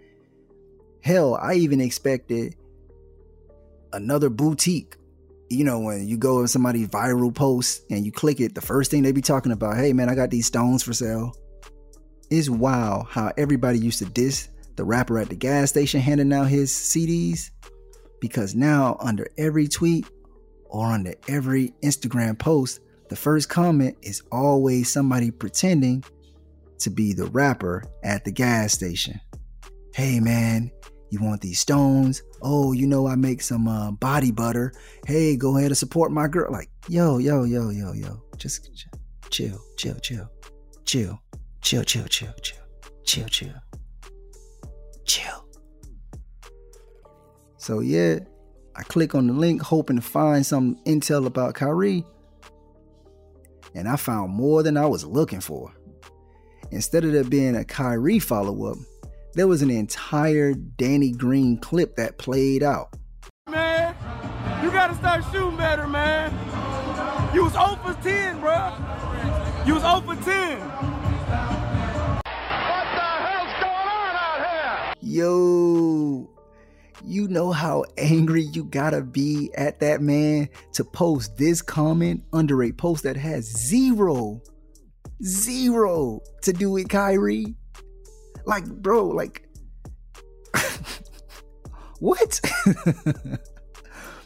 Hell, 1.03 1.35
I 1.41 1.55
even 1.55 1.81
expected 1.81 2.57
another 3.93 4.31
boutique. 4.31 4.97
You 5.51 5.64
know, 5.64 5.81
when 5.81 6.09
you 6.09 6.16
go 6.16 6.43
to 6.43 6.49
somebody's 6.49 6.89
viral 6.89 7.35
post 7.35 7.85
and 7.91 8.05
you 8.05 8.12
click 8.12 8.41
it, 8.41 8.55
the 8.55 8.61
first 8.61 8.91
thing 8.91 9.03
they 9.03 9.12
be 9.12 9.20
talking 9.20 9.53
about, 9.53 9.77
hey 9.77 9.93
man, 9.93 10.09
I 10.09 10.14
got 10.14 10.31
these 10.31 10.47
stones 10.47 10.83
for 10.83 10.93
sale. 10.93 11.35
It's 12.31 12.49
wild 12.49 13.07
how 13.09 13.33
everybody 13.37 13.79
used 13.79 13.99
to 13.99 14.07
diss 14.07 14.49
the 14.77 14.85
rapper 14.85 15.18
at 15.18 15.29
the 15.29 15.37
gas 15.37 15.70
station 15.70 16.01
handing 16.01 16.33
out 16.33 16.49
his 16.49 16.72
CDs 16.72 17.51
because 18.20 18.55
now 18.55 18.97
under 19.01 19.29
every 19.37 19.68
tweet 19.68 20.07
or 20.64 20.87
under 20.87 21.14
every 21.29 21.75
Instagram 21.83 22.39
post, 22.39 22.81
the 23.15 23.21
first 23.21 23.49
comment 23.49 23.97
is 24.03 24.25
always 24.33 24.93
somebody 24.93 25.31
pretending 25.31 26.03
to 26.81 26.91
be 26.91 27.12
the 27.12 27.27
rapper 27.27 27.85
at 28.03 28.25
the 28.25 28.33
gas 28.33 28.73
station. 28.73 29.21
Hey 29.95 30.19
man, 30.19 30.69
you 31.11 31.23
want 31.23 31.41
these 31.41 31.61
stones? 31.61 32.25
Oh, 32.43 32.73
you 32.73 32.89
know 32.89 33.07
I 33.07 33.15
make 33.15 33.41
some 33.41 33.69
uh, 33.69 33.93
body 33.93 34.33
butter. 34.33 34.73
Hey, 35.07 35.37
go 35.37 35.57
ahead 35.57 35.71
and 35.71 35.79
support 35.79 36.11
my 36.11 36.27
girl. 36.27 36.51
Like, 36.51 36.69
yo, 36.89 37.19
yo, 37.19 37.45
yo, 37.45 37.71
yo, 37.71 37.93
yo. 37.93 38.21
Just 38.37 38.69
chill, 39.31 39.61
chill, 39.77 40.01
chill, 40.01 40.29
chill, 40.85 41.21
chill, 41.62 41.85
chill, 41.85 41.85
chill, 41.85 42.33
chill, 42.35 42.35
chill, 43.05 43.29
chill, 43.29 43.55
chill. 45.05 45.49
So 47.59 47.79
yeah, 47.79 48.19
I 48.75 48.83
click 48.83 49.15
on 49.15 49.29
the 49.29 49.35
link 49.35 49.62
hoping 49.62 49.95
to 49.95 50.03
find 50.03 50.45
some 50.45 50.79
intel 50.85 51.27
about 51.27 51.55
Kyrie, 51.55 52.05
and 53.75 53.89
I 53.89 53.97
found 53.97 54.33
more 54.33 54.62
than 54.62 54.77
I 54.77 54.87
was 54.87 55.05
looking 55.05 55.41
for. 55.41 55.72
Instead 56.70 57.05
of 57.05 57.12
there 57.12 57.25
being 57.25 57.57
a 57.57 57.64
Kyrie 57.64 58.18
follow 58.18 58.70
up, 58.70 58.79
there 59.35 59.47
was 59.47 59.62
an 59.62 59.70
entire 59.70 60.55
Danny 60.55 61.11
Green 61.11 61.59
clip 61.59 61.97
that 61.97 62.18
played 62.18 62.62
out. 62.62 62.95
Man, 63.51 63.95
you 64.62 64.70
gotta 64.70 64.95
start 64.95 65.25
shooting 65.33 65.57
better, 65.57 65.87
man. 65.87 66.33
You 67.35 67.45
was 67.45 67.53
0 67.55 67.79
for 67.85 67.95
10, 68.03 68.41
bro. 68.41 68.72
You 69.66 69.75
was 69.75 69.83
0 69.83 70.01
for 70.03 70.14
10. 70.14 70.61
What 70.61 70.95
the 72.95 73.11
hell's 73.27 73.55
going 73.61 73.89
on 73.91 74.14
out 74.14 74.39
here? 74.39 74.95
Yo, 75.01 76.31
you 77.07 77.29
know 77.29 77.53
how 77.53 77.85
angry 77.99 78.43
you 78.43 78.65
gotta 78.65 79.03
be 79.03 79.51
at 79.57 79.81
that 79.81 80.01
man 80.01 80.49
to 80.73 80.85
post 80.85 81.37
this 81.37 81.61
comment 81.61 82.23
under 82.33 82.63
a 82.63 82.73
post 82.73 83.03
that 83.03 83.17
has 83.17 83.45
zero, 83.45 84.41
zero 85.23 86.21
to 86.43 86.53
do 86.53 86.71
with 86.71 86.89
Kyrie? 86.89 87.55
Like, 88.47 88.65
bro, 88.67 89.07
like, 89.07 89.47
what? 91.99 92.41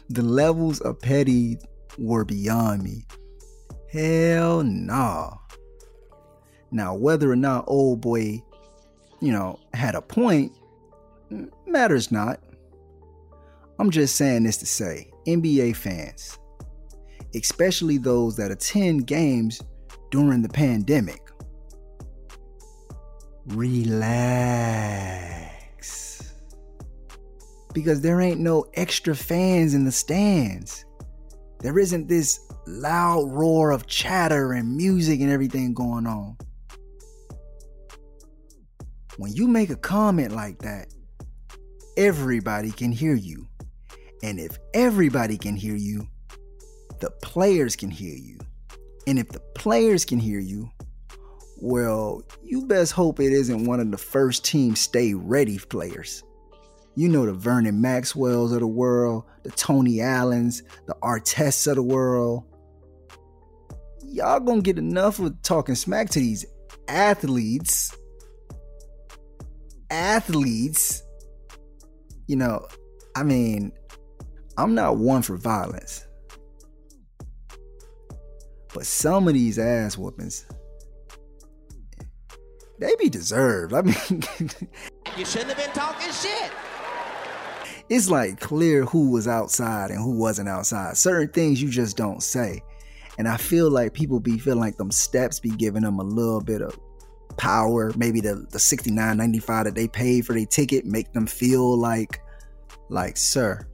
the 0.09 0.23
levels 0.23 0.81
of 0.81 0.99
petty 1.01 1.57
were 1.97 2.25
beyond 2.25 2.83
me. 2.83 3.05
Hell 3.91 4.63
nah. 4.63 5.37
Now, 6.71 6.95
whether 6.95 7.31
or 7.31 7.35
not 7.35 7.65
old 7.67 8.01
boy, 8.01 8.41
you 9.21 9.31
know, 9.31 9.59
had 9.73 9.95
a 9.95 10.01
point, 10.01 10.53
matters 11.65 12.11
not. 12.11 12.39
I'm 13.79 13.89
just 13.89 14.17
saying 14.17 14.43
this 14.43 14.57
to 14.57 14.65
say, 14.65 15.09
NBA 15.25 15.73
fans, 15.77 16.37
especially 17.33 17.97
those 17.97 18.35
that 18.35 18.51
attend 18.51 19.07
games 19.07 19.61
during 20.11 20.41
the 20.41 20.49
pandemic, 20.49 21.21
relax. 23.47 24.19
Because 27.73 28.01
there 28.01 28.19
ain't 28.19 28.41
no 28.41 28.65
extra 28.73 29.15
fans 29.15 29.73
in 29.73 29.85
the 29.85 29.93
stands. 29.93 30.83
There 31.61 31.79
isn't 31.79 32.09
this 32.09 32.41
loud 32.67 33.31
roar 33.31 33.71
of 33.71 33.87
chatter 33.87 34.51
and 34.53 34.75
music 34.75 35.21
and 35.21 35.31
everything 35.31 35.73
going 35.73 36.05
on. 36.05 36.35
When 39.15 39.31
you 39.33 39.47
make 39.47 39.69
a 39.69 39.75
comment 39.77 40.33
like 40.33 40.59
that, 40.59 40.87
everybody 41.95 42.71
can 42.71 42.91
hear 42.91 43.15
you. 43.15 43.48
And 44.23 44.39
if 44.39 44.57
everybody 44.73 45.37
can 45.37 45.55
hear 45.55 45.75
you, 45.75 46.07
the 46.99 47.11
players 47.23 47.75
can 47.75 47.89
hear 47.89 48.15
you. 48.15 48.39
And 49.07 49.17
if 49.17 49.29
the 49.29 49.39
players 49.55 50.05
can 50.05 50.19
hear 50.19 50.39
you, 50.39 50.69
well, 51.57 52.21
you 52.43 52.65
best 52.65 52.91
hope 52.91 53.19
it 53.19 53.31
isn't 53.31 53.65
one 53.65 53.79
of 53.79 53.91
the 53.91 53.97
first 53.97 54.45
team 54.45 54.75
stay 54.75 55.13
ready 55.13 55.57
players. 55.57 56.23
You 56.95 57.07
know 57.07 57.25
the 57.25 57.33
Vernon 57.33 57.81
Maxwells 57.81 58.51
of 58.51 58.59
the 58.59 58.67
world, 58.67 59.23
the 59.43 59.51
Tony 59.51 60.01
Allens, 60.01 60.63
the 60.85 60.95
Artests 61.01 61.67
of 61.67 61.75
the 61.75 61.83
world. 61.83 62.43
Y'all 64.05 64.39
gonna 64.39 64.61
get 64.61 64.77
enough 64.77 65.19
of 65.19 65.41
talking 65.41 65.75
smack 65.75 66.09
to 66.09 66.19
these 66.19 66.45
athletes. 66.87 67.95
Athletes. 69.89 71.03
You 72.27 72.35
know, 72.35 72.67
I 73.15 73.23
mean, 73.23 73.71
I'm 74.59 74.75
not 74.75 74.97
one 74.97 75.21
for 75.21 75.37
violence. 75.37 76.05
But 78.73 78.85
some 78.85 79.27
of 79.29 79.33
these 79.33 79.57
ass 79.57 79.97
whoopings, 79.97 80.45
they 82.77 82.93
be 82.99 83.09
deserved. 83.09 83.73
I 83.73 83.81
mean, 83.83 83.95
You 85.17 85.25
shouldn't 85.25 85.53
have 85.53 85.57
been 85.57 85.73
talking 85.73 86.11
shit. 86.11 86.51
it's 87.87 88.09
like 88.09 88.41
clear 88.41 88.83
who 88.83 89.11
was 89.11 89.29
outside 89.29 89.91
and 89.91 89.99
who 89.99 90.17
wasn't 90.17 90.49
outside. 90.49 90.97
Certain 90.97 91.29
things 91.29 91.61
you 91.61 91.69
just 91.69 91.95
don't 91.95 92.21
say. 92.21 92.61
And 93.17 93.29
I 93.29 93.37
feel 93.37 93.71
like 93.71 93.93
people 93.93 94.19
be 94.19 94.37
feeling 94.37 94.59
like 94.59 94.75
them 94.75 94.91
steps 94.91 95.39
be 95.39 95.51
giving 95.51 95.83
them 95.83 95.99
a 95.99 96.03
little 96.03 96.41
bit 96.41 96.61
of 96.61 96.77
power. 97.37 97.93
Maybe 97.95 98.19
the, 98.19 98.45
the 98.49 98.57
69.95 98.57 99.63
that 99.63 99.75
they 99.75 99.87
paid 99.87 100.25
for 100.25 100.33
their 100.33 100.45
ticket 100.45 100.85
make 100.85 101.13
them 101.13 101.27
feel 101.27 101.77
like, 101.77 102.21
like, 102.89 103.15
sir, 103.15 103.68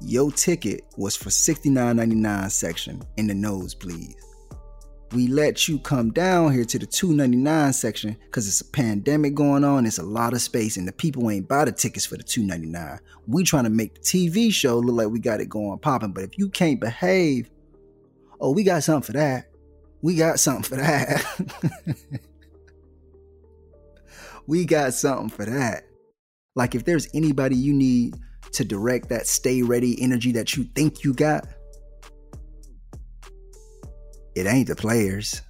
your 0.00 0.32
ticket 0.32 0.84
was 0.96 1.16
for 1.16 1.28
69.99 1.28 2.50
section 2.50 3.02
in 3.16 3.26
the 3.26 3.34
nosebleed. 3.34 4.16
We 5.12 5.26
let 5.26 5.66
you 5.66 5.80
come 5.80 6.12
down 6.12 6.52
here 6.52 6.64
to 6.64 6.78
the 6.78 6.86
299 6.86 7.72
section 7.72 8.16
because 8.26 8.46
it's 8.46 8.60
a 8.60 8.70
pandemic 8.70 9.34
going 9.34 9.64
on. 9.64 9.84
It's 9.84 9.98
a 9.98 10.04
lot 10.04 10.34
of 10.34 10.40
space, 10.40 10.76
and 10.76 10.86
the 10.86 10.92
people 10.92 11.28
ain't 11.30 11.48
buy 11.48 11.64
the 11.64 11.72
tickets 11.72 12.06
for 12.06 12.16
the 12.16 12.22
299. 12.22 13.00
We 13.26 13.42
trying 13.42 13.64
to 13.64 13.70
make 13.70 13.94
the 13.94 14.00
TV 14.00 14.52
show 14.52 14.78
look 14.78 14.96
like 14.96 15.08
we 15.08 15.18
got 15.18 15.40
it 15.40 15.48
going 15.48 15.80
popping. 15.80 16.12
But 16.12 16.24
if 16.24 16.38
you 16.38 16.48
can't 16.48 16.80
behave, 16.80 17.50
oh, 18.40 18.52
we 18.52 18.62
got 18.62 18.84
something 18.84 19.06
for 19.06 19.12
that. 19.14 19.46
We 20.00 20.14
got 20.14 20.38
something 20.38 20.62
for 20.62 20.76
that. 20.76 21.24
we 24.46 24.64
got 24.64 24.94
something 24.94 25.28
for 25.28 25.44
that. 25.44 25.84
Like 26.54 26.76
if 26.76 26.84
there's 26.84 27.08
anybody 27.14 27.56
you 27.56 27.72
need 27.72 28.14
to 28.52 28.64
direct 28.64 29.08
that 29.08 29.26
stay 29.26 29.62
ready 29.62 30.00
energy 30.02 30.32
that 30.32 30.56
you 30.56 30.64
think 30.74 31.04
you 31.04 31.14
got, 31.14 31.46
it 34.34 34.46
ain't 34.46 34.68
the 34.68 34.76
players. 34.76 35.42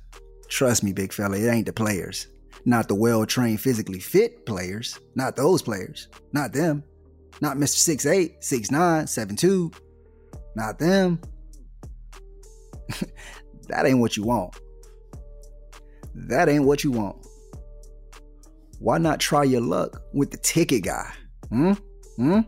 Trust 0.49 0.83
me, 0.83 0.93
big 0.93 1.13
fella, 1.13 1.37
it 1.37 1.49
ain't 1.49 1.67
the 1.67 1.73
players. 1.73 2.27
Not 2.65 2.89
the 2.89 2.95
well 2.95 3.25
trained, 3.25 3.61
physically 3.61 4.01
fit 4.01 4.45
players. 4.45 4.99
Not 5.15 5.37
those 5.37 5.63
players. 5.63 6.09
Not 6.33 6.53
them. 6.53 6.83
Not 7.41 7.57
Mr. 7.57 7.97
6'8, 7.97 8.41
6'9, 8.41 8.71
7'2. 8.71 9.75
Not 10.57 10.79
them. 10.79 11.21
that 13.69 13.87
ain't 13.87 13.99
what 13.99 14.17
you 14.17 14.25
want. 14.25 14.59
That 16.15 16.49
ain't 16.49 16.65
what 16.65 16.85
you 16.85 16.91
want. 16.91 17.17
Why 18.79 18.99
not 18.99 19.21
try 19.21 19.45
your 19.45 19.61
luck 19.61 20.03
with 20.13 20.31
the 20.31 20.39
ticket 20.39 20.85
guy? 20.85 21.11
Hmm? 21.49 21.73
Hmm? 22.17 22.41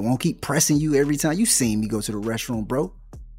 The 0.00 0.06
one 0.08 0.16
keep 0.16 0.40
pressing 0.40 0.78
you 0.78 0.94
every 0.94 1.18
time 1.18 1.34
you 1.34 1.44
seen 1.44 1.78
me 1.78 1.86
go 1.86 2.00
to 2.00 2.10
the 2.10 2.18
restroom, 2.18 2.66
bro. 2.66 2.90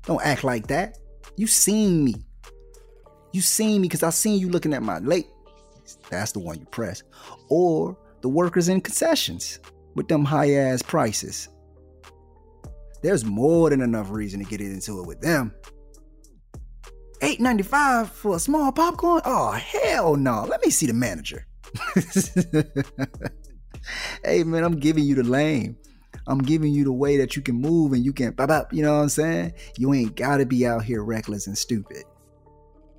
Don't 0.03 0.24
act 0.24 0.43
like 0.43 0.68
that. 0.68 0.99
You 1.36 1.47
seen 1.47 2.03
me. 2.03 2.14
You 3.34 3.41
seen 3.41 3.82
me 3.82 3.88
because 3.88 4.03
I 4.03 4.12
seen 4.12 4.39
you 4.39 4.47
looking 4.47 4.76
at 4.76 4.84
my 4.84 4.99
late. 4.99 5.26
That's 6.12 6.34
the 6.34 6.38
one 6.39 6.59
you 6.59 6.68
press. 6.68 7.01
Or 7.49 7.97
the 8.22 8.30
workers 8.30 8.70
in 8.70 8.80
concessions 8.80 9.57
with 9.95 10.07
them 10.07 10.24
high 10.24 10.53
ass 10.53 10.84
prices. 10.84 11.49
There's 13.01 13.26
more 13.26 13.72
than 13.72 13.82
enough 13.82 14.12
reason 14.12 14.43
to 14.43 14.45
get 14.47 14.62
into 14.62 14.99
it 14.99 15.07
with 15.07 15.20
them. 15.20 15.55
$8.95 17.22 18.07
for 18.09 18.36
a 18.36 18.39
small 18.39 18.72
popcorn? 18.72 19.24
Oh, 19.26 19.53
hell 19.53 20.16
no. 20.16 20.45
Let 20.47 20.64
me 20.64 20.70
see 20.70 20.86
the 20.86 20.93
manager. 20.93 21.47
hey, 24.24 24.43
man, 24.43 24.64
I'm 24.64 24.78
giving 24.80 25.05
you 25.05 25.16
the 25.16 25.24
lane. 25.24 25.76
I'm 26.32 26.39
giving 26.39 26.73
you 26.73 26.86
the 26.86 26.93
way 26.93 27.17
that 27.17 27.36
you 27.36 27.41
can 27.41 27.55
move 27.55 27.91
and 27.91 28.05
you 28.05 28.13
can, 28.13 28.34
you 28.71 28.82
know 28.82 28.95
what 28.95 29.01
I'm 29.01 29.09
saying? 29.09 29.53
You 29.77 29.93
ain't 29.93 30.15
got 30.15 30.38
to 30.38 30.45
be 30.45 30.65
out 30.65 30.82
here 30.82 31.03
reckless 31.03 31.45
and 31.45 31.57
stupid. 31.57 32.05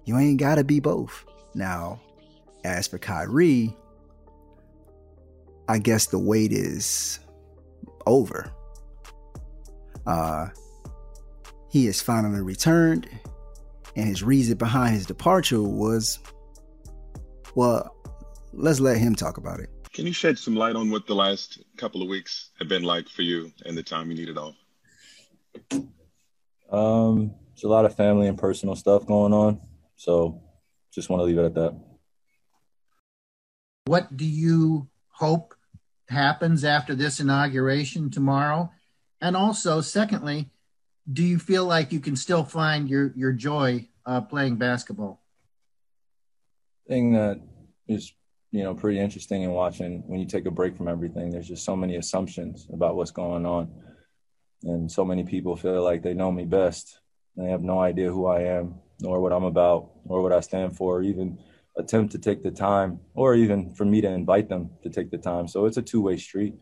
You 0.05 0.18
ain't 0.18 0.39
got 0.39 0.57
to 0.57 0.64
be 0.64 0.80
both. 0.80 1.24
Now, 1.55 1.99
as 2.62 2.87
for 2.87 2.99
Kyrie, 2.99 3.74
I 5.66 5.78
guess 5.78 6.09
the 6.09 6.18
wait 6.18 6.53
is 6.53 7.20
over. 8.05 8.53
Uh, 10.07 10.49
he 11.70 11.87
has 11.87 12.03
finally 12.03 12.43
returned, 12.43 13.09
and 13.97 14.07
his 14.07 14.22
reason 14.22 14.59
behind 14.59 14.95
his 14.95 15.07
departure 15.07 15.62
was, 15.62 16.18
well, 17.55 17.97
let's 18.53 18.78
let 18.78 18.99
him 18.99 19.14
talk 19.14 19.39
about 19.39 19.59
it. 19.61 19.70
Can 19.93 20.07
you 20.07 20.12
shed 20.14 20.38
some 20.38 20.57
light 20.57 20.74
on 20.74 20.90
what 20.90 21.07
the 21.07 21.14
last 21.14 21.62
couple 21.76 22.03
of 22.03 22.09
weeks 22.09 22.51
have 22.59 22.68
been 22.68 22.82
like 22.82 23.09
for 23.09 23.22
you 23.22 23.53
and 23.66 23.76
the 23.76 23.82
time 23.82 24.11
you 24.11 24.16
needed 24.16 24.38
off? 24.38 24.55
Um, 26.70 27.34
there's 27.49 27.64
a 27.64 27.68
lot 27.68 27.84
of 27.84 27.95
family 27.95 28.26
and 28.26 28.38
personal 28.38 28.74
stuff 28.74 29.05
going 29.05 29.34
on, 29.34 29.61
so 29.97 30.43
just 30.95 31.11
want 31.11 31.20
to 31.20 31.24
leave 31.24 31.36
it 31.36 31.45
at 31.45 31.55
that. 31.55 31.78
What 33.84 34.16
do 34.16 34.24
you 34.24 34.88
hope 35.09 35.55
happens 36.09 36.64
after 36.64 36.95
this 36.95 37.20
inauguration 37.20 38.11
tomorrow? 38.11 38.70
And 39.20 39.36
also, 39.36 39.82
secondly, 39.82 40.51
do 41.12 41.22
you 41.22 41.38
feel 41.38 41.66
like 41.66 41.93
you 41.93 42.01
can 42.01 42.16
still 42.16 42.45
find 42.45 42.88
your 42.88 43.12
your 43.14 43.32
joy 43.32 43.88
uh, 44.07 44.22
playing 44.22 44.57
basketball? 44.57 45.22
Thing 46.88 47.12
that 47.12 47.43
is 47.86 48.12
you 48.53 48.63
know 48.63 48.75
pretty 48.75 49.01
interesting 49.01 49.43
in 49.43 49.51
watching 49.51 50.05
when 50.07 50.21
you 50.21 50.27
take 50.27 50.47
a 50.47 50.51
break 50.51 50.77
from 50.77 50.87
everything. 50.87 51.31
There's 51.31 51.49
just 51.49 51.65
so 51.65 51.75
many 51.75 51.97
assumptions 51.97 52.69
about 52.73 52.95
what's 52.95 53.11
going 53.11 53.47
on, 53.47 53.73
and 54.63 54.93
so 54.93 55.05
many 55.05 55.25
people 55.25 55.57
feel 55.57 55.83
like 55.83 56.03
they 56.03 56.15
know 56.15 56.31
me 56.31 56.45
best, 56.45 57.01
and 57.37 57.47
they 57.47 57.51
have 57.51 57.63
no 57.63 57.81
idea 57.81 58.13
who 58.13 58.27
I 58.27 58.43
am, 58.43 58.75
nor 59.01 59.21
what 59.21 59.33
I'm 59.33 59.45
about, 59.45 59.91
nor 60.05 60.23
what 60.23 60.33
I 60.33 60.41
stand 60.41 60.77
for, 60.77 60.99
or 60.99 61.03
even 61.03 61.39
attempt 61.77 62.13
to 62.13 62.19
take 62.19 62.43
the 62.43 62.51
time, 62.51 63.01
or 63.15 63.35
even 63.35 63.75
for 63.75 63.87
me 63.87 64.03
to 64.03 64.09
invite 64.09 64.49
them 64.51 64.71
to 64.83 64.91
take 64.91 65.11
the 65.11 65.19
time. 65.19 65.49
So 65.49 65.65
it's 65.65 65.79
a 65.79 65.83
two 65.83 66.03
way 66.03 66.19
street. 66.19 66.55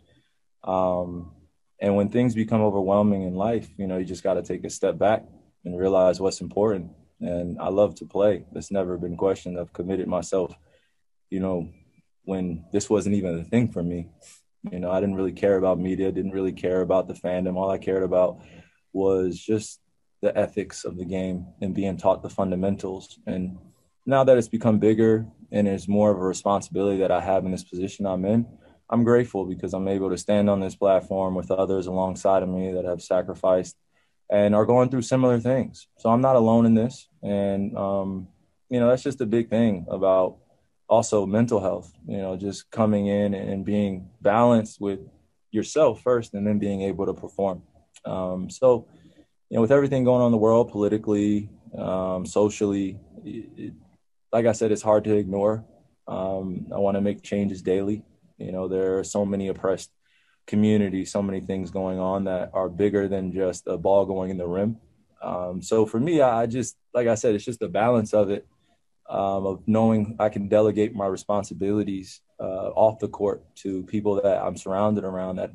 Um, 0.63 1.33
and 1.81 1.97
when 1.97 2.11
things 2.11 2.35
become 2.35 2.61
overwhelming 2.61 3.23
in 3.23 3.35
life, 3.35 3.69
you 3.77 3.87
know, 3.87 3.97
you 3.97 4.05
just 4.05 4.23
got 4.23 4.35
to 4.35 4.43
take 4.43 4.65
a 4.65 4.71
step 4.71 4.99
back 4.99 5.25
and 5.65 5.79
realize 5.79 6.21
what's 6.21 6.41
important. 6.41 6.93
And 7.21 7.59
I 7.59 7.69
love 7.69 7.97
to 7.97 8.07
play. 8.07 8.45
That's 8.53 8.71
never 8.71 8.97
been 8.97 9.17
questioned. 9.17 9.59
I've 9.59 9.73
committed 9.73 10.07
myself, 10.07 10.55
you 11.31 11.41
know, 11.41 11.69
when 12.31 12.65
this 12.73 12.89
wasn't 12.89 13.17
even 13.17 13.41
a 13.41 13.45
thing 13.45 13.67
for 13.73 13.83
me. 13.83 14.07
You 14.71 14.79
know, 14.79 14.93
I 14.93 15.01
didn't 15.01 15.17
really 15.17 15.33
care 15.33 15.57
about 15.57 15.81
media, 15.81 16.13
didn't 16.13 16.31
really 16.31 16.53
care 16.53 16.81
about 16.81 17.09
the 17.09 17.15
fandom. 17.15 17.57
All 17.57 17.71
I 17.71 17.79
cared 17.79 18.05
about 18.05 18.39
was 18.93 19.37
just 19.37 19.81
the 20.23 20.37
ethics 20.39 20.85
of 20.85 20.97
the 20.97 21.05
game 21.05 21.47
and 21.61 21.75
being 21.75 21.97
taught 21.97 22.23
the 22.23 22.31
fundamentals. 22.31 23.19
And 23.27 23.59
now 24.07 24.23
that 24.23 24.39
it's 24.39 24.47
become 24.47 24.79
bigger 24.79 25.27
and 25.51 25.67
there's 25.67 25.89
more 25.89 26.13
of 26.13 26.19
a 26.19 26.33
responsibility 26.35 26.99
that 27.01 27.11
I 27.11 27.21
have 27.21 27.45
in 27.45 27.51
this 27.51 27.65
position 27.65 28.07
I'm 28.07 28.25
in, 28.25 28.47
I'm 28.89 29.03
grateful 29.03 29.45
because 29.45 29.75
I'm 29.75 29.89
able 29.89 30.11
to 30.11 30.19
stand 30.19 30.49
on 30.49 30.61
this 30.61 30.77
platform 30.77 31.35
with 31.35 31.51
others 31.51 31.89
alongside 31.89 32.45
of 32.45 32.49
me 32.49 32.73
that 32.75 32.85
have 32.85 33.03
sacrificed 33.03 33.77
and 34.31 34.55
are 34.55 34.67
going 34.67 34.89
through 34.89 35.03
similar 35.03 35.41
things. 35.41 35.89
So 35.99 36.11
I'm 36.11 36.21
not 36.21 36.37
alone 36.37 36.65
in 36.65 36.75
this. 36.75 37.09
And, 37.25 37.77
um, 37.77 38.29
you 38.69 38.79
know, 38.79 38.89
that's 38.89 39.03
just 39.03 39.21
a 39.21 39.27
big 39.27 39.51
thing 39.51 39.87
about 39.91 40.37
also 40.91 41.25
mental 41.25 41.61
health, 41.61 41.93
you 42.07 42.19
know, 42.19 42.37
just 42.37 42.69
coming 42.71 43.07
in 43.07 43.33
and 43.33 43.65
being 43.65 44.11
balanced 44.21 44.81
with 44.81 44.99
yourself 45.53 46.03
first 46.03 46.35
and 46.35 46.45
then 46.45 46.59
being 46.59 46.83
able 46.83 47.07
to 47.07 47.15
perform. 47.15 47.63
Um, 48.05 48.51
so, 48.51 48.89
you 49.49 49.55
know, 49.55 49.61
with 49.61 49.71
everything 49.71 50.03
going 50.03 50.21
on 50.21 50.27
in 50.27 50.33
the 50.33 50.39
world 50.39 50.71
politically, 50.71 51.49
um, 51.79 52.27
socially, 52.27 52.99
it, 53.25 53.73
like 54.33 54.47
I 54.47 54.53
said, 54.53 54.73
it's 54.73 54.83
hard 54.83 55.05
to 55.05 55.15
ignore. 55.15 55.65
Um, 56.09 56.67
I 56.75 56.79
want 56.79 56.97
to 56.97 57.01
make 57.01 57.23
changes 57.23 57.63
daily. 57.63 58.03
You 58.39 58.51
know, 58.51 58.67
there 58.67 58.99
are 58.99 59.05
so 59.05 59.25
many 59.25 59.47
oppressed 59.49 59.91
communities, 60.47 61.13
so 61.13 61.23
many 61.23 61.41
things 61.41 61.71
going 61.71 62.01
on 62.01 62.25
that 62.25 62.51
are 62.53 62.69
bigger 62.69 63.07
than 63.07 63.33
just 63.33 63.69
a 63.69 63.79
ball 63.79 64.07
going 64.07 64.31
in 64.31 64.39
the 64.39 64.47
rim. 64.47 64.79
Um, 65.23 65.63
so 65.63 65.87
for 65.87 66.01
me, 66.01 66.21
I 66.21 66.47
just, 66.47 66.77
like 66.93 67.07
I 67.07 67.15
said, 67.15 67.37
it's 67.37 67.45
just 67.45 67.63
a 67.63 67.69
balance 67.69 68.13
of 68.13 68.31
it, 68.31 68.47
um, 69.11 69.47
of 69.47 69.63
knowing 69.67 70.17
I 70.19 70.29
can 70.29 70.49
delegate 70.49 70.95
my 70.95 71.07
responsibilities 71.07 72.21
uh, 72.39 72.71
off 72.75 73.01
the 73.01 73.09
court 73.09 73.45
to 73.57 73.83
people 73.85 74.23
that 74.23 74.39
I'm 74.43 74.57
surrounded 74.57 75.05
around 75.05 75.37
that 75.37 75.51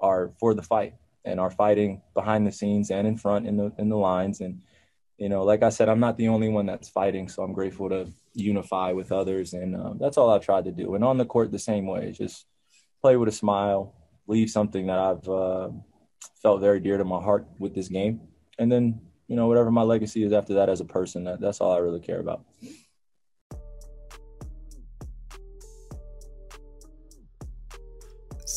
are 0.00 0.32
for 0.38 0.54
the 0.54 0.62
fight 0.62 0.94
and 1.24 1.38
are 1.38 1.50
fighting 1.50 2.00
behind 2.14 2.46
the 2.46 2.52
scenes 2.52 2.90
and 2.90 3.06
in 3.06 3.16
front 3.16 3.46
in 3.46 3.56
the 3.56 3.72
in 3.78 3.88
the 3.88 3.96
lines 3.96 4.40
and 4.40 4.62
you 5.18 5.28
know, 5.28 5.44
like 5.44 5.62
I 5.62 5.68
said, 5.68 5.88
I'm 5.88 6.00
not 6.00 6.16
the 6.16 6.28
only 6.28 6.48
one 6.48 6.66
that's 6.66 6.88
fighting, 6.88 7.28
so 7.28 7.44
I'm 7.44 7.52
grateful 7.52 7.88
to 7.90 8.10
unify 8.34 8.90
with 8.90 9.12
others, 9.12 9.52
and 9.52 9.76
um, 9.76 9.98
that's 10.00 10.16
all 10.16 10.30
I've 10.30 10.44
tried 10.44 10.64
to 10.64 10.72
do. 10.72 10.96
And 10.96 11.04
on 11.04 11.16
the 11.16 11.24
court, 11.24 11.52
the 11.52 11.60
same 11.60 11.86
way, 11.86 12.10
just 12.10 12.46
play 13.00 13.16
with 13.16 13.28
a 13.28 13.32
smile, 13.32 13.94
leave 14.26 14.50
something 14.50 14.88
that 14.88 14.98
I've 14.98 15.28
uh, 15.28 15.68
felt 16.42 16.60
very 16.60 16.80
dear 16.80 16.98
to 16.98 17.04
my 17.04 17.22
heart 17.22 17.46
with 17.58 17.72
this 17.72 17.86
game, 17.86 18.22
and 18.58 18.72
then 18.72 19.00
you 19.28 19.36
know, 19.36 19.46
whatever 19.46 19.70
my 19.70 19.82
legacy 19.82 20.24
is 20.24 20.32
after 20.32 20.54
that 20.54 20.68
as 20.68 20.80
a 20.80 20.84
person, 20.84 21.24
that, 21.24 21.40
that's 21.40 21.60
all 21.60 21.72
I 21.72 21.78
really 21.78 22.00
care 22.00 22.20
about. 22.20 22.44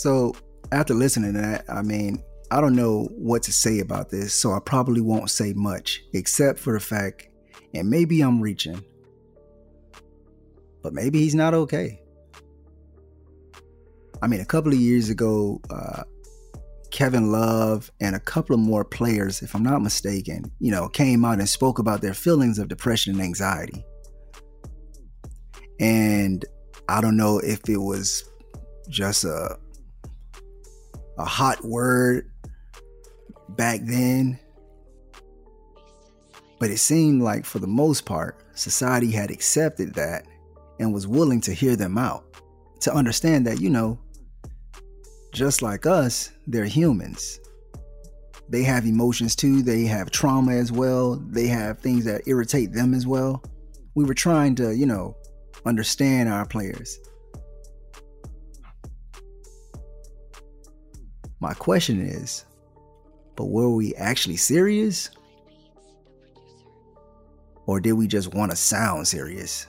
So 0.05 0.35
after 0.71 0.93
listening 0.93 1.33
to 1.33 1.41
that, 1.41 1.65
I 1.67 1.81
mean, 1.81 2.23
I 2.51 2.61
don't 2.61 2.75
know 2.75 3.09
what 3.17 3.41
to 3.41 3.51
say 3.51 3.79
about 3.79 4.11
this, 4.11 4.35
so 4.35 4.51
I 4.51 4.59
probably 4.63 5.01
won't 5.01 5.31
say 5.31 5.51
much, 5.53 5.99
except 6.13 6.59
for 6.59 6.73
the 6.73 6.79
fact, 6.79 7.27
and 7.73 7.89
maybe 7.89 8.21
I'm 8.21 8.39
reaching, 8.39 8.85
but 10.83 10.93
maybe 10.93 11.17
he's 11.17 11.33
not 11.33 11.55
okay. 11.55 11.99
I 14.21 14.27
mean, 14.27 14.41
a 14.41 14.45
couple 14.45 14.71
of 14.71 14.77
years 14.77 15.09
ago, 15.09 15.59
uh, 15.71 16.03
Kevin 16.91 17.31
Love 17.31 17.89
and 17.99 18.15
a 18.15 18.19
couple 18.19 18.53
of 18.53 18.59
more 18.59 18.85
players, 18.85 19.41
if 19.41 19.55
I'm 19.55 19.63
not 19.63 19.81
mistaken, 19.81 20.51
you 20.59 20.69
know, 20.69 20.87
came 20.87 21.25
out 21.25 21.39
and 21.39 21.49
spoke 21.49 21.79
about 21.79 22.01
their 22.01 22.13
feelings 22.13 22.59
of 22.59 22.67
depression 22.67 23.15
and 23.15 23.23
anxiety. 23.23 23.83
And 25.79 26.45
I 26.87 27.01
don't 27.01 27.17
know 27.17 27.39
if 27.39 27.67
it 27.67 27.77
was 27.77 28.23
just 28.87 29.23
a 29.23 29.57
a 31.17 31.25
hot 31.25 31.63
word 31.63 32.29
back 33.49 33.81
then. 33.83 34.39
But 36.59 36.69
it 36.69 36.77
seemed 36.77 37.21
like, 37.21 37.45
for 37.45 37.59
the 37.59 37.67
most 37.67 38.05
part, 38.05 38.41
society 38.55 39.11
had 39.11 39.29
accepted 39.29 39.93
that 39.95 40.25
and 40.79 40.93
was 40.93 41.07
willing 41.07 41.41
to 41.41 41.53
hear 41.53 41.75
them 41.75 41.97
out, 41.97 42.25
to 42.81 42.93
understand 42.93 43.45
that, 43.47 43.59
you 43.59 43.69
know, 43.69 43.99
just 45.33 45.61
like 45.61 45.85
us, 45.85 46.31
they're 46.47 46.65
humans. 46.65 47.39
They 48.47 48.63
have 48.63 48.85
emotions 48.85 49.35
too, 49.35 49.61
they 49.61 49.83
have 49.83 50.11
trauma 50.11 50.53
as 50.53 50.71
well, 50.71 51.15
they 51.15 51.47
have 51.47 51.79
things 51.79 52.05
that 52.05 52.27
irritate 52.27 52.71
them 52.71 52.93
as 52.93 53.05
well. 53.05 53.43
We 53.95 54.05
were 54.05 54.13
trying 54.13 54.55
to, 54.55 54.75
you 54.75 54.85
know, 54.85 55.17
understand 55.65 56.29
our 56.29 56.45
players. 56.45 56.99
My 61.45 61.53
question 61.53 62.01
is 62.01 62.43
but 63.35 63.45
were 63.49 63.69
we 63.69 63.93
actually 63.97 64.35
serious? 64.35 65.11
Or 67.67 67.79
did 67.79 67.91
we 67.91 68.07
just 68.07 68.33
want 68.33 68.49
to 68.49 68.57
sound 68.57 69.07
serious? 69.07 69.67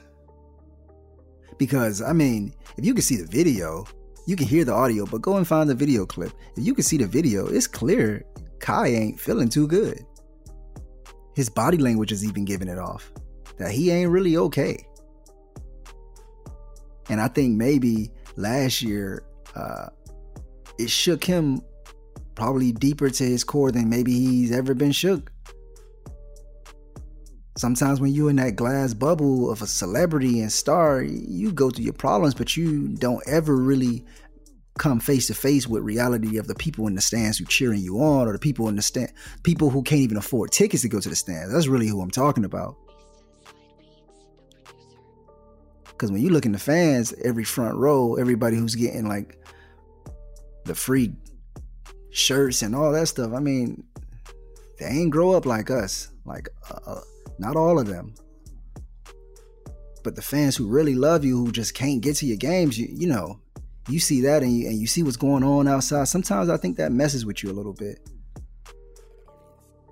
Because, 1.59 2.01
I 2.01 2.13
mean, 2.13 2.55
if 2.79 2.83
you 2.85 2.95
can 2.95 3.03
see 3.03 3.17
the 3.17 3.27
video, 3.27 3.85
you 4.25 4.35
can 4.35 4.47
hear 4.47 4.65
the 4.65 4.73
audio, 4.73 5.05
but 5.05 5.21
go 5.21 5.37
and 5.37 5.47
find 5.47 5.69
the 5.69 5.75
video 5.75 6.07
clip. 6.07 6.31
If 6.55 6.65
you 6.65 6.73
can 6.73 6.83
see 6.83 6.97
the 6.97 7.05
video, 7.05 7.45
it's 7.45 7.67
clear 7.67 8.25
Kai 8.57 8.87
ain't 8.87 9.19
feeling 9.19 9.47
too 9.47 9.67
good. 9.67 10.03
His 11.35 11.47
body 11.47 11.77
language 11.77 12.11
is 12.11 12.25
even 12.25 12.43
giving 12.43 12.69
it 12.69 12.79
off 12.79 13.11
that 13.59 13.69
he 13.69 13.91
ain't 13.91 14.09
really 14.09 14.37
okay. 14.37 14.83
And 17.09 17.21
I 17.21 17.27
think 17.27 17.55
maybe 17.55 18.09
last 18.35 18.81
year, 18.81 19.21
uh, 19.55 19.89
it 20.79 20.89
shook 20.89 21.23
him 21.23 21.61
probably 22.35 22.71
deeper 22.71 23.09
to 23.09 23.23
his 23.23 23.43
core 23.43 23.71
than 23.71 23.89
maybe 23.89 24.11
he's 24.11 24.51
ever 24.51 24.73
been 24.73 24.91
shook. 24.91 25.31
Sometimes 27.57 27.99
when 27.99 28.11
you're 28.11 28.29
in 28.29 28.35
that 28.35 28.55
glass 28.55 28.93
bubble 28.93 29.49
of 29.49 29.63
a 29.63 29.67
celebrity 29.67 30.41
and 30.41 30.51
star, 30.51 31.01
you 31.01 31.51
go 31.51 31.71
through 31.71 31.85
your 31.85 31.93
problems, 31.93 32.35
but 32.35 32.55
you 32.55 32.89
don't 32.89 33.23
ever 33.27 33.55
really 33.55 34.05
come 34.77 34.99
face 34.99 35.25
to 35.25 35.33
face 35.33 35.67
with 35.67 35.81
reality 35.81 36.37
of 36.37 36.45
the 36.45 36.53
people 36.53 36.85
in 36.85 36.93
the 36.93 37.01
stands 37.01 37.39
who 37.39 37.45
cheering 37.45 37.81
you 37.81 37.97
on 37.97 38.27
or 38.27 38.33
the 38.33 38.37
people 38.37 38.69
in 38.69 38.75
the 38.75 38.81
stand 38.83 39.11
people 39.41 39.71
who 39.71 39.81
can't 39.81 40.01
even 40.01 40.17
afford 40.17 40.51
tickets 40.51 40.83
to 40.83 40.89
go 40.89 40.99
to 40.99 41.09
the 41.09 41.15
stands. 41.15 41.51
That's 41.51 41.67
really 41.67 41.87
who 41.87 41.99
I'm 41.99 42.11
talking 42.11 42.45
about. 42.45 42.75
Cause 45.97 46.11
when 46.11 46.21
you 46.21 46.29
look 46.29 46.45
in 46.45 46.51
the 46.51 46.59
fans, 46.59 47.11
every 47.25 47.43
front 47.43 47.75
row, 47.75 48.15
everybody 48.15 48.55
who's 48.55 48.75
getting 48.75 49.07
like 49.07 49.39
the 50.67 50.75
free 50.75 51.13
shirts 52.11 52.61
and 52.61 52.75
all 52.75 52.91
that 52.91 53.07
stuff. 53.07 53.33
I 53.33 53.39
mean, 53.39 53.83
they 54.79 54.85
ain't 54.85 55.11
grow 55.11 55.31
up 55.31 55.45
like 55.45 55.71
us. 55.71 56.09
Like, 56.25 56.49
uh, 56.69 56.79
uh, 56.85 57.01
not 57.39 57.55
all 57.55 57.79
of 57.79 57.87
them. 57.87 58.13
But 60.03 60.15
the 60.15 60.21
fans 60.21 60.55
who 60.55 60.67
really 60.67 60.95
love 60.95 61.25
you, 61.25 61.37
who 61.37 61.51
just 61.51 61.73
can't 61.73 62.01
get 62.01 62.17
to 62.17 62.25
your 62.25 62.37
games, 62.37 62.77
you, 62.77 62.87
you 62.91 63.07
know, 63.07 63.39
you 63.89 63.99
see 63.99 64.21
that 64.21 64.43
and 64.43 64.55
you, 64.55 64.67
and 64.67 64.77
you 64.77 64.87
see 64.87 65.03
what's 65.03 65.17
going 65.17 65.43
on 65.43 65.67
outside. 65.67 66.07
Sometimes 66.07 66.49
I 66.49 66.57
think 66.57 66.77
that 66.77 66.91
messes 66.91 67.25
with 67.25 67.43
you 67.43 67.51
a 67.51 67.53
little 67.53 67.73
bit. 67.73 67.99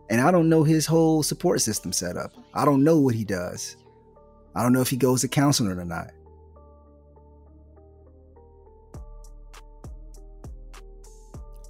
And 0.09 0.21
I 0.21 0.31
don't 0.31 0.49
know 0.49 0.63
his 0.63 0.85
whole 0.85 1.23
support 1.23 1.61
system 1.61 1.91
setup. 1.91 2.31
I 2.53 2.65
don't 2.65 2.83
know 2.83 2.99
what 2.99 3.15
he 3.15 3.23
does. 3.23 3.77
I 4.53 4.61
don't 4.61 4.73
know 4.73 4.81
if 4.81 4.89
he 4.89 4.97
goes 4.97 5.21
to 5.21 5.27
counseling 5.27 5.77
or 5.77 5.85
not. 5.85 6.11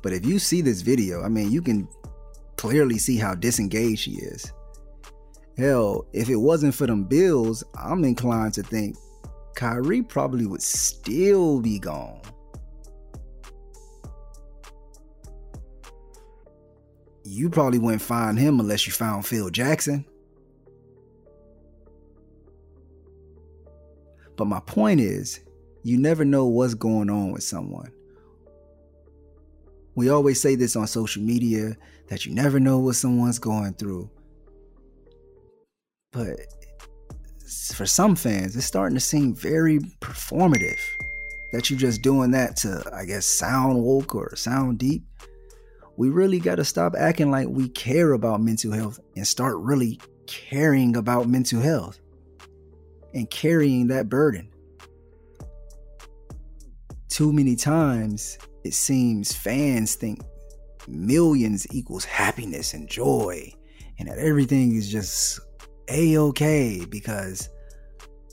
But 0.05 0.13
if 0.13 0.23
you 0.23 0.37
see 0.37 0.61
this 0.61 0.81
video, 0.81 1.23
I 1.23 1.29
mean, 1.29 1.51
you 1.51 1.63
can 1.63 1.87
clearly 2.57 2.99
see 2.99 3.17
how 3.17 3.33
disengaged 3.33 4.05
he 4.05 4.17
is. 4.17 4.53
Hell, 5.57 6.05
if 6.13 6.29
it 6.29 6.35
wasn't 6.35 6.75
for 6.75 6.85
them 6.85 7.05
bills, 7.05 7.63
I'm 7.73 8.03
inclined 8.03 8.53
to 8.53 8.61
think 8.61 8.97
Kyrie 9.55 10.03
probably 10.03 10.45
would 10.45 10.61
still 10.61 11.59
be 11.59 11.79
gone. 11.79 12.21
You 17.23 17.49
probably 17.49 17.79
wouldn't 17.79 18.03
find 18.03 18.37
him 18.37 18.59
unless 18.59 18.85
you 18.85 18.93
found 18.93 19.25
Phil 19.25 19.49
Jackson. 19.49 20.05
But 24.37 24.45
my 24.45 24.59
point 24.59 25.01
is, 25.01 25.39
you 25.81 25.97
never 25.97 26.23
know 26.23 26.45
what's 26.45 26.75
going 26.75 27.09
on 27.09 27.31
with 27.31 27.41
someone. 27.41 27.91
We 29.95 30.09
always 30.09 30.41
say 30.41 30.55
this 30.55 30.75
on 30.75 30.87
social 30.87 31.23
media 31.23 31.75
that 32.09 32.25
you 32.25 32.33
never 32.33 32.59
know 32.59 32.79
what 32.79 32.95
someone's 32.95 33.39
going 33.39 33.73
through. 33.75 34.09
But 36.11 36.39
for 37.73 37.85
some 37.85 38.15
fans, 38.15 38.55
it's 38.55 38.65
starting 38.65 38.95
to 38.95 39.01
seem 39.01 39.35
very 39.35 39.79
performative 39.99 40.79
that 41.53 41.69
you're 41.69 41.79
just 41.79 42.01
doing 42.01 42.31
that 42.31 42.57
to, 42.57 42.83
I 42.93 43.05
guess, 43.05 43.25
sound 43.25 43.81
woke 43.81 44.15
or 44.15 44.35
sound 44.35 44.79
deep. 44.79 45.05
We 45.97 46.09
really 46.09 46.39
got 46.39 46.55
to 46.55 46.65
stop 46.65 46.93
acting 46.97 47.31
like 47.31 47.47
we 47.47 47.69
care 47.69 48.11
about 48.11 48.41
mental 48.41 48.73
health 48.73 48.99
and 49.15 49.25
start 49.25 49.57
really 49.57 49.99
caring 50.27 50.97
about 50.97 51.29
mental 51.29 51.61
health 51.61 51.99
and 53.13 53.29
carrying 53.29 53.87
that 53.87 54.09
burden. 54.09 54.49
Too 57.07 57.31
many 57.31 57.55
times, 57.55 58.37
it 58.65 58.73
seems 58.73 59.31
fans 59.31 59.93
think 59.93 60.19
millions 60.87 61.67
equals 61.71 62.03
happiness 62.03 62.73
and 62.73 62.89
joy, 62.89 63.53
and 63.99 64.09
that 64.09 64.17
everything 64.17 64.75
is 64.75 64.91
just 64.91 65.39
a 65.87 66.17
okay 66.17 66.83
because 66.89 67.47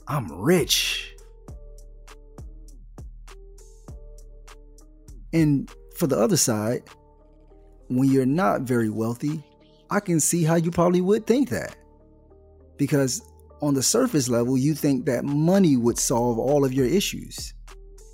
I'm 0.07 0.31
rich. 0.31 1.15
And 5.33 5.71
for 5.95 6.07
the 6.07 6.17
other 6.17 6.37
side, 6.37 6.81
when 7.89 8.09
you're 8.09 8.25
not 8.25 8.61
very 8.61 8.89
wealthy, 8.89 9.43
I 9.91 9.99
can 9.99 10.19
see 10.19 10.43
how 10.43 10.55
you 10.55 10.71
probably 10.71 11.01
would 11.01 11.27
think 11.27 11.49
that. 11.49 11.75
Because 12.77 13.21
on 13.61 13.75
the 13.75 13.83
surface 13.83 14.29
level, 14.29 14.57
you 14.57 14.73
think 14.73 15.05
that 15.05 15.25
money 15.25 15.77
would 15.77 15.99
solve 15.99 16.39
all 16.39 16.65
of 16.65 16.73
your 16.73 16.87
issues. 16.87 17.53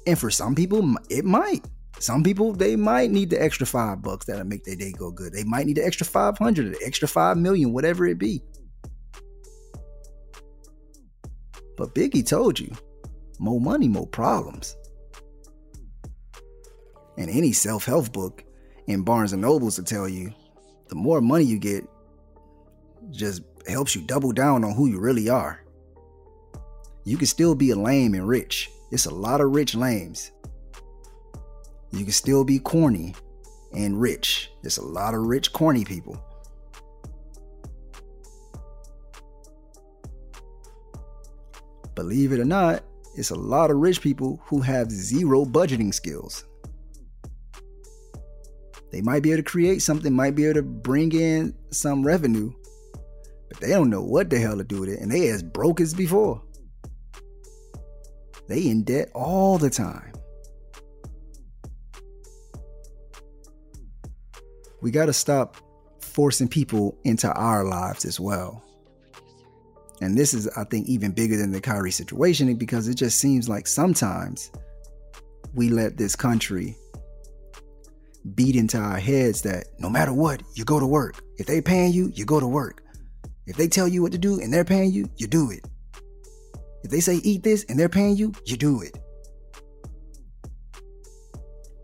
And 0.06 0.20
for 0.20 0.30
some 0.30 0.54
people, 0.54 0.96
it 1.10 1.24
might. 1.24 1.66
Some 2.00 2.24
people, 2.24 2.54
they 2.54 2.76
might 2.78 3.12
need 3.12 3.30
the 3.30 3.42
extra 3.42 3.68
five 3.68 4.02
bucks 4.02 4.26
that'll 4.26 4.46
make 4.46 4.64
their 4.64 4.76
day 4.76 4.94
go 4.94 5.12
good. 5.12 5.34
They 5.34 5.44
might 5.44 5.66
need 5.66 5.78
the 5.78 5.86
extra 5.86 6.06
500, 6.06 6.76
the 6.76 6.86
extra 6.86 7.08
5 7.08 7.38
million, 7.38 7.74
whatever 7.74 8.06
it 8.06 8.18
be. 8.18 8.42
But 11.78 11.94
Biggie 11.94 12.26
told 12.26 12.60
you 12.60 12.74
more 13.38 13.60
money, 13.60 13.88
more 13.88 14.08
problems. 14.08 14.76
And 17.18 17.30
any 17.30 17.52
self 17.52 17.86
help 17.86 18.12
book 18.14 18.44
in 18.88 19.04
Barnes 19.04 19.34
and 19.34 19.42
Nobles 19.42 19.78
will 19.78 19.86
tell 19.86 20.08
you 20.08 20.34
the 20.88 20.96
more 20.96 21.20
money 21.22 21.44
you 21.44 21.60
get, 21.60 21.86
just 23.12 23.44
helps 23.68 23.96
you 23.96 24.02
double 24.04 24.32
down 24.32 24.64
on 24.64 24.74
who 24.74 24.88
you 24.88 25.00
really 25.00 25.30
are. 25.30 25.64
You 27.04 27.18
can 27.18 27.28
still 27.28 27.56
be 27.56 27.72
a 27.72 27.76
lame 27.76 28.14
and 28.14 28.28
rich. 28.28 28.70
It's 28.92 29.06
a 29.06 29.14
lot 29.14 29.42
of 29.42 29.52
rich 29.52 29.76
lames. 29.76 30.32
You 31.92 32.04
can 32.04 32.14
still 32.14 32.44
be 32.44 32.60
corny 32.60 33.16
and 33.74 34.00
rich. 34.00 34.52
There's 34.62 34.78
a 34.78 34.86
lot 34.86 35.14
of 35.14 35.22
rich, 35.22 35.54
corny 35.54 35.86
people. 35.86 36.22
Believe 41.96 42.32
it 42.32 42.40
or 42.40 42.46
not, 42.46 42.84
it's 43.16 43.32
a 43.32 43.36
lot 43.36 43.72
of 43.72 43.78
rich 43.78 44.02
people 44.02 44.42
who 44.46 44.62
have 44.62 44.92
zero 44.92 45.44
budgeting 45.44 45.94
skills. 45.94 46.46
They 48.92 49.02
might 49.02 49.22
be 49.22 49.32
able 49.32 49.44
to 49.44 49.50
create 49.50 49.82
something, 49.82 50.14
might 50.14 50.36
be 50.36 50.46
able 50.46 50.56
to 50.56 50.64
bring 50.64 51.12
in 51.12 51.54
some 51.72 52.06
revenue, 52.06 52.52
but 53.50 53.60
they 53.60 53.70
don't 53.70 53.90
know 53.90 54.02
what 54.02 54.30
the 54.30 54.40
hell 54.40 54.58
to 54.58 54.64
do 54.64 54.82
with 54.82 54.90
it, 54.90 55.00
and 55.00 55.12
they 55.12 55.28
as 55.28 55.44
broke 55.44 55.82
as 55.82 55.94
before. 55.94 56.42
They 58.48 58.68
in 58.68 58.84
debt 58.84 59.12
all 59.14 59.58
the 59.58 59.70
time. 59.70 60.09
We 64.82 64.92
got 64.92 65.06
to 65.06 65.14
stop 65.14 65.58
forcing 66.02 66.48
people 66.48 66.98
into 67.04 67.32
our 67.32 67.64
lives 67.64 68.06
as 68.06 68.20
well. 68.20 68.64
And 70.02 70.18
this 70.18 70.34
is, 70.34 70.48
I 70.50 70.64
think, 70.64 70.88
even 70.88 71.12
bigger 71.12 71.36
than 71.36 71.52
the 71.52 71.60
Kyrie 71.60 71.92
situation 71.92 72.56
because 72.56 72.88
it 72.88 72.96
just 72.96 73.20
seems 73.20 73.50
like 73.50 73.68
sometimes 73.68 74.52
we 75.54 75.70
let 75.70 75.98
this 75.98 76.16
country 76.16 76.78
beat 78.36 78.56
into 78.56 78.78
our 78.78 78.98
heads 78.98 79.42
that 79.42 79.66
no 79.80 79.90
matter 79.90 80.14
what, 80.14 80.42
you 80.56 80.64
go 80.64 80.80
to 80.80 80.86
work. 80.86 81.22
If 81.38 81.48
they 81.48 81.62
paying 81.62 81.94
you, 81.94 82.12
you 82.14 82.26
go 82.26 82.40
to 82.40 82.48
work. 82.48 82.84
If 83.46 83.58
they 83.58 83.68
tell 83.68 83.88
you 83.88 84.02
what 84.02 84.12
to 84.12 84.18
do 84.18 84.40
and 84.40 84.54
they're 84.54 84.66
paying 84.66 84.92
you, 84.92 85.10
you 85.18 85.28
do 85.28 85.52
it. 85.52 85.66
If 86.84 86.92
they 86.92 87.00
say 87.00 87.16
eat 87.16 87.44
this 87.44 87.66
and 87.68 87.78
they're 87.78 87.90
paying 87.90 88.16
you, 88.16 88.34
you 88.46 88.56
do 88.56 88.82
it. 88.82 88.98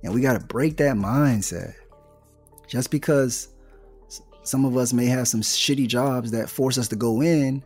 And 0.04 0.14
we 0.14 0.22
got 0.22 0.40
to 0.40 0.46
break 0.46 0.78
that 0.78 0.96
mindset. 0.96 1.74
Just 2.76 2.92
because 2.92 3.48
some 4.44 4.66
of 4.66 4.76
us 4.76 4.92
may 4.92 5.06
have 5.06 5.30
some 5.30 5.40
shitty 5.40 5.88
jobs 5.88 6.30
that 6.32 6.50
force 6.50 6.78
us 6.78 6.90
to 6.90 6.98
go 6.98 7.22
in 7.22 7.64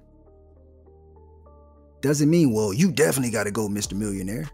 doesn't 2.01 2.29
mean, 2.29 2.53
well, 2.53 2.71
you 2.71 2.91
definitely 2.91 3.31
got 3.31 3.45
to 3.45 3.51
go, 3.51 3.67
Mr. 3.67 3.93
Millionaire. 3.93 4.47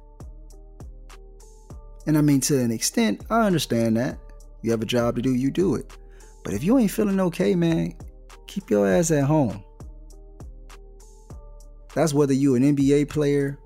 And 2.08 2.18
I 2.18 2.22
mean, 2.22 2.40
to 2.40 2.58
an 2.58 2.72
extent, 2.72 3.26
I 3.30 3.42
understand 3.42 3.98
that. 3.98 4.18
You 4.62 4.72
have 4.72 4.82
a 4.82 4.86
job 4.86 5.18
to 5.18 5.22
do, 5.22 5.36
you 5.36 5.52
do 5.52 5.76
it. 5.76 5.92
But 6.46 6.54
if 6.54 6.64
you 6.64 6.78
ain't 6.78 6.90
feeling 6.90 7.20
okay, 7.20 7.54
man, 7.54 7.94
keep 8.48 8.70
your 8.70 8.88
ass 8.88 9.12
at 9.12 9.26
home. 9.26 9.62
That's 11.94 12.14
whether 12.14 12.34
you 12.34 12.56
an 12.56 12.64
NBA 12.64 13.10
player, 13.10 13.60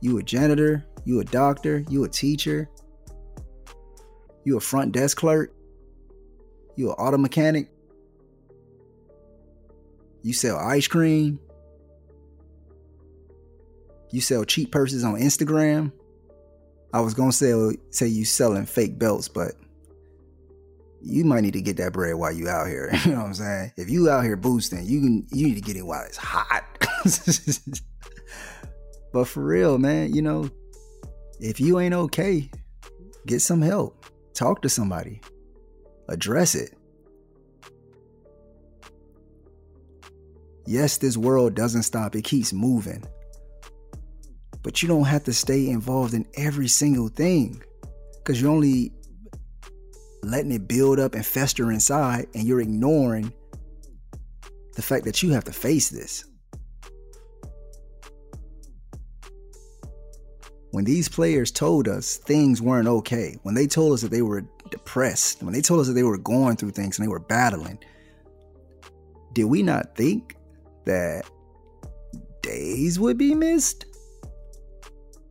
you 0.00 0.16
a 0.16 0.22
janitor, 0.22 0.82
you 1.04 1.20
a 1.20 1.24
doctor, 1.24 1.84
you 1.90 2.04
a 2.04 2.08
teacher, 2.08 2.70
you 4.44 4.56
a 4.56 4.60
front 4.60 4.92
desk 4.92 5.18
clerk, 5.18 5.52
you 6.76 6.90
an 6.90 6.94
auto 6.94 7.18
mechanic, 7.18 7.70
you 10.22 10.32
sell 10.32 10.56
ice 10.56 10.86
cream, 10.86 11.38
you 14.10 14.20
sell 14.20 14.44
cheap 14.44 14.70
purses 14.70 15.04
on 15.04 15.14
Instagram. 15.14 15.92
I 16.92 17.00
was 17.00 17.14
gonna 17.14 17.32
say 17.32 17.52
say 17.90 18.06
you 18.06 18.24
selling 18.24 18.66
fake 18.66 18.98
belts, 18.98 19.28
but 19.28 19.52
you 21.00 21.24
might 21.24 21.40
need 21.40 21.54
to 21.54 21.60
get 21.60 21.78
that 21.78 21.92
bread 21.92 22.14
while 22.14 22.32
you 22.32 22.48
out 22.48 22.68
here. 22.68 22.90
You 23.04 23.12
know 23.12 23.18
what 23.18 23.26
I'm 23.26 23.34
saying? 23.34 23.72
If 23.76 23.90
you 23.90 24.08
out 24.08 24.24
here 24.24 24.36
boosting, 24.36 24.86
you 24.86 25.00
can 25.00 25.26
you 25.32 25.48
need 25.48 25.54
to 25.54 25.60
get 25.60 25.76
it 25.76 25.86
while 25.86 26.04
it's 26.04 26.18
hot. 26.18 26.64
but 29.12 29.26
for 29.26 29.42
real, 29.42 29.78
man, 29.78 30.14
you 30.14 30.22
know, 30.22 30.48
if 31.40 31.58
you 31.58 31.80
ain't 31.80 31.94
okay, 31.94 32.50
get 33.26 33.40
some 33.40 33.62
help. 33.62 34.06
Talk 34.34 34.62
to 34.62 34.68
somebody. 34.68 35.20
Address 36.12 36.54
it. 36.54 36.74
Yes, 40.66 40.98
this 40.98 41.16
world 41.16 41.54
doesn't 41.54 41.84
stop, 41.84 42.14
it 42.14 42.22
keeps 42.22 42.52
moving. 42.52 43.02
But 44.62 44.82
you 44.82 44.88
don't 44.88 45.04
have 45.04 45.24
to 45.24 45.32
stay 45.32 45.70
involved 45.70 46.12
in 46.12 46.26
every 46.34 46.68
single 46.68 47.08
thing 47.08 47.62
because 48.18 48.42
you're 48.42 48.50
only 48.50 48.92
letting 50.22 50.52
it 50.52 50.68
build 50.68 51.00
up 51.00 51.14
and 51.14 51.24
fester 51.24 51.72
inside, 51.72 52.26
and 52.34 52.44
you're 52.44 52.60
ignoring 52.60 53.32
the 54.76 54.82
fact 54.82 55.06
that 55.06 55.22
you 55.22 55.30
have 55.30 55.44
to 55.44 55.52
face 55.52 55.88
this. 55.88 56.26
When 60.72 60.84
these 60.84 61.08
players 61.08 61.50
told 61.50 61.88
us 61.88 62.18
things 62.18 62.60
weren't 62.60 62.86
okay, 62.86 63.38
when 63.44 63.54
they 63.54 63.66
told 63.66 63.94
us 63.94 64.02
that 64.02 64.10
they 64.10 64.22
were 64.22 64.44
depressed, 64.72 65.42
when 65.42 65.52
they 65.52 65.60
told 65.60 65.80
us 65.80 65.86
that 65.86 65.92
they 65.92 66.02
were 66.02 66.18
going 66.18 66.56
through 66.56 66.72
things 66.72 66.98
and 66.98 67.06
they 67.06 67.10
were 67.10 67.20
battling, 67.20 67.78
did 69.32 69.44
we 69.44 69.62
not 69.62 69.94
think 69.94 70.36
that 70.84 71.24
days 72.42 72.98
would 72.98 73.16
be 73.16 73.34
missed? 73.34 73.86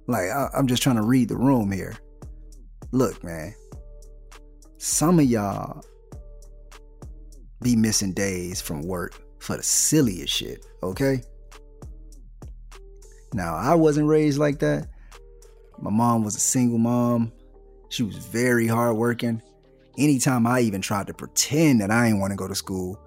Like, 0.07 0.29
I, 0.29 0.49
am 0.53 0.67
just 0.67 0.81
trying 0.81 0.95
to 0.95 1.03
read 1.03 1.29
the 1.29 1.35
room 1.35 1.71
here. 1.71 1.95
Look, 2.91 3.23
man, 3.23 3.53
some 4.77 5.19
of 5.19 5.25
y'all 5.25 5.83
be 7.61 7.75
missing 7.75 8.13
days 8.13 8.61
from 8.61 8.81
work 8.81 9.21
for 9.39 9.57
the 9.57 9.63
silliest 9.63 10.33
shit, 10.33 10.65
okay? 10.83 11.21
Now, 13.33 13.55
I 13.55 13.75
wasn't 13.75 14.07
raised 14.07 14.39
like 14.39 14.59
that. 14.59 14.87
My 15.79 15.91
mom 15.91 16.23
was 16.23 16.35
a 16.35 16.39
single 16.39 16.77
mom. 16.77 17.31
She 17.91 18.03
was 18.03 18.15
very 18.15 18.67
hardworking. 18.67 19.41
Anytime 19.97 20.47
I 20.47 20.61
even 20.61 20.81
tried 20.81 21.07
to 21.07 21.13
pretend 21.13 21.81
that 21.81 21.91
I 21.91 22.07
didn't 22.07 22.21
want 22.21 22.31
to 22.31 22.37
go 22.37 22.47
to 22.47 22.55
school, 22.55 22.97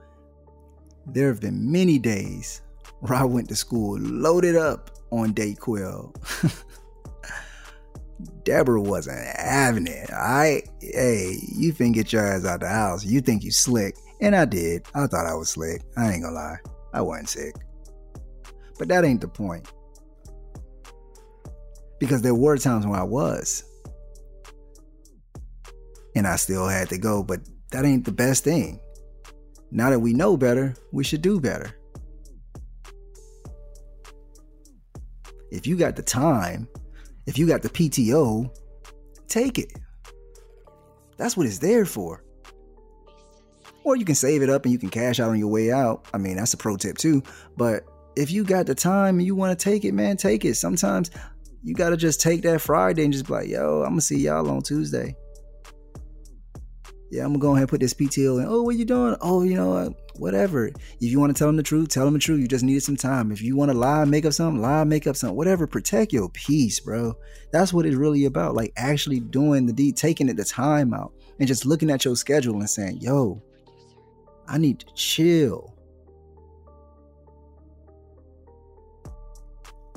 there 1.06 1.28
have 1.28 1.40
been 1.40 1.72
many 1.72 1.98
days 1.98 2.60
where 3.00 3.18
I 3.18 3.24
went 3.24 3.48
to 3.48 3.56
school 3.56 3.98
loaded 3.98 4.56
up 4.56 4.90
on 5.10 5.32
Dayquil. 5.32 6.14
Deborah 8.44 8.82
wasn't 8.82 9.26
having 9.38 9.86
it. 9.86 10.10
I, 10.10 10.62
hey, 10.82 11.38
you 11.56 11.72
think 11.72 11.94
get 11.94 12.12
your 12.12 12.26
ass 12.26 12.44
out 12.44 12.60
the 12.60 12.68
house. 12.68 13.06
You 13.06 13.22
think 13.22 13.42
you 13.42 13.52
slick. 13.52 13.96
And 14.20 14.36
I 14.36 14.44
did. 14.44 14.86
I 14.94 15.06
thought 15.06 15.26
I 15.26 15.34
was 15.34 15.48
slick. 15.48 15.80
I 15.96 16.12
ain't 16.12 16.22
gonna 16.22 16.34
lie. 16.34 16.58
I 16.92 17.00
wasn't 17.00 17.30
sick. 17.30 17.54
But 18.78 18.88
that 18.88 19.04
ain't 19.04 19.22
the 19.22 19.28
point 19.28 19.72
because 21.98 22.20
there 22.20 22.34
were 22.34 22.58
times 22.58 22.86
when 22.86 23.00
I 23.00 23.02
was. 23.02 23.64
And 26.14 26.26
I 26.26 26.36
still 26.36 26.68
had 26.68 26.88
to 26.90 26.98
go, 26.98 27.22
but 27.22 27.40
that 27.70 27.84
ain't 27.84 28.04
the 28.04 28.12
best 28.12 28.44
thing. 28.44 28.80
Now 29.70 29.90
that 29.90 29.98
we 29.98 30.12
know 30.12 30.36
better, 30.36 30.74
we 30.92 31.02
should 31.02 31.22
do 31.22 31.40
better. 31.40 31.74
If 35.50 35.66
you 35.66 35.76
got 35.76 35.96
the 35.96 36.02
time, 36.02 36.68
if 37.26 37.38
you 37.38 37.46
got 37.46 37.62
the 37.62 37.68
PTO, 37.68 38.56
take 39.28 39.58
it. 39.58 39.72
That's 41.16 41.36
what 41.36 41.46
it's 41.46 41.58
there 41.58 41.84
for. 41.84 42.22
Or 43.84 43.96
you 43.96 44.04
can 44.04 44.14
save 44.14 44.42
it 44.42 44.50
up 44.50 44.64
and 44.64 44.72
you 44.72 44.78
can 44.78 44.90
cash 44.90 45.20
out 45.20 45.30
on 45.30 45.38
your 45.38 45.48
way 45.48 45.70
out. 45.70 46.06
I 46.14 46.18
mean, 46.18 46.36
that's 46.36 46.54
a 46.54 46.56
pro 46.56 46.76
tip 46.76 46.96
too. 46.96 47.22
But 47.56 47.84
if 48.16 48.30
you 48.30 48.44
got 48.44 48.66
the 48.66 48.74
time 48.74 49.18
and 49.18 49.26
you 49.26 49.34
want 49.34 49.58
to 49.58 49.62
take 49.62 49.84
it, 49.84 49.92
man, 49.92 50.16
take 50.16 50.44
it. 50.44 50.54
Sometimes 50.54 51.10
you 51.62 51.74
gotta 51.74 51.96
just 51.96 52.20
take 52.20 52.42
that 52.42 52.60
Friday 52.60 53.04
and 53.04 53.12
just 53.12 53.26
be 53.26 53.32
like, 53.32 53.48
yo, 53.48 53.82
I'm 53.82 53.90
gonna 53.90 54.00
see 54.00 54.18
y'all 54.18 54.48
on 54.50 54.62
Tuesday. 54.62 55.16
Yeah, 57.14 57.22
I'm 57.22 57.28
gonna 57.28 57.38
go 57.38 57.50
ahead 57.50 57.60
and 57.60 57.68
put 57.68 57.78
this 57.78 57.94
PTO 57.94 58.40
in. 58.40 58.46
Oh, 58.48 58.62
what 58.62 58.74
you 58.74 58.84
doing? 58.84 59.14
Oh, 59.20 59.44
you 59.44 59.54
know, 59.54 59.94
whatever. 60.16 60.66
If 60.66 60.74
you 60.98 61.20
want 61.20 61.32
to 61.32 61.38
tell 61.38 61.46
them 61.46 61.56
the 61.56 61.62
truth, 61.62 61.90
tell 61.90 62.06
them 62.06 62.14
the 62.14 62.18
truth. 62.18 62.40
You 62.40 62.48
just 62.48 62.64
needed 62.64 62.82
some 62.82 62.96
time. 62.96 63.30
If 63.30 63.40
you 63.40 63.54
want 63.54 63.70
to 63.70 63.78
lie, 63.78 64.04
make 64.04 64.26
up 64.26 64.32
something, 64.32 64.60
lie, 64.60 64.82
make 64.82 65.06
up 65.06 65.14
something. 65.14 65.36
Whatever. 65.36 65.68
Protect 65.68 66.12
your 66.12 66.28
peace, 66.30 66.80
bro. 66.80 67.14
That's 67.52 67.72
what 67.72 67.86
it's 67.86 67.94
really 67.94 68.24
about. 68.24 68.56
Like 68.56 68.72
actually 68.76 69.20
doing 69.20 69.64
the 69.64 69.72
deed, 69.72 69.96
taking 69.96 70.28
it 70.28 70.36
the 70.36 70.44
time 70.44 70.92
out, 70.92 71.12
and 71.38 71.46
just 71.46 71.64
looking 71.64 71.88
at 71.88 72.04
your 72.04 72.16
schedule 72.16 72.56
and 72.56 72.68
saying, 72.68 72.98
yo, 73.00 73.40
I 74.48 74.58
need 74.58 74.80
to 74.80 74.86
chill. 74.96 75.72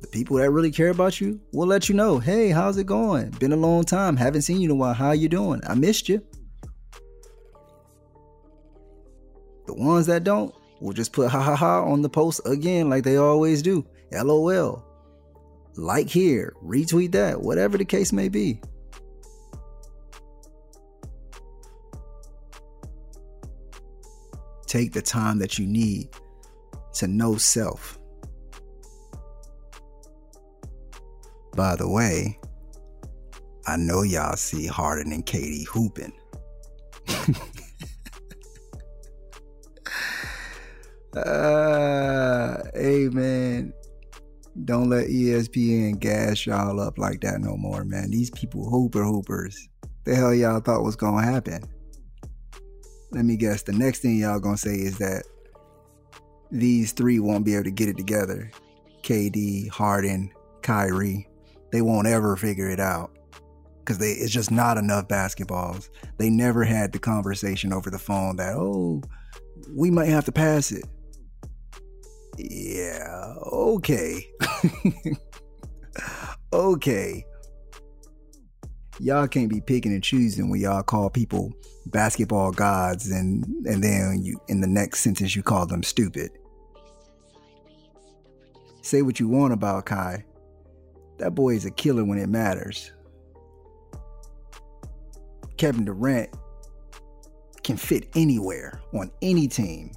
The 0.00 0.08
people 0.10 0.38
that 0.38 0.50
really 0.50 0.70
care 0.70 0.88
about 0.88 1.20
you 1.20 1.38
will 1.52 1.66
let 1.66 1.90
you 1.90 1.94
know 1.94 2.18
hey, 2.18 2.48
how's 2.48 2.78
it 2.78 2.86
going? 2.86 3.28
Been 3.32 3.52
a 3.52 3.56
long 3.56 3.84
time. 3.84 4.16
Haven't 4.16 4.40
seen 4.40 4.62
you 4.62 4.70
in 4.70 4.70
a 4.70 4.74
while. 4.74 4.94
How 4.94 5.12
you 5.12 5.28
doing? 5.28 5.60
I 5.66 5.74
missed 5.74 6.08
you. 6.08 6.24
The 9.66 9.74
ones 9.74 10.06
that 10.06 10.24
don't 10.24 10.54
will 10.80 10.94
just 10.94 11.12
put 11.12 11.28
ha 11.28 11.42
ha 11.42 11.54
ha 11.54 11.84
on 11.84 12.00
the 12.00 12.08
post 12.08 12.40
again, 12.46 12.88
like 12.88 13.04
they 13.04 13.18
always 13.18 13.60
do. 13.60 13.86
LOL 14.12 14.82
like 15.76 16.08
here, 16.08 16.54
retweet 16.64 17.12
that, 17.12 17.42
whatever 17.42 17.76
the 17.76 17.84
case 17.84 18.14
may 18.14 18.30
be. 18.30 18.62
Take 24.70 24.92
the 24.92 25.02
time 25.02 25.40
that 25.40 25.58
you 25.58 25.66
need 25.66 26.10
to 26.92 27.08
know 27.08 27.34
self. 27.34 27.98
By 31.56 31.74
the 31.74 31.88
way, 31.88 32.38
I 33.66 33.76
know 33.76 34.02
y'all 34.02 34.36
see 34.36 34.68
Harden 34.68 35.12
and 35.12 35.26
KD 35.26 35.66
hooping. 35.66 36.12
uh, 41.16 42.62
hey 42.72 43.08
man, 43.08 43.72
don't 44.66 44.88
let 44.88 45.08
ESPN 45.08 45.98
gas 45.98 46.46
y'all 46.46 46.78
up 46.78 46.96
like 46.96 47.22
that 47.22 47.40
no 47.40 47.56
more, 47.56 47.82
man. 47.82 48.12
These 48.12 48.30
people 48.30 48.70
hooper 48.70 49.02
hoopers. 49.02 49.68
The 50.04 50.14
hell 50.14 50.32
y'all 50.32 50.60
thought 50.60 50.84
was 50.84 50.94
gonna 50.94 51.26
happen? 51.26 51.64
Let 53.12 53.24
me 53.24 53.36
guess. 53.36 53.62
The 53.62 53.72
next 53.72 54.00
thing 54.00 54.18
y'all 54.18 54.40
gonna 54.40 54.56
say 54.56 54.76
is 54.76 54.98
that 54.98 55.24
these 56.50 56.92
three 56.92 57.18
won't 57.18 57.44
be 57.44 57.54
able 57.54 57.64
to 57.64 57.70
get 57.70 57.88
it 57.88 57.96
together. 57.96 58.50
KD, 59.02 59.68
Harden, 59.68 60.32
Kyrie. 60.62 61.28
They 61.72 61.82
won't 61.82 62.08
ever 62.08 62.36
figure 62.36 62.68
it 62.68 62.80
out 62.80 63.16
because 63.78 63.98
they 63.98 64.12
it's 64.12 64.32
just 64.32 64.50
not 64.50 64.78
enough 64.78 65.08
basketballs. 65.08 65.88
They 66.18 66.30
never 66.30 66.64
had 66.64 66.92
the 66.92 66.98
conversation 66.98 67.72
over 67.72 67.90
the 67.90 67.98
phone 67.98 68.36
that 68.36 68.54
oh 68.56 69.02
we 69.74 69.90
might 69.90 70.08
have 70.08 70.24
to 70.26 70.32
pass 70.32 70.72
it. 70.72 70.84
Yeah, 72.38 73.34
okay. 73.52 74.26
okay. 76.52 77.24
Y'all 78.98 79.28
can't 79.28 79.48
be 79.48 79.60
picking 79.60 79.92
and 79.92 80.02
choosing 80.02 80.50
when 80.50 80.60
y'all 80.60 80.82
call 80.82 81.10
people 81.10 81.52
basketball 81.90 82.52
gods 82.52 83.10
and 83.10 83.44
and 83.66 83.82
then 83.82 84.20
you 84.22 84.40
in 84.48 84.60
the 84.60 84.66
next 84.66 85.00
sentence 85.00 85.34
you 85.34 85.42
call 85.42 85.66
them 85.66 85.82
stupid. 85.82 86.30
Say 88.82 89.02
what 89.02 89.20
you 89.20 89.28
want 89.28 89.52
about 89.52 89.86
Kai. 89.86 90.24
That 91.18 91.34
boy 91.34 91.54
is 91.54 91.66
a 91.66 91.70
killer 91.70 92.04
when 92.04 92.18
it 92.18 92.28
matters. 92.28 92.92
Kevin 95.58 95.84
Durant 95.84 96.30
can 97.62 97.76
fit 97.76 98.08
anywhere 98.14 98.80
on 98.94 99.10
any 99.20 99.46
team. 99.46 99.92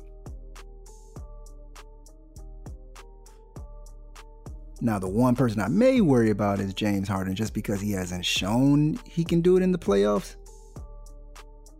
Now, 4.82 5.00
the 5.00 5.08
one 5.08 5.34
person 5.34 5.62
I 5.62 5.70
may 5.70 6.02
worry 6.02 6.30
about 6.30 6.60
is 6.60 6.74
James 6.74 7.08
Harden 7.08 7.36
just 7.36 7.54
because 7.54 7.80
he 7.80 7.94
hasn't 7.94 8.26
shown 8.26 9.00
he 9.06 9.24
can 9.24 9.40
do 9.40 9.56
it 9.56 9.64
in 9.64 9.72
the 9.72 9.78
playoffs. 9.78 10.36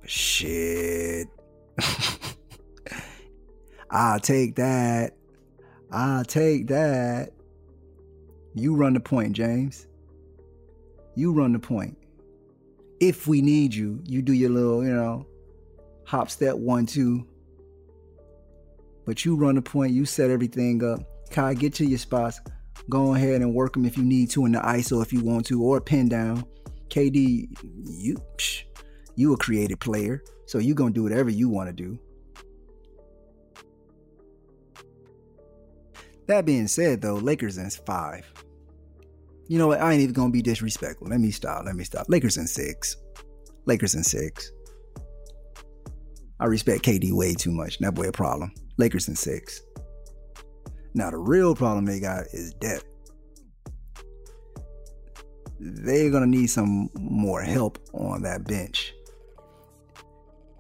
Shit. 0.06 1.28
I'll 3.90 4.20
take 4.20 4.56
that. 4.56 5.14
I'll 5.92 6.26
take 6.26 6.68
that. 6.68 7.32
You 8.56 8.76
run 8.76 8.94
the 8.94 9.00
point, 9.00 9.34
James. 9.34 9.88
You 11.16 11.32
run 11.32 11.54
the 11.54 11.60
point. 11.60 11.98
If 13.00 13.28
we 13.28 13.42
need 13.42 13.74
you, 13.74 14.02
you 14.08 14.22
do 14.22 14.34
your 14.34 14.50
little, 14.50 14.84
you 14.84 14.94
know, 14.94 15.28
hop 16.06 16.30
step 16.30 16.56
one, 16.56 16.86
two. 16.86 17.28
But 19.06 19.26
you 19.26 19.36
run 19.36 19.56
the 19.56 19.62
point, 19.62 19.94
you 19.94 20.06
set 20.06 20.30
everything 20.30 20.84
up. 20.84 21.02
Kai, 21.30 21.54
get 21.56 21.74
to 21.76 21.86
your 21.86 21.98
spots. 21.98 22.40
Go 22.90 23.14
ahead 23.16 23.42
and 23.42 23.54
work 23.54 23.74
them 23.74 23.86
if 23.86 23.98
you 23.98 24.04
need 24.04 24.30
to 24.32 24.46
in 24.46 24.54
the 24.54 24.60
ISO 24.60 25.02
if 25.02 25.14
you 25.14 25.22
want 25.24 25.46
to, 25.48 25.62
or 25.62 25.80
pin 25.82 26.10
down. 26.10 26.46
KD, 26.90 27.48
you 27.86 28.16
psh, 28.38 28.64
you 29.16 29.34
a 29.34 29.38
creative 29.38 29.80
player, 29.80 30.24
so 30.46 30.58
you 30.58 30.74
gonna 30.74 30.92
do 30.92 31.04
whatever 31.04 31.30
you 31.30 31.50
want 31.50 31.70
to 31.70 31.74
do. 31.74 32.00
That 36.28 36.46
being 36.46 36.68
said, 36.68 37.02
though, 37.02 37.16
Lakers 37.16 37.58
in 37.58 37.70
five. 37.70 38.32
You 39.48 39.58
know 39.58 39.68
what? 39.68 39.82
I 39.82 39.92
ain't 39.92 40.02
even 40.02 40.14
gonna 40.14 40.32
be 40.32 40.42
disrespectful. 40.42 41.08
Let 41.08 41.20
me 41.20 41.32
stop. 41.32 41.66
Let 41.66 41.76
me 41.76 41.84
stop. 41.84 42.08
Lakers 42.08 42.38
in 42.38 42.48
six. 42.48 42.96
Lakers 43.66 43.96
in 43.96 44.04
six. 44.04 44.52
I 46.40 46.46
respect 46.46 46.84
KD 46.84 47.14
way 47.14 47.34
too 47.34 47.52
much. 47.52 47.80
That 47.80 47.94
boy 47.94 48.08
a 48.08 48.12
problem. 48.12 48.54
Lakers 48.78 49.08
in 49.08 49.16
six. 49.16 49.62
Now 50.94 51.12
the 51.12 51.18
real 51.18 51.56
problem 51.56 51.86
they 51.86 52.00
got 52.00 52.26
is 52.34 52.54
depth. 52.56 52.86
They're 55.60 56.10
gonna 56.10 56.28
need 56.28 56.48
some 56.48 56.90
more 56.96 57.42
help 57.42 57.80
on 57.94 58.24
that 58.24 58.46
bench. 58.46 58.94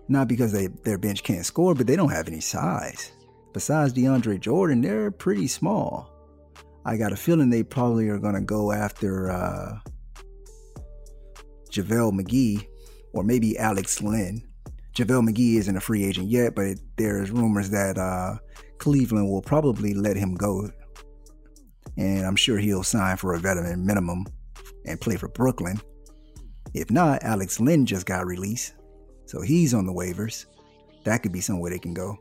Not 0.08 0.28
because 0.28 0.52
they 0.52 0.68
their 0.68 0.98
bench 0.98 1.24
can't 1.24 1.46
score, 1.46 1.74
but 1.74 1.88
they 1.88 1.96
don't 1.96 2.12
have 2.12 2.28
any 2.28 2.42
size. 2.42 3.12
Besides 3.54 3.94
DeAndre 3.94 4.40
Jordan, 4.40 4.82
they're 4.82 5.12
pretty 5.12 5.48
small. 5.48 6.10
I 6.86 6.98
got 6.98 7.14
a 7.14 7.16
feeling 7.16 7.50
they 7.50 7.64
probably 7.64 8.10
are 8.10 8.18
gonna 8.18 8.42
go 8.42 8.72
after 8.72 9.32
uh, 9.32 9.80
JaVale 11.70 12.20
McGee 12.20 12.68
or 13.14 13.24
maybe 13.24 13.58
Alex 13.58 14.02
Len. 14.02 14.42
JaVale 14.96 15.30
McGee 15.30 15.56
isn't 15.58 15.78
a 15.78 15.82
free 15.82 16.04
agent 16.04 16.30
yet, 16.30 16.56
but 16.56 16.78
there's 16.98 17.32
rumors 17.32 17.70
that 17.72 17.98
uh, 17.98 18.38
Cleveland 18.78 19.30
will 19.30 19.42
probably 19.42 19.94
let 19.94 20.16
him 20.16 20.36
go. 20.36 20.70
And 21.98 22.26
I'm 22.26 22.36
sure 22.36 22.58
he'll 22.58 22.84
sign 22.84 23.18
for 23.18 23.34
a 23.34 23.40
veteran 23.40 23.86
minimum 23.86 24.26
and 24.86 25.00
play 25.00 25.16
for 25.16 25.30
Brooklyn. 25.30 25.80
If 26.74 26.92
not, 26.92 27.24
Alex 27.24 27.60
Len 27.60 27.86
just 27.86 28.06
got 28.06 28.26
released. 28.26 28.74
So 29.26 29.42
he's 29.42 29.74
on 29.74 29.86
the 29.86 29.94
waivers. 29.94 30.46
That 31.04 31.24
could 31.24 31.32
be 31.32 31.42
somewhere 31.42 31.72
they 31.72 31.80
can 31.80 31.94
go. 31.94 32.18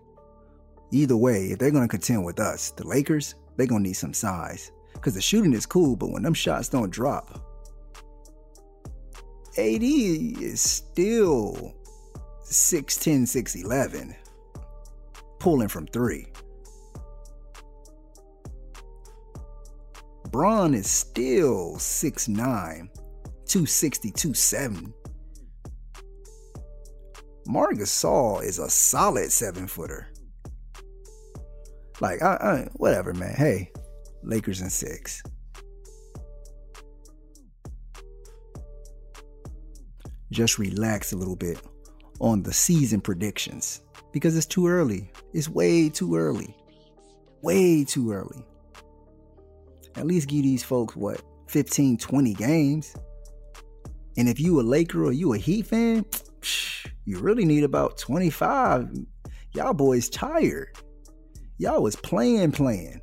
Either 0.90 1.16
way, 1.16 1.46
if 1.46 1.58
they're 1.58 1.70
going 1.70 1.84
to 1.84 1.88
contend 1.88 2.24
with 2.24 2.38
us, 2.40 2.70
the 2.70 2.86
Lakers, 2.86 3.34
they're 3.56 3.66
going 3.66 3.82
to 3.82 3.88
need 3.88 3.94
some 3.94 4.14
size. 4.14 4.72
Because 4.92 5.14
the 5.14 5.20
shooting 5.20 5.52
is 5.52 5.66
cool, 5.66 5.96
but 5.96 6.10
when 6.10 6.22
them 6.22 6.34
shots 6.34 6.68
don't 6.68 6.90
drop, 6.90 7.40
AD 9.58 9.82
is 9.82 10.60
still 10.60 11.74
6'10, 12.44 13.22
6'11, 13.22 14.14
pulling 15.38 15.68
from 15.68 15.86
three. 15.86 16.26
Bron 20.30 20.72
is 20.72 20.90
still 20.90 21.74
6'9, 21.76 22.36
260, 23.44 24.10
270. 24.10 24.94
Marc 27.46 27.74
Gasol 27.74 28.42
is 28.42 28.58
a 28.58 28.70
solid 28.70 29.32
seven 29.32 29.66
footer. 29.66 30.08
Like, 32.00 32.22
I, 32.22 32.34
I, 32.34 32.68
whatever, 32.74 33.12
man. 33.14 33.34
Hey, 33.34 33.70
Lakers 34.22 34.60
in 34.60 34.70
six. 34.70 35.22
Just 40.30 40.58
relax 40.58 41.12
a 41.12 41.16
little 41.16 41.36
bit 41.36 41.60
on 42.20 42.42
the 42.42 42.52
season 42.52 43.00
predictions 43.00 43.82
because 44.12 44.36
it's 44.36 44.46
too 44.46 44.66
early. 44.66 45.10
It's 45.32 45.48
way 45.48 45.88
too 45.88 46.16
early. 46.16 46.56
Way 47.42 47.84
too 47.84 48.12
early. 48.12 48.44
At 49.96 50.06
least 50.06 50.28
give 50.28 50.42
these 50.42 50.62
folks 50.62 50.96
what 50.96 51.22
15, 51.48 51.98
20 51.98 52.34
games. 52.34 52.94
And 54.16 54.28
if 54.28 54.40
you 54.40 54.60
a 54.60 54.62
Laker 54.62 55.04
or 55.04 55.12
you 55.12 55.34
a 55.34 55.38
Heat 55.38 55.66
fan, 55.66 56.04
you 57.04 57.18
really 57.18 57.44
need 57.44 57.64
about 57.64 57.98
25. 57.98 58.88
Y'all 59.54 59.74
boys 59.74 60.08
tired. 60.08 60.76
Y'all 61.58 61.82
was 61.82 61.96
playing, 61.96 62.52
playing. 62.52 63.00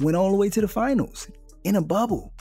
Went 0.00 0.16
all 0.16 0.30
the 0.30 0.36
way 0.36 0.50
to 0.50 0.60
the 0.60 0.68
finals 0.68 1.30
in 1.64 1.76
a 1.76 1.82
bubble. 1.82 2.32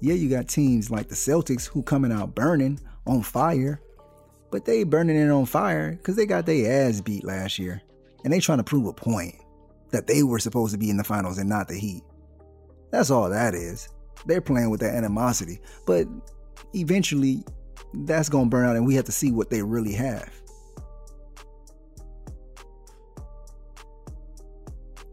Yeah, 0.00 0.14
you 0.14 0.28
got 0.28 0.48
teams 0.48 0.90
like 0.90 1.08
the 1.08 1.14
Celtics 1.14 1.66
who 1.66 1.82
coming 1.82 2.12
out 2.12 2.34
burning 2.34 2.78
on 3.06 3.22
fire, 3.22 3.80
but 4.50 4.64
they 4.64 4.84
burning 4.84 5.16
it 5.16 5.30
on 5.30 5.46
fire 5.46 5.92
because 5.92 6.16
they 6.16 6.26
got 6.26 6.46
their 6.46 6.88
ass 6.88 7.00
beat 7.00 7.24
last 7.24 7.58
year, 7.58 7.82
and 8.22 8.32
they 8.32 8.40
trying 8.40 8.58
to 8.58 8.64
prove 8.64 8.86
a 8.86 8.92
point 8.92 9.34
that 9.90 10.06
they 10.06 10.22
were 10.22 10.38
supposed 10.38 10.72
to 10.72 10.78
be 10.78 10.90
in 10.90 10.96
the 10.96 11.04
finals 11.04 11.38
and 11.38 11.48
not 11.48 11.68
the 11.68 11.78
Heat. 11.78 12.02
That's 12.90 13.10
all 13.10 13.28
that 13.30 13.54
is. 13.54 13.88
They're 14.26 14.40
playing 14.40 14.70
with 14.70 14.80
that 14.80 14.94
animosity, 14.94 15.60
but 15.86 16.06
eventually 16.74 17.44
that's 17.94 18.28
gonna 18.28 18.50
burn 18.50 18.66
out, 18.66 18.76
and 18.76 18.86
we 18.86 18.94
have 18.96 19.04
to 19.06 19.12
see 19.12 19.30
what 19.30 19.50
they 19.50 19.62
really 19.62 19.92
have. 19.92 20.30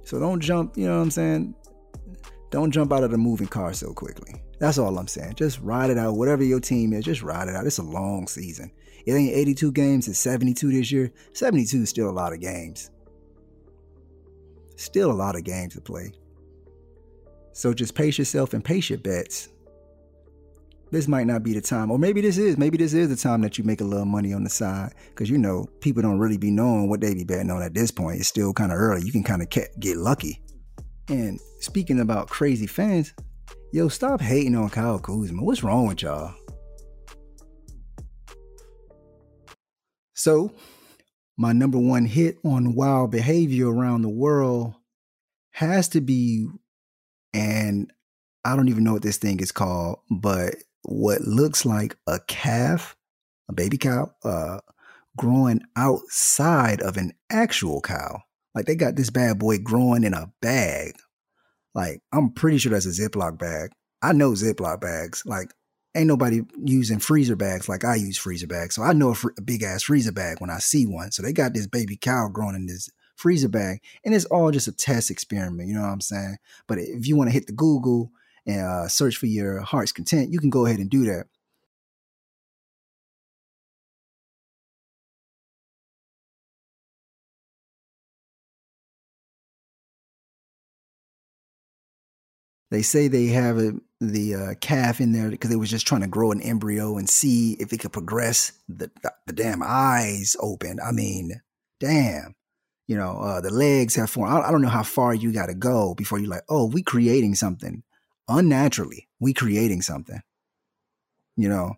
So 0.03 0.19
don't 0.19 0.41
jump, 0.41 0.77
you 0.77 0.87
know 0.87 0.97
what 0.97 1.03
I'm 1.03 1.11
saying? 1.11 1.55
Don't 2.49 2.71
jump 2.71 2.91
out 2.91 3.03
of 3.03 3.11
the 3.11 3.17
moving 3.17 3.47
car 3.47 3.71
so 3.73 3.93
quickly. 3.93 4.43
That's 4.59 4.77
all 4.77 4.97
I'm 4.97 5.07
saying. 5.07 5.35
Just 5.35 5.61
ride 5.61 5.89
it 5.89 5.97
out. 5.97 6.17
Whatever 6.17 6.43
your 6.43 6.59
team 6.59 6.91
is, 6.91 7.05
just 7.05 7.23
ride 7.23 7.47
it 7.47 7.55
out. 7.55 7.65
It's 7.65 7.77
a 7.77 7.83
long 7.83 8.27
season. 8.27 8.71
It 9.05 9.13
ain't 9.13 9.33
82 9.33 9.71
games, 9.71 10.07
it's 10.07 10.19
72 10.19 10.71
this 10.71 10.91
year. 10.91 11.11
72 11.33 11.83
is 11.83 11.89
still 11.89 12.09
a 12.09 12.11
lot 12.11 12.33
of 12.33 12.41
games. 12.41 12.91
Still 14.75 15.11
a 15.11 15.13
lot 15.13 15.35
of 15.35 15.43
games 15.43 15.75
to 15.75 15.81
play. 15.81 16.11
So 17.53 17.73
just 17.73 17.95
pace 17.95 18.17
yourself 18.17 18.53
and 18.53 18.63
pace 18.63 18.89
your 18.89 18.99
bets. 18.99 19.49
This 20.91 21.07
might 21.07 21.25
not 21.25 21.41
be 21.41 21.53
the 21.53 21.61
time, 21.61 21.89
or 21.89 21.97
maybe 21.97 22.19
this 22.19 22.37
is. 22.37 22.57
Maybe 22.57 22.77
this 22.77 22.93
is 22.93 23.07
the 23.07 23.15
time 23.15 23.41
that 23.41 23.57
you 23.57 23.63
make 23.63 23.79
a 23.79 23.85
little 23.85 24.05
money 24.05 24.33
on 24.33 24.43
the 24.43 24.49
side, 24.49 24.93
because 25.09 25.29
you 25.29 25.37
know 25.37 25.67
people 25.79 26.01
don't 26.01 26.19
really 26.19 26.37
be 26.37 26.51
knowing 26.51 26.89
what 26.89 26.99
they 26.99 27.13
be 27.13 27.23
betting 27.23 27.49
on 27.49 27.61
at 27.61 27.73
this 27.73 27.91
point. 27.91 28.19
It's 28.19 28.27
still 28.27 28.51
kind 28.51 28.73
of 28.73 28.77
early. 28.77 29.05
You 29.05 29.11
can 29.13 29.23
kind 29.23 29.41
of 29.41 29.49
get 29.49 29.97
lucky. 29.97 30.41
And 31.07 31.39
speaking 31.61 32.01
about 32.01 32.29
crazy 32.29 32.67
fans, 32.67 33.13
yo, 33.71 33.87
stop 33.87 34.19
hating 34.19 34.55
on 34.55 34.69
Kyle 34.69 34.99
Kuzma. 34.99 35.41
What's 35.41 35.63
wrong 35.63 35.87
with 35.87 36.01
y'all? 36.01 36.33
So, 40.13 40.53
my 41.37 41.53
number 41.53 41.79
one 41.79 42.05
hit 42.05 42.37
on 42.43 42.75
wild 42.75 43.11
behavior 43.11 43.71
around 43.71 44.01
the 44.01 44.09
world 44.09 44.75
has 45.51 45.87
to 45.89 46.01
be, 46.01 46.47
and 47.33 47.91
I 48.43 48.57
don't 48.57 48.67
even 48.67 48.83
know 48.83 48.93
what 48.93 49.01
this 49.01 49.17
thing 49.17 49.39
is 49.39 49.53
called, 49.53 49.99
but 50.09 50.55
what 50.91 51.21
looks 51.21 51.65
like 51.65 51.95
a 52.07 52.19
calf, 52.27 52.95
a 53.49 53.53
baby 53.53 53.77
cow, 53.77 54.11
uh, 54.23 54.59
growing 55.17 55.61
outside 55.75 56.81
of 56.81 56.97
an 56.97 57.13
actual 57.29 57.81
cow. 57.81 58.21
Like 58.53 58.65
they 58.65 58.75
got 58.75 58.95
this 58.95 59.09
bad 59.09 59.39
boy 59.39 59.59
growing 59.59 60.03
in 60.03 60.13
a 60.13 60.31
bag. 60.41 60.93
Like 61.73 62.01
I'm 62.11 62.31
pretty 62.31 62.57
sure 62.57 62.71
that's 62.71 62.85
a 62.85 62.89
Ziploc 62.89 63.37
bag. 63.37 63.71
I 64.01 64.13
know 64.13 64.31
Ziploc 64.31 64.81
bags. 64.81 65.23
Like 65.25 65.53
ain't 65.95 66.07
nobody 66.07 66.41
using 66.63 66.99
freezer 66.99 67.35
bags 67.35 67.67
like 67.67 67.83
I 67.83 67.95
use 67.95 68.17
freezer 68.17 68.47
bags. 68.47 68.75
So 68.75 68.83
I 68.83 68.93
know 68.93 69.09
a, 69.09 69.15
fr- 69.15 69.29
a 69.37 69.41
big 69.41 69.63
ass 69.63 69.83
freezer 69.83 70.11
bag 70.11 70.39
when 70.39 70.49
I 70.49 70.59
see 70.59 70.85
one. 70.85 71.11
So 71.11 71.21
they 71.21 71.33
got 71.33 71.53
this 71.53 71.67
baby 71.67 71.97
cow 71.97 72.29
growing 72.31 72.55
in 72.55 72.65
this 72.65 72.89
freezer 73.15 73.49
bag, 73.49 73.81
and 74.03 74.15
it's 74.15 74.25
all 74.25 74.51
just 74.51 74.67
a 74.67 74.71
test 74.71 75.11
experiment. 75.11 75.67
You 75.67 75.75
know 75.75 75.81
what 75.81 75.89
I'm 75.89 76.01
saying? 76.01 76.37
But 76.67 76.79
if 76.79 77.07
you 77.07 77.15
want 77.15 77.29
to 77.29 77.33
hit 77.33 77.47
the 77.47 77.53
Google 77.53 78.11
and 78.45 78.61
uh, 78.61 78.87
search 78.87 79.17
for 79.17 79.27
your 79.27 79.61
heart's 79.61 79.91
content, 79.91 80.31
you 80.31 80.39
can 80.39 80.49
go 80.49 80.65
ahead 80.65 80.79
and 80.79 80.89
do 80.89 81.05
that. 81.05 81.25
They 92.71 92.81
say 92.81 93.09
they 93.09 93.27
have 93.27 93.57
a, 93.57 93.73
the 93.99 94.35
uh, 94.35 94.53
calf 94.61 95.01
in 95.01 95.11
there 95.11 95.29
because 95.29 95.49
they 95.49 95.57
was 95.57 95.69
just 95.69 95.85
trying 95.85 96.01
to 96.01 96.07
grow 96.07 96.31
an 96.31 96.41
embryo 96.41 96.97
and 96.97 97.09
see 97.09 97.57
if 97.59 97.73
it 97.73 97.79
could 97.79 97.91
progress. 97.91 98.53
The, 98.69 98.89
the, 99.03 99.13
the 99.27 99.33
damn 99.33 99.61
eyes 99.61 100.37
open. 100.39 100.79
I 100.79 100.93
mean, 100.93 101.41
damn. 101.81 102.33
You 102.87 102.97
know, 102.97 103.19
uh, 103.19 103.41
the 103.41 103.51
legs 103.51 103.95
have 103.95 104.09
formed. 104.09 104.33
I, 104.33 104.47
I 104.47 104.51
don't 104.51 104.61
know 104.61 104.69
how 104.69 104.83
far 104.83 105.13
you 105.13 105.33
got 105.33 105.47
to 105.47 105.53
go 105.53 105.95
before 105.95 106.17
you're 106.17 106.29
like, 106.29 106.43
oh, 106.49 106.65
we 106.65 106.81
creating 106.81 107.35
something 107.35 107.83
unnaturally. 108.27 109.07
We 109.19 109.33
creating 109.33 109.81
something. 109.81 110.21
You 111.37 111.49
know, 111.49 111.75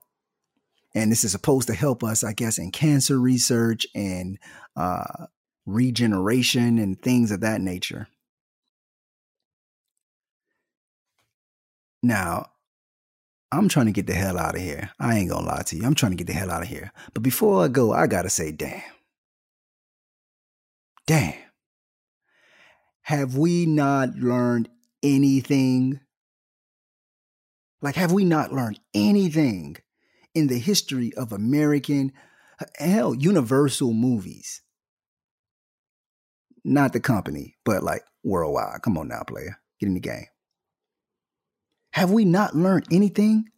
and 0.96 1.12
this 1.12 1.24
is 1.24 1.32
supposed 1.32 1.68
to 1.68 1.74
help 1.74 2.04
us, 2.04 2.24
I 2.24 2.34
guess, 2.34 2.58
in 2.58 2.72
cancer 2.72 3.20
research 3.20 3.86
and 3.96 4.38
uh, 4.76 5.28
regeneration 5.66 6.78
and 6.78 7.02
things 7.02 7.32
of 7.32 7.42
that 7.42 7.62
nature. 7.62 8.08
Now, 12.02 12.48
I'm 13.52 13.70
trying 13.70 13.86
to 13.86 13.92
get 13.92 14.08
the 14.08 14.14
hell 14.14 14.38
out 14.38 14.56
of 14.56 14.62
here. 14.62 14.92
I 15.00 15.16
ain't 15.16 15.30
gonna 15.30 15.48
lie 15.48 15.64
to 15.68 15.76
you. 15.78 15.86
I'm 15.86 15.96
trying 15.96 16.12
to 16.12 16.18
get 16.18 16.28
the 16.28 16.34
hell 16.34 16.52
out 16.52 16.64
of 16.64 16.68
here. 16.68 16.92
But 17.14 17.24
before 17.24 17.64
I 17.64 17.68
go, 17.70 17.94
I 17.94 18.08
gotta 18.08 18.30
say, 18.30 18.52
damn. 18.52 18.82
Damn. 21.08 21.36
Have 23.04 23.38
we 23.38 23.66
not 23.66 24.16
learned 24.16 24.70
anything? 25.02 26.00
Like, 27.84 27.96
have 27.96 28.14
we 28.14 28.24
not 28.24 28.54
learned 28.54 28.80
anything 28.94 29.76
in 30.34 30.48
the 30.48 30.58
history 30.58 31.14
of 31.16 31.34
American, 31.34 32.14
uh, 32.62 32.66
hell, 32.80 33.14
Universal 33.14 33.94
movies? 33.94 34.62
Not 36.64 36.94
the 36.94 37.02
company, 37.02 37.58
but 37.66 37.84
like 37.84 38.04
worldwide. 38.24 38.82
Come 38.84 38.98
on 38.98 39.10
now, 39.10 39.24
player. 39.24 39.60
Get 39.82 39.88
in 39.88 39.96
the 39.96 40.00
game. 40.00 40.28
Have 41.92 42.10
we 42.10 42.24
not 42.24 42.56
learned 42.56 42.86
anything? 42.90 43.50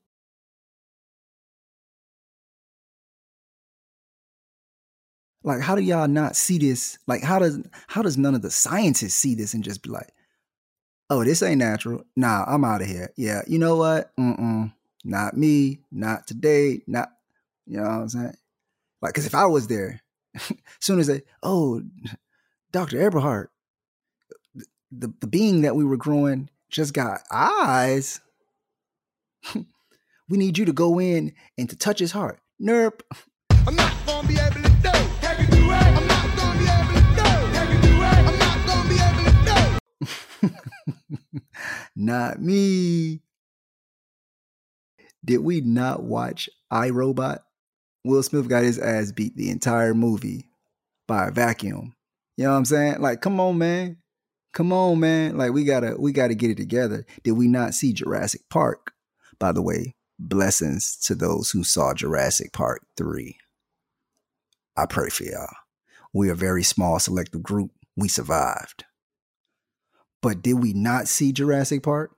Like, 5.44 5.62
how 5.62 5.76
do 5.76 5.84
y'all 5.84 6.08
not 6.08 6.36
see 6.36 6.58
this? 6.58 6.98
Like, 7.06 7.22
how 7.22 7.38
does 7.38 7.60
how 7.86 8.02
does 8.02 8.18
none 8.18 8.34
of 8.34 8.42
the 8.42 8.50
scientists 8.50 9.14
see 9.14 9.36
this 9.36 9.54
and 9.54 9.64
just 9.64 9.84
be 9.84 9.92
like, 9.92 10.10
"Oh, 11.10 11.24
this 11.24 11.44
ain't 11.44 11.60
natural. 11.60 12.04
Nah, 12.16 12.46
I'm 12.48 12.64
out 12.64 12.82
of 12.82 12.88
here." 12.88 13.12
Yeah, 13.16 13.42
you 13.48 13.60
know 13.60 13.76
what? 13.76 14.16
Mm-mm, 14.18 14.74
not 15.04 15.38
me. 15.38 15.80
Not 15.92 16.28
today. 16.28 16.82
Not, 16.88 17.10
you 17.66 17.78
know 17.78 17.84
what 17.84 17.92
I'm 17.92 18.10
saying? 18.10 18.38
Like, 19.02 19.14
because 19.14 19.26
if 19.26 19.36
I 19.36 19.46
was 19.46 19.68
there, 19.68 20.02
soon 20.80 21.00
as 21.00 21.08
they, 21.08 21.22
oh, 21.44 21.82
Doctor 22.72 23.00
Eberhard, 23.00 23.48
the 24.92 25.14
the 25.20 25.28
being 25.28 25.62
that 25.62 25.76
we 25.76 25.86
were 25.86 25.98
growing 25.98 26.50
just 26.70 26.94
got 26.94 27.22
eyes. 27.32 28.20
we 29.56 30.38
need 30.38 30.58
you 30.58 30.66
to 30.66 30.74
go 30.74 31.00
in 31.00 31.34
and 31.58 31.70
to 31.70 31.76
touch 31.76 32.00
his 32.00 32.12
heart. 32.12 32.40
Nerp. 32.62 33.02
I'm 33.68 33.76
not 33.76 33.94
gonna 34.06 34.28
be 34.28 34.38
able 34.38 34.62
to 34.62 34.75
not 41.96 42.42
me. 42.42 43.22
Did 45.24 45.40
we 45.40 45.62
not 45.62 46.04
watch 46.04 46.50
iRobot? 46.72 47.40
Will 48.04 48.22
Smith 48.22 48.48
got 48.48 48.64
his 48.64 48.78
ass 48.78 49.12
beat 49.12 49.36
the 49.36 49.50
entire 49.50 49.94
movie 49.94 50.50
by 51.08 51.28
a 51.28 51.32
vacuum. 51.32 51.96
You 52.38 52.46
know 52.46 52.52
what 52.52 52.58
I'm 52.58 52.66
saying? 52.66 53.02
Like, 53.02 53.22
come 53.22 53.40
on, 53.40 53.58
man. 53.58 53.98
Come 54.54 54.72
on, 54.72 55.00
man. 55.00 55.38
Like 55.38 55.52
we 55.52 55.66
gotta 55.66 55.96
we 56.00 56.12
gotta 56.12 56.36
get 56.36 56.52
it 56.52 56.58
together. 56.58 57.06
Did 57.24 57.34
we 57.34 57.48
not 57.48 57.74
see 57.74 57.92
Jurassic 57.92 58.42
Park? 58.50 58.94
By 59.38 59.52
the 59.52 59.62
way, 59.62 59.96
blessings 60.18 60.96
to 61.02 61.16
those 61.16 61.52
who 61.52 61.64
saw 61.64 61.94
Jurassic 61.94 62.54
Park 62.54 62.86
3. 62.96 63.38
I 64.78 64.86
pray 64.86 65.10
for 65.10 65.24
y'all. 65.24 65.50
We're 66.14 66.32
a 66.32 66.38
very 66.38 66.64
small 66.64 67.00
selective 67.00 67.44
group. 67.44 67.72
We 67.98 68.08
survived. 68.08 68.86
But 70.26 70.42
did 70.42 70.54
we 70.54 70.74
not 70.74 71.08
see 71.08 71.32
Jurassic 71.32 71.84
Park? 71.84 72.18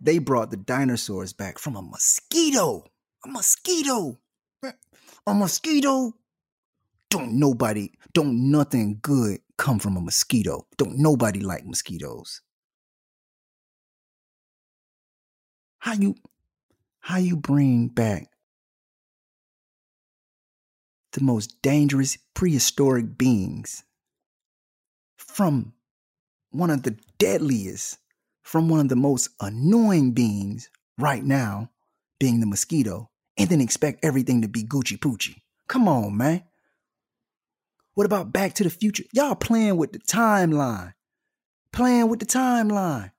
They 0.00 0.18
brought 0.18 0.50
the 0.50 0.56
dinosaurs 0.56 1.32
back 1.32 1.56
from 1.56 1.76
a 1.76 1.82
mosquito. 1.82 2.84
A 3.24 3.28
mosquito. 3.28 4.18
A 5.28 5.34
mosquito. 5.34 6.14
Don't 7.10 7.38
nobody, 7.38 7.92
don't 8.12 8.50
nothing 8.50 8.98
good 9.00 9.38
come 9.56 9.78
from 9.78 9.96
a 9.96 10.00
mosquito. 10.00 10.66
Don't 10.78 10.98
nobody 10.98 11.38
like 11.38 11.64
mosquitoes. 11.64 12.40
How 15.78 15.92
you 15.92 16.16
how 16.98 17.18
you 17.18 17.36
bring 17.36 17.86
back 17.86 18.26
the 21.12 21.22
most 21.22 21.62
dangerous 21.62 22.18
prehistoric 22.34 23.16
beings 23.16 23.84
from 25.16 25.74
one 26.52 26.70
of 26.70 26.82
the 26.82 26.96
deadliest, 27.18 27.98
from 28.42 28.68
one 28.68 28.80
of 28.80 28.88
the 28.88 28.96
most 28.96 29.30
annoying 29.40 30.12
beings 30.12 30.68
right 30.98 31.24
now, 31.24 31.70
being 32.18 32.40
the 32.40 32.46
mosquito, 32.46 33.10
and 33.36 33.48
then 33.48 33.60
expect 33.60 34.04
everything 34.04 34.42
to 34.42 34.48
be 34.48 34.62
Gucci 34.62 34.98
Poochie. 34.98 35.42
Come 35.68 35.88
on, 35.88 36.16
man. 36.16 36.44
What 37.94 38.06
about 38.06 38.32
Back 38.32 38.54
to 38.54 38.64
the 38.64 38.70
Future? 38.70 39.04
Y'all 39.12 39.34
playing 39.34 39.76
with 39.76 39.92
the 39.92 39.98
timeline. 39.98 40.94
Playing 41.72 42.08
with 42.08 42.20
the 42.20 42.26
timeline. 42.26 43.12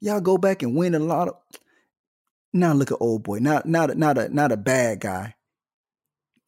Y'all 0.00 0.20
go 0.20 0.36
back 0.36 0.62
and 0.62 0.76
win 0.76 0.94
a 0.94 0.98
lot 0.98 1.28
of. 1.28 1.34
Now 2.52 2.72
look 2.72 2.92
at 2.92 2.98
old 3.00 3.22
boy. 3.22 3.38
Not 3.38 3.66
not 3.66 3.90
a, 3.90 3.94
not 3.94 4.18
a 4.18 4.28
not 4.28 4.52
a 4.52 4.56
bad 4.56 5.00
guy. 5.00 5.34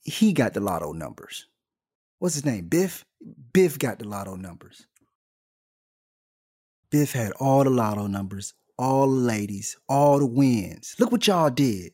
He 0.02 0.32
got 0.32 0.54
the 0.54 0.60
lotto 0.60 0.92
numbers. 0.92 1.46
What's 2.18 2.34
his 2.34 2.44
name? 2.44 2.68
Biff. 2.68 3.04
Biff 3.52 3.78
got 3.78 3.98
the 3.98 4.06
lotto 4.06 4.36
numbers. 4.36 4.86
Biff 6.90 7.12
had 7.12 7.32
all 7.32 7.64
the 7.64 7.70
lotto 7.70 8.06
numbers, 8.06 8.54
all 8.78 9.08
the 9.08 9.16
ladies, 9.16 9.76
all 9.88 10.18
the 10.18 10.26
wins. 10.26 10.94
Look 10.98 11.12
what 11.12 11.26
y'all 11.26 11.50
did. 11.50 11.92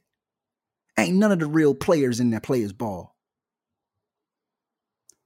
Ain't 0.98 1.16
none 1.16 1.32
of 1.32 1.39
the 1.39 1.47
real 1.47 1.74
players 1.74 2.20
in 2.20 2.31
that 2.31 2.43
players 2.43 2.73
ball. 2.73 3.16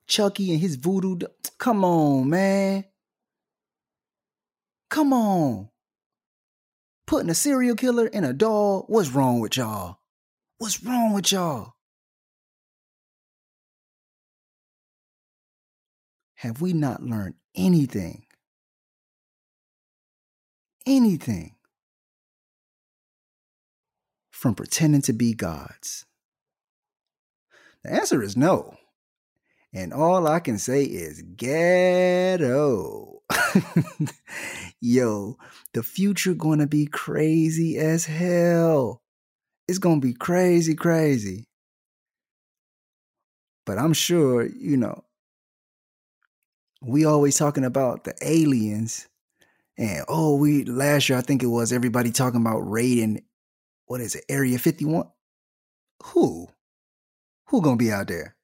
Chucky 0.06 0.52
and 0.52 0.60
his 0.60 0.76
voodoo. 0.76 1.16
Come 1.58 1.84
on, 1.84 2.30
man. 2.30 2.84
Come 4.88 5.12
on. 5.12 5.68
Putting 7.06 7.30
a 7.30 7.34
serial 7.34 7.76
killer 7.76 8.06
in 8.06 8.24
a 8.24 8.32
doll. 8.32 8.84
What's 8.88 9.10
wrong 9.10 9.40
with 9.40 9.56
y'all? 9.56 9.98
What's 10.58 10.82
wrong 10.82 11.12
with 11.12 11.32
y'all? 11.32 11.74
Have 16.36 16.60
we 16.60 16.72
not 16.72 17.02
learned 17.02 17.34
anything? 17.56 18.25
Anything 20.86 21.56
from 24.30 24.54
pretending 24.54 25.02
to 25.02 25.12
be 25.12 25.34
gods? 25.34 26.04
The 27.82 27.92
answer 27.92 28.22
is 28.22 28.36
no. 28.36 28.76
And 29.72 29.92
all 29.92 30.28
I 30.28 30.38
can 30.38 30.58
say 30.58 30.84
is 30.84 31.22
ghetto. 31.22 33.22
Yo, 34.80 35.36
the 35.74 35.82
future 35.82 36.34
gonna 36.34 36.68
be 36.68 36.86
crazy 36.86 37.78
as 37.78 38.06
hell. 38.06 39.02
It's 39.66 39.78
gonna 39.78 40.00
be 40.00 40.14
crazy, 40.14 40.76
crazy. 40.76 41.48
But 43.64 43.78
I'm 43.78 43.92
sure, 43.92 44.46
you 44.46 44.76
know, 44.76 45.02
we 46.80 47.04
always 47.04 47.36
talking 47.36 47.64
about 47.64 48.04
the 48.04 48.14
aliens. 48.22 49.08
And 49.78 50.04
oh, 50.08 50.36
we 50.36 50.64
last 50.64 51.08
year 51.08 51.18
I 51.18 51.22
think 51.22 51.42
it 51.42 51.46
was 51.46 51.72
everybody 51.72 52.10
talking 52.10 52.40
about 52.40 52.60
raiding 52.60 53.22
what 53.86 54.00
is 54.00 54.16
it, 54.16 54.24
Area 54.28 54.58
51? 54.58 55.06
Who? 56.06 56.48
Who 57.48 57.62
gonna 57.62 57.76
be 57.76 57.92
out 57.92 58.08
there? 58.08 58.36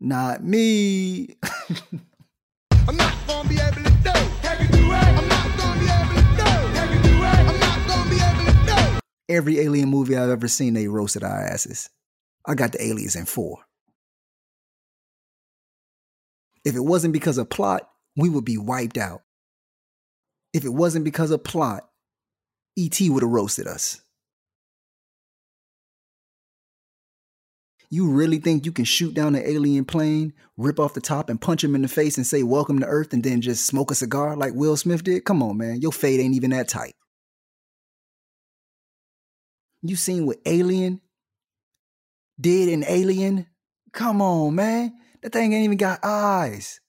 Not 0.00 0.42
me. 0.42 1.36
I'm 2.88 2.96
not 2.96 3.14
gonna 3.26 3.48
be 3.48 3.54
able 3.54 3.76
to 3.76 3.82
do. 3.82 4.10
I'm 4.12 5.28
not 5.28 5.56
gonna 5.56 5.80
be 5.80 5.86
able 5.86 6.14
to 6.14 6.36
do. 6.36 7.22
I'm 7.22 7.60
not 7.60 7.88
gonna 7.88 8.10
be 8.10 8.16
able 8.16 8.52
to 8.52 8.66
do. 8.66 9.00
Every 9.28 9.60
alien 9.60 9.88
movie 9.88 10.16
I've 10.16 10.28
ever 10.28 10.48
seen, 10.48 10.74
they 10.74 10.88
roasted 10.88 11.22
our 11.22 11.40
asses. 11.40 11.88
I 12.44 12.54
got 12.54 12.72
the 12.72 12.84
aliens 12.84 13.14
in 13.14 13.26
four. 13.26 13.58
If 16.64 16.74
it 16.74 16.84
wasn't 16.84 17.12
because 17.14 17.38
of 17.38 17.48
plot, 17.48 17.88
we 18.16 18.28
would 18.28 18.44
be 18.44 18.58
wiped 18.58 18.98
out. 18.98 19.22
If 20.52 20.64
it 20.64 20.72
wasn't 20.72 21.04
because 21.04 21.30
of 21.30 21.42
plot, 21.44 21.88
ET 22.78 22.98
would 23.00 23.22
have 23.22 23.30
roasted 23.30 23.66
us. 23.66 24.00
You 27.90 28.10
really 28.10 28.38
think 28.38 28.66
you 28.66 28.72
can 28.72 28.84
shoot 28.84 29.14
down 29.14 29.36
an 29.36 29.42
alien 29.44 29.84
plane, 29.84 30.32
rip 30.56 30.80
off 30.80 30.94
the 30.94 31.00
top, 31.00 31.28
and 31.28 31.40
punch 31.40 31.62
him 31.62 31.76
in 31.76 31.82
the 31.82 31.88
face 31.88 32.16
and 32.16 32.26
say, 32.26 32.42
Welcome 32.42 32.80
to 32.80 32.86
Earth, 32.86 33.12
and 33.12 33.22
then 33.22 33.40
just 33.40 33.66
smoke 33.66 33.90
a 33.90 33.94
cigar 33.94 34.36
like 34.36 34.54
Will 34.54 34.76
Smith 34.76 35.04
did? 35.04 35.24
Come 35.24 35.42
on, 35.42 35.58
man. 35.58 35.80
Your 35.80 35.92
fate 35.92 36.18
ain't 36.18 36.34
even 36.34 36.50
that 36.50 36.66
tight. 36.66 36.94
You 39.82 39.96
seen 39.96 40.26
what 40.26 40.38
Alien 40.46 41.00
did 42.40 42.68
in 42.68 42.84
Alien? 42.88 43.46
Come 43.92 44.22
on, 44.22 44.54
man. 44.54 44.94
That 45.22 45.32
thing 45.32 45.52
ain't 45.52 45.64
even 45.64 45.76
got 45.76 46.00
eyes. 46.02 46.80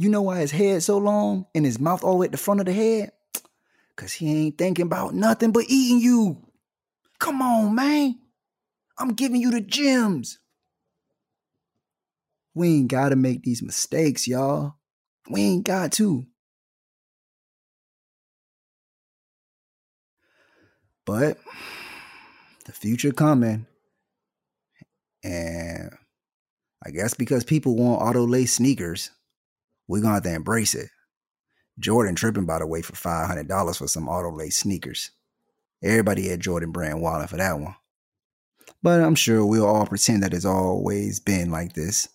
You 0.00 0.08
know 0.08 0.22
why 0.22 0.38
his 0.38 0.50
head 0.50 0.82
so 0.82 0.96
long 0.96 1.44
and 1.54 1.66
his 1.66 1.78
mouth 1.78 2.02
all 2.02 2.12
the 2.12 2.16
way 2.16 2.24
at 2.24 2.32
the 2.32 2.38
front 2.38 2.60
of 2.60 2.64
the 2.64 2.72
head? 2.72 3.12
Cause 3.96 4.14
he 4.14 4.46
ain't 4.46 4.56
thinking 4.56 4.86
about 4.86 5.12
nothing 5.12 5.52
but 5.52 5.66
eating 5.68 6.00
you. 6.00 6.38
Come 7.18 7.42
on, 7.42 7.74
man. 7.74 8.18
I'm 8.98 9.12
giving 9.12 9.42
you 9.42 9.50
the 9.50 9.60
gems. 9.60 10.38
We 12.54 12.68
ain't 12.68 12.88
gotta 12.88 13.14
make 13.14 13.42
these 13.42 13.62
mistakes, 13.62 14.26
y'all. 14.26 14.76
We 15.28 15.42
ain't 15.42 15.64
got 15.64 15.92
to. 15.92 16.24
But 21.04 21.36
the 22.64 22.72
future 22.72 23.12
coming. 23.12 23.66
And 25.22 25.90
I 26.82 26.88
guess 26.88 27.12
because 27.12 27.44
people 27.44 27.76
want 27.76 28.00
auto 28.00 28.26
lace 28.26 28.54
sneakers, 28.54 29.10
we're 29.90 30.00
gonna 30.00 30.14
have 30.14 30.22
to 30.22 30.32
embrace 30.32 30.74
it. 30.74 30.88
Jordan 31.78 32.14
tripping 32.14 32.46
by 32.46 32.60
the 32.60 32.66
way 32.66 32.80
for 32.80 32.94
five 32.94 33.26
hundred 33.26 33.48
dollars 33.48 33.78
for 33.78 33.88
some 33.88 34.08
auto 34.08 34.30
lace 34.30 34.58
sneakers. 34.58 35.10
Everybody 35.82 36.28
had 36.28 36.40
Jordan 36.40 36.70
brand 36.70 37.02
wallet 37.02 37.28
for 37.28 37.38
that 37.38 37.58
one. 37.58 37.74
But 38.82 39.00
I'm 39.00 39.16
sure 39.16 39.44
we'll 39.44 39.66
all 39.66 39.86
pretend 39.86 40.22
that 40.22 40.32
it's 40.32 40.44
always 40.44 41.18
been 41.18 41.50
like 41.50 41.72
this 41.72 42.08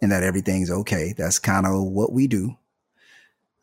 and 0.00 0.10
that 0.10 0.22
everything's 0.22 0.70
okay. 0.70 1.12
That's 1.16 1.38
kind 1.38 1.66
of 1.66 1.82
what 1.84 2.12
we 2.12 2.26
do. 2.26 2.56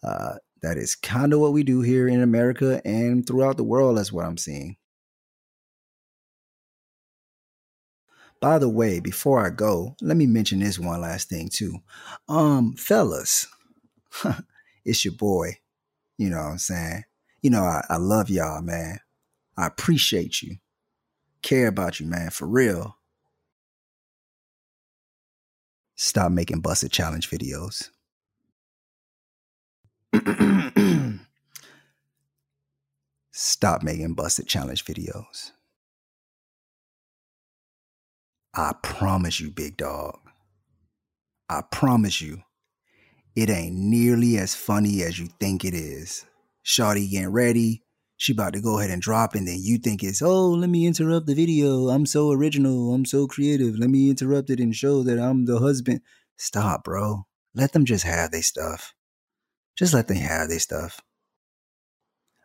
Uh, 0.03 0.35
that 0.61 0.77
is 0.77 0.95
kind 0.95 1.33
of 1.33 1.39
what 1.39 1.53
we 1.53 1.63
do 1.63 1.81
here 1.81 2.07
in 2.07 2.21
America 2.21 2.81
and 2.85 3.25
throughout 3.25 3.57
the 3.57 3.63
world, 3.63 3.97
that's 3.97 4.11
what 4.11 4.25
I'm 4.25 4.37
seeing. 4.37 4.77
By 8.41 8.59
the 8.59 8.69
way, 8.69 8.99
before 8.99 9.43
I 9.43 9.49
go, 9.49 9.95
let 10.01 10.17
me 10.17 10.27
mention 10.27 10.59
this 10.59 10.77
one 10.77 11.01
last 11.01 11.29
thing 11.29 11.49
too. 11.49 11.79
Um, 12.27 12.73
fellas, 12.73 13.47
it's 14.85 15.03
your 15.03 15.13
boy. 15.13 15.57
You 16.17 16.29
know 16.29 16.37
what 16.37 16.51
I'm 16.51 16.57
saying? 16.57 17.03
You 17.41 17.49
know, 17.49 17.63
I, 17.63 17.85
I 17.89 17.97
love 17.97 18.29
y'all, 18.29 18.61
man. 18.61 18.99
I 19.57 19.67
appreciate 19.67 20.41
you. 20.41 20.57
Care 21.41 21.67
about 21.67 21.99
you, 21.99 22.07
man, 22.07 22.29
for 22.29 22.47
real. 22.47 22.97
Stop 25.95 26.31
making 26.31 26.61
busted 26.61 26.91
challenge 26.91 27.29
videos. 27.29 27.89
Stop 33.31 33.83
making 33.83 34.13
busted 34.13 34.47
challenge 34.47 34.85
videos. 34.85 35.51
I 38.53 38.73
promise 38.81 39.39
you, 39.39 39.51
big 39.51 39.77
dog. 39.77 40.19
I 41.49 41.61
promise 41.69 42.21
you, 42.21 42.43
it 43.35 43.49
ain't 43.49 43.75
nearly 43.75 44.37
as 44.37 44.55
funny 44.55 45.01
as 45.03 45.19
you 45.19 45.27
think 45.39 45.65
it 45.65 45.73
is. 45.73 46.25
Shawty 46.65 47.09
getting 47.09 47.31
ready. 47.31 47.83
She 48.17 48.31
about 48.31 48.53
to 48.53 48.61
go 48.61 48.79
ahead 48.79 48.91
and 48.91 49.01
drop, 49.01 49.35
and 49.35 49.45
then 49.45 49.59
you 49.61 49.77
think 49.77 50.01
it's, 50.01 50.21
oh, 50.21 50.51
let 50.51 50.69
me 50.69 50.87
interrupt 50.87 51.27
the 51.27 51.35
video. 51.35 51.89
I'm 51.89 52.05
so 52.05 52.31
original. 52.31 52.93
I'm 52.93 53.03
so 53.03 53.27
creative. 53.27 53.77
Let 53.77 53.89
me 53.89 54.09
interrupt 54.09 54.49
it 54.49 54.61
and 54.61 54.73
show 54.73 55.03
that 55.03 55.19
I'm 55.19 55.45
the 55.45 55.59
husband. 55.59 55.99
Stop, 56.37 56.85
bro. 56.85 57.25
Let 57.53 57.73
them 57.73 57.83
just 57.83 58.05
have 58.05 58.31
their 58.31 58.41
stuff. 58.41 58.93
Just 59.77 59.93
let 59.93 60.07
them 60.07 60.17
have 60.17 60.47
their 60.47 60.59
stuff. 60.59 61.01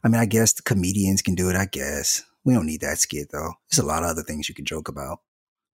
I 0.03 0.09
mean, 0.09 0.21
I 0.21 0.27
guess 0.27 0.53
the 0.53 0.63
comedians 0.63 1.23
can 1.23 1.37
do 1.37 1.51
it, 1.51 1.57
I 1.57 1.67
guess. 1.67 2.25
We 2.45 2.55
don't 2.55 2.67
need 2.67 2.81
that 2.81 2.99
skit, 2.99 3.29
though. 3.31 3.53
There's 3.71 3.85
a 3.85 3.87
lot 3.87 4.03
of 4.03 4.09
other 4.09 4.23
things 4.23 4.49
you 4.49 4.55
can 4.55 4.65
joke 4.65 4.89
about. 4.89 5.21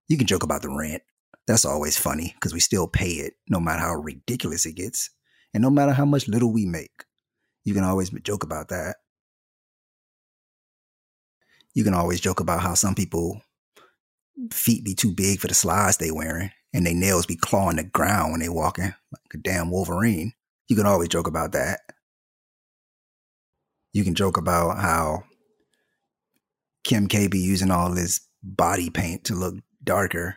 You 0.09 0.19
can 0.19 0.27
joke 0.27 0.43
about 0.43 0.63
the 0.63 0.69
rent. 0.69 1.03
That's 1.47 1.65
always 1.65 1.97
funny 1.97 2.35
because 2.35 2.53
we 2.53 2.61
still 2.61 2.89
pay 2.89 3.13
it 3.13 3.35
no 3.49 3.61
matter 3.61 3.81
how 3.81 3.95
ridiculous 3.95 4.67
it 4.67 4.75
gets. 4.75 5.11
And 5.55 5.63
no 5.63 5.71
matter 5.71 5.93
how 5.93 6.05
much 6.05 6.29
little 6.29 6.53
we 6.53 6.67
make, 6.67 7.05
you 7.65 7.73
can 7.73 7.85
always 7.85 8.11
joke 8.11 8.43
about 8.43 8.69
that. 8.69 8.97
You 11.75 11.85
can 11.85 11.95
always 11.95 12.21
joke 12.21 12.41
about 12.41 12.63
how 12.63 12.75
some 12.75 12.95
people 12.95 13.43
feet 14.53 14.85
be 14.85 14.95
too 14.95 15.13
big 15.13 15.41
for 15.41 15.47
the 15.47 15.55
slides 15.55 15.97
they 15.97 16.11
wearing 16.11 16.51
and 16.73 16.85
they 16.85 16.95
nails 16.95 17.27
be 17.27 17.37
clawing 17.37 17.77
the 17.77 17.85
ground 17.85 18.33
when 18.33 18.41
they 18.41 18.49
walking 18.49 18.85
like 18.85 19.35
a 19.35 19.39
damn 19.39 19.71
Wolverine. 19.71 20.33
You 20.69 20.77
can 20.77 20.87
always 20.87 21.09
joke 21.09 21.27
about 21.27 21.53
that. 21.53 21.81
You 23.93 24.05
can 24.05 24.15
joke 24.15 24.37
about 24.37 24.79
how 24.79 25.25
Kim 26.85 27.09
K 27.09 27.29
be 27.29 27.39
using 27.39 27.71
all 27.71 27.93
this 27.93 28.21
body 28.43 28.91
paint 28.91 29.25
to 29.25 29.35
look 29.35 29.55
darker, 29.83 30.37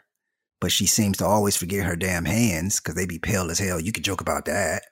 but 0.59 0.71
she 0.71 0.85
seems 0.85 1.17
to 1.17 1.25
always 1.25 1.55
forget 1.55 1.85
her 1.85 1.95
damn 1.95 2.25
hands 2.25 2.79
because 2.79 2.95
they 2.95 3.05
be 3.05 3.19
pale 3.19 3.49
as 3.49 3.59
hell. 3.59 3.79
You 3.79 3.91
could 3.91 4.03
joke 4.03 4.21
about 4.21 4.45
that. 4.45 4.83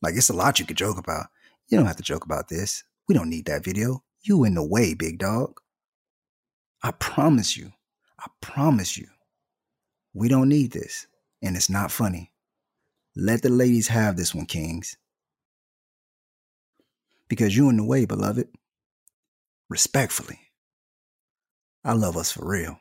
Like 0.00 0.14
it's 0.16 0.30
a 0.30 0.34
lot 0.34 0.58
you 0.58 0.66
could 0.66 0.76
joke 0.76 0.98
about. 0.98 1.26
You 1.68 1.76
don't 1.76 1.86
have 1.86 1.96
to 1.96 2.02
joke 2.02 2.24
about 2.24 2.48
this. 2.48 2.82
We 3.08 3.14
don't 3.14 3.30
need 3.30 3.46
that 3.46 3.64
video. 3.64 4.02
You 4.22 4.44
in 4.44 4.54
the 4.54 4.64
way, 4.64 4.94
big 4.94 5.18
dog. 5.18 5.60
I 6.82 6.92
promise 6.92 7.56
you. 7.56 7.72
I 8.18 8.26
promise 8.40 8.96
you. 8.96 9.08
We 10.14 10.28
don't 10.28 10.48
need 10.48 10.72
this. 10.72 11.06
And 11.42 11.56
it's 11.56 11.70
not 11.70 11.90
funny. 11.90 12.32
Let 13.16 13.42
the 13.42 13.48
ladies 13.48 13.88
have 13.88 14.16
this 14.16 14.34
one, 14.34 14.46
kings. 14.46 14.96
Because 17.28 17.56
you 17.56 17.68
in 17.68 17.76
the 17.76 17.84
way, 17.84 18.04
beloved. 18.04 18.48
Respectfully. 19.68 20.38
I 21.84 21.94
love 21.94 22.16
us 22.16 22.32
for 22.32 22.46
real. 22.46 22.78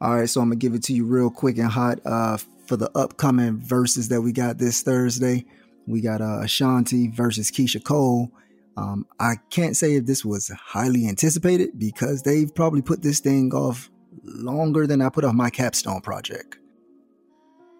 All 0.00 0.16
right, 0.16 0.28
so 0.28 0.40
I'm 0.40 0.48
gonna 0.48 0.56
give 0.56 0.74
it 0.74 0.82
to 0.84 0.92
you 0.92 1.06
real 1.06 1.30
quick 1.30 1.58
and 1.58 1.68
hot 1.68 2.00
uh, 2.04 2.36
for 2.66 2.76
the 2.76 2.90
upcoming 2.96 3.58
verses 3.58 4.08
that 4.08 4.20
we 4.20 4.32
got 4.32 4.58
this 4.58 4.82
Thursday. 4.82 5.44
We 5.86 6.00
got 6.00 6.20
uh, 6.20 6.40
Ashanti 6.42 7.08
versus 7.08 7.50
Keyshia 7.50 7.82
Cole. 7.82 8.30
Um, 8.76 9.06
I 9.20 9.36
can't 9.50 9.76
say 9.76 9.94
if 9.94 10.06
this 10.06 10.24
was 10.24 10.48
highly 10.48 11.06
anticipated 11.08 11.78
because 11.78 12.22
they've 12.22 12.52
probably 12.52 12.82
put 12.82 13.02
this 13.02 13.20
thing 13.20 13.52
off 13.54 13.90
longer 14.24 14.86
than 14.86 15.00
I 15.00 15.10
put 15.10 15.24
off 15.24 15.34
my 15.34 15.50
capstone 15.50 16.00
project. 16.00 16.58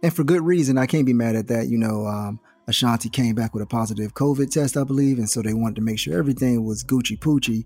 And 0.03 0.15
for 0.15 0.23
good 0.23 0.43
reason, 0.43 0.79
I 0.79 0.87
can't 0.87 1.07
be 1.07 1.15
mad 1.15 1.35
at 1.35 1.49
that. 1.49 1.69
You 1.69 1.79
know, 1.79 2.07
um, 2.07 2.39
Ashanti 2.69 3.09
came 3.09 3.35
back 3.35 3.55
with 3.55 3.63
a 3.63 3.67
positive 3.67 4.15
COVID 4.15 4.51
test, 4.51 4.77
I 4.77 4.85
believe, 4.85 5.19
and 5.19 5.29
so 5.29 5.43
they 5.43 5.55
wanted 5.55 5.77
to 5.77 5.83
make 5.83 5.99
sure 5.99 6.17
everything 6.17 6.65
was 6.65 6.85
Gucci 6.85 7.19
Poochie. 7.19 7.65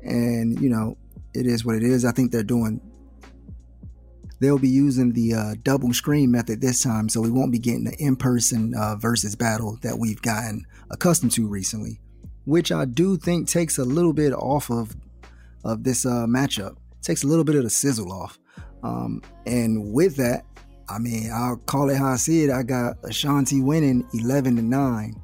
And, 0.00 0.58
you 0.60 0.70
know, 0.70 0.96
it 1.34 1.46
is 1.46 1.64
what 1.64 1.76
it 1.76 1.82
is. 1.82 2.04
I 2.04 2.12
think 2.12 2.30
they're 2.30 2.42
doing 2.42 2.80
they'll 4.42 4.58
be 4.58 4.68
using 4.68 5.12
the 5.12 5.34
uh, 5.34 5.54
double 5.62 5.92
screen 5.92 6.30
method 6.30 6.60
this 6.60 6.82
time, 6.82 7.08
so 7.08 7.20
we 7.20 7.30
won't 7.30 7.52
be 7.52 7.58
getting 7.58 7.84
the 7.84 7.94
in-person 7.98 8.74
uh, 8.74 8.96
versus 8.96 9.36
battle 9.36 9.78
that 9.82 9.98
we've 9.98 10.20
gotten 10.20 10.66
accustomed 10.90 11.30
to 11.32 11.46
recently, 11.46 12.00
which 12.44 12.72
I 12.72 12.84
do 12.84 13.16
think 13.16 13.48
takes 13.48 13.78
a 13.78 13.84
little 13.84 14.12
bit 14.12 14.32
off 14.32 14.70
of 14.70 14.96
of 15.64 15.84
this 15.84 16.04
uh, 16.04 16.26
matchup. 16.26 16.76
Takes 17.02 17.22
a 17.22 17.26
little 17.28 17.44
bit 17.44 17.54
of 17.54 17.62
the 17.62 17.70
sizzle 17.70 18.12
off, 18.12 18.38
um, 18.82 19.22
and 19.46 19.92
with 19.92 20.16
that, 20.16 20.44
I 20.88 20.98
mean 20.98 21.30
I'll 21.32 21.56
call 21.56 21.88
it 21.88 21.96
how 21.96 22.08
I 22.08 22.16
see 22.16 22.44
it. 22.44 22.50
I 22.50 22.64
got 22.64 22.96
Ashanti 23.04 23.60
winning 23.60 24.06
eleven 24.12 24.56
to 24.56 24.62
nine, 24.62 25.22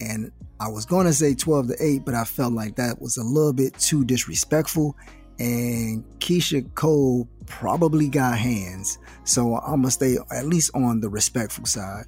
and 0.00 0.32
I 0.58 0.68
was 0.68 0.84
going 0.84 1.06
to 1.06 1.12
say 1.12 1.34
twelve 1.34 1.68
to 1.68 1.76
eight, 1.80 2.04
but 2.04 2.14
I 2.14 2.24
felt 2.24 2.52
like 2.52 2.74
that 2.76 3.00
was 3.00 3.18
a 3.18 3.24
little 3.24 3.52
bit 3.52 3.78
too 3.78 4.04
disrespectful 4.04 4.96
and 5.38 6.04
Keyshia 6.18 6.72
Cole 6.74 7.28
probably 7.46 8.08
got 8.08 8.38
hands. 8.38 8.98
So 9.24 9.56
I'm 9.56 9.82
gonna 9.82 9.90
stay 9.90 10.16
at 10.30 10.46
least 10.46 10.70
on 10.74 11.00
the 11.00 11.08
respectful 11.08 11.66
side. 11.66 12.06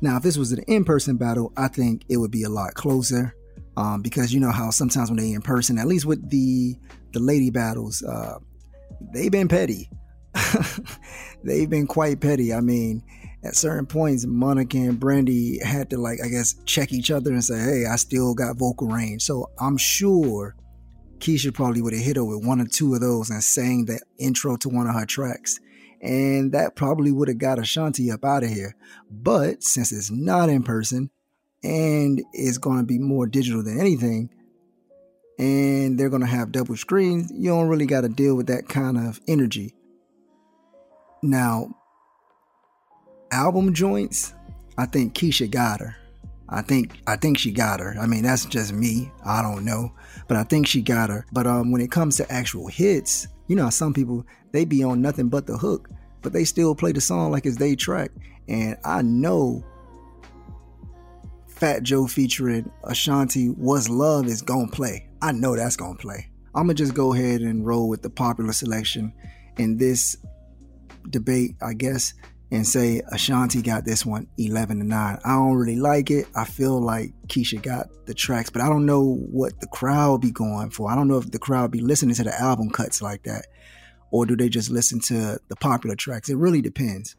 Now, 0.00 0.16
if 0.16 0.22
this 0.22 0.36
was 0.36 0.52
an 0.52 0.64
in-person 0.66 1.16
battle, 1.16 1.52
I 1.56 1.68
think 1.68 2.02
it 2.08 2.16
would 2.16 2.30
be 2.30 2.42
a 2.42 2.48
lot 2.48 2.74
closer. 2.74 3.34
Um, 3.76 4.02
because 4.02 4.34
you 4.34 4.40
know 4.40 4.50
how 4.50 4.70
sometimes 4.70 5.10
when 5.10 5.18
they 5.18 5.32
in 5.32 5.40
person, 5.40 5.78
at 5.78 5.86
least 5.86 6.04
with 6.04 6.28
the 6.28 6.76
the 7.12 7.20
lady 7.20 7.50
battles, 7.50 8.02
uh, 8.02 8.38
they've 9.12 9.32
been 9.32 9.48
petty. 9.48 9.88
they've 11.44 11.70
been 11.70 11.86
quite 11.86 12.20
petty. 12.20 12.52
I 12.52 12.60
mean, 12.60 13.02
at 13.44 13.56
certain 13.56 13.86
points, 13.86 14.26
Monica 14.26 14.76
and 14.76 15.00
Brandy 15.00 15.58
had 15.64 15.90
to 15.90 15.98
like, 15.98 16.18
I 16.22 16.28
guess, 16.28 16.54
check 16.64 16.92
each 16.92 17.10
other 17.10 17.32
and 17.32 17.42
say, 17.42 17.58
"Hey, 17.58 17.86
I 17.86 17.96
still 17.96 18.34
got 18.34 18.56
vocal 18.58 18.88
range." 18.88 19.22
So 19.22 19.50
I'm 19.58 19.78
sure 19.78 20.54
Keyshia 21.22 21.54
probably 21.54 21.80
would 21.80 21.92
have 21.92 22.02
hit 22.02 22.16
her 22.16 22.24
with 22.24 22.44
one 22.44 22.60
or 22.60 22.66
two 22.66 22.94
of 22.94 23.00
those 23.00 23.30
and 23.30 23.42
sang 23.42 23.84
the 23.84 24.00
intro 24.18 24.56
to 24.56 24.68
one 24.68 24.88
of 24.88 24.94
her 24.94 25.06
tracks. 25.06 25.60
And 26.00 26.50
that 26.50 26.74
probably 26.74 27.12
would 27.12 27.28
have 27.28 27.38
got 27.38 27.60
Ashanti 27.60 28.10
up 28.10 28.24
out 28.24 28.42
of 28.42 28.50
here. 28.50 28.74
But 29.08 29.62
since 29.62 29.92
it's 29.92 30.10
not 30.10 30.48
in 30.48 30.64
person 30.64 31.10
and 31.62 32.20
it's 32.32 32.58
going 32.58 32.78
to 32.78 32.84
be 32.84 32.98
more 32.98 33.26
digital 33.28 33.62
than 33.62 33.78
anything, 33.78 34.30
and 35.38 35.98
they're 35.98 36.10
going 36.10 36.22
to 36.22 36.28
have 36.28 36.50
double 36.50 36.76
screens, 36.76 37.30
you 37.32 37.50
don't 37.50 37.68
really 37.68 37.86
got 37.86 38.00
to 38.00 38.08
deal 38.08 38.34
with 38.34 38.48
that 38.48 38.68
kind 38.68 38.98
of 38.98 39.20
energy. 39.28 39.74
Now, 41.22 41.68
album 43.30 43.74
joints, 43.74 44.34
I 44.76 44.86
think 44.86 45.14
Keyshia 45.14 45.48
got 45.48 45.80
her. 45.80 45.96
I 46.48 46.62
think 46.62 47.00
I 47.06 47.16
think 47.16 47.38
she 47.38 47.52
got 47.52 47.80
her. 47.80 47.96
I 47.98 48.06
mean, 48.06 48.24
that's 48.24 48.44
just 48.44 48.72
me. 48.72 49.10
I 49.24 49.40
don't 49.40 49.64
know, 49.64 49.92
but 50.28 50.36
I 50.36 50.44
think 50.44 50.66
she 50.66 50.82
got 50.82 51.10
her. 51.10 51.26
But 51.32 51.46
um, 51.46 51.72
when 51.72 51.80
it 51.80 51.90
comes 51.90 52.16
to 52.16 52.32
actual 52.32 52.68
hits, 52.68 53.28
you 53.48 53.56
know, 53.56 53.70
some 53.70 53.94
people 53.94 54.26
they 54.52 54.64
be 54.64 54.82
on 54.82 55.00
nothing 55.00 55.28
but 55.28 55.46
the 55.46 55.56
hook, 55.56 55.88
but 56.20 56.32
they 56.32 56.44
still 56.44 56.74
play 56.74 56.92
the 56.92 57.00
song 57.00 57.30
like 57.30 57.46
it's 57.46 57.56
their 57.56 57.76
track. 57.76 58.10
And 58.48 58.76
I 58.84 59.02
know 59.02 59.64
Fat 61.48 61.82
Joe 61.82 62.06
featuring 62.06 62.70
Ashanti 62.84 63.46
"What's 63.48 63.88
Luv" 63.88 64.26
is 64.26 64.42
gonna 64.42 64.70
play. 64.70 65.08
I 65.20 65.32
know 65.32 65.56
that's 65.56 65.76
gonna 65.76 65.96
play. 65.96 66.30
I'm 66.54 66.64
gonna 66.64 66.74
just 66.74 66.94
go 66.94 67.14
ahead 67.14 67.40
and 67.40 67.66
roll 67.66 67.88
with 67.88 68.02
the 68.02 68.10
popular 68.10 68.52
selection 68.52 69.12
in 69.58 69.76
this 69.76 70.16
debate, 71.10 71.56
I 71.62 71.74
guess 71.74 72.14
and 72.52 72.66
say 72.66 73.00
Ashanti 73.10 73.62
got 73.62 73.86
this 73.86 74.04
one 74.04 74.28
11 74.36 74.78
to 74.78 74.84
9. 74.84 75.18
I 75.24 75.28
don't 75.28 75.54
really 75.54 75.80
like 75.80 76.10
it. 76.10 76.26
I 76.36 76.44
feel 76.44 76.80
like 76.80 77.12
Keyshia 77.26 77.62
got 77.62 77.88
the 78.04 78.12
tracks, 78.12 78.50
but 78.50 78.60
I 78.60 78.68
don't 78.68 78.84
know 78.84 79.14
what 79.14 79.58
the 79.60 79.66
crowd 79.66 80.20
be 80.20 80.30
going 80.30 80.70
for. 80.70 80.90
I 80.90 80.94
don't 80.94 81.08
know 81.08 81.16
if 81.16 81.30
the 81.30 81.38
crowd 81.38 81.70
be 81.70 81.80
listening 81.80 82.14
to 82.16 82.24
the 82.24 82.40
album 82.40 82.68
cuts 82.68 83.00
like 83.00 83.22
that 83.24 83.46
or 84.10 84.26
do 84.26 84.36
they 84.36 84.50
just 84.50 84.70
listen 84.70 85.00
to 85.00 85.40
the 85.48 85.56
popular 85.56 85.96
tracks? 85.96 86.28
It 86.28 86.36
really 86.36 86.60
depends. 86.60 87.16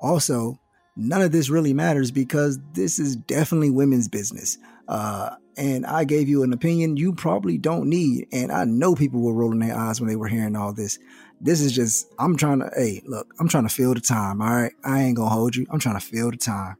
Also, 0.00 0.60
none 0.96 1.22
of 1.22 1.30
this 1.30 1.48
really 1.48 1.72
matters 1.72 2.10
because 2.10 2.58
this 2.72 2.98
is 2.98 3.14
definitely 3.14 3.70
women's 3.70 4.08
business. 4.08 4.58
Uh, 4.88 5.30
and 5.56 5.86
I 5.86 6.04
gave 6.04 6.28
you 6.28 6.42
an 6.42 6.52
opinion 6.52 6.96
you 6.96 7.14
probably 7.14 7.56
don't 7.56 7.88
need. 7.88 8.26
And 8.32 8.50
I 8.50 8.64
know 8.64 8.96
people 8.96 9.20
were 9.22 9.32
rolling 9.32 9.60
their 9.60 9.76
eyes 9.76 10.00
when 10.00 10.08
they 10.08 10.16
were 10.16 10.28
hearing 10.28 10.56
all 10.56 10.72
this. 10.72 10.98
This 11.40 11.60
is 11.60 11.72
just, 11.72 12.06
I'm 12.18 12.36
trying 12.36 12.60
to, 12.60 12.70
hey, 12.74 13.02
look, 13.04 13.32
I'm 13.38 13.48
trying 13.48 13.68
to 13.68 13.74
fill 13.74 13.94
the 13.94 14.00
time. 14.00 14.40
All 14.40 14.48
right. 14.48 14.72
I 14.84 15.02
ain't 15.02 15.16
to 15.16 15.24
hold 15.24 15.54
you. 15.54 15.66
I'm 15.70 15.78
trying 15.78 15.98
to 15.98 16.04
fill 16.04 16.30
the 16.30 16.36
time. 16.36 16.76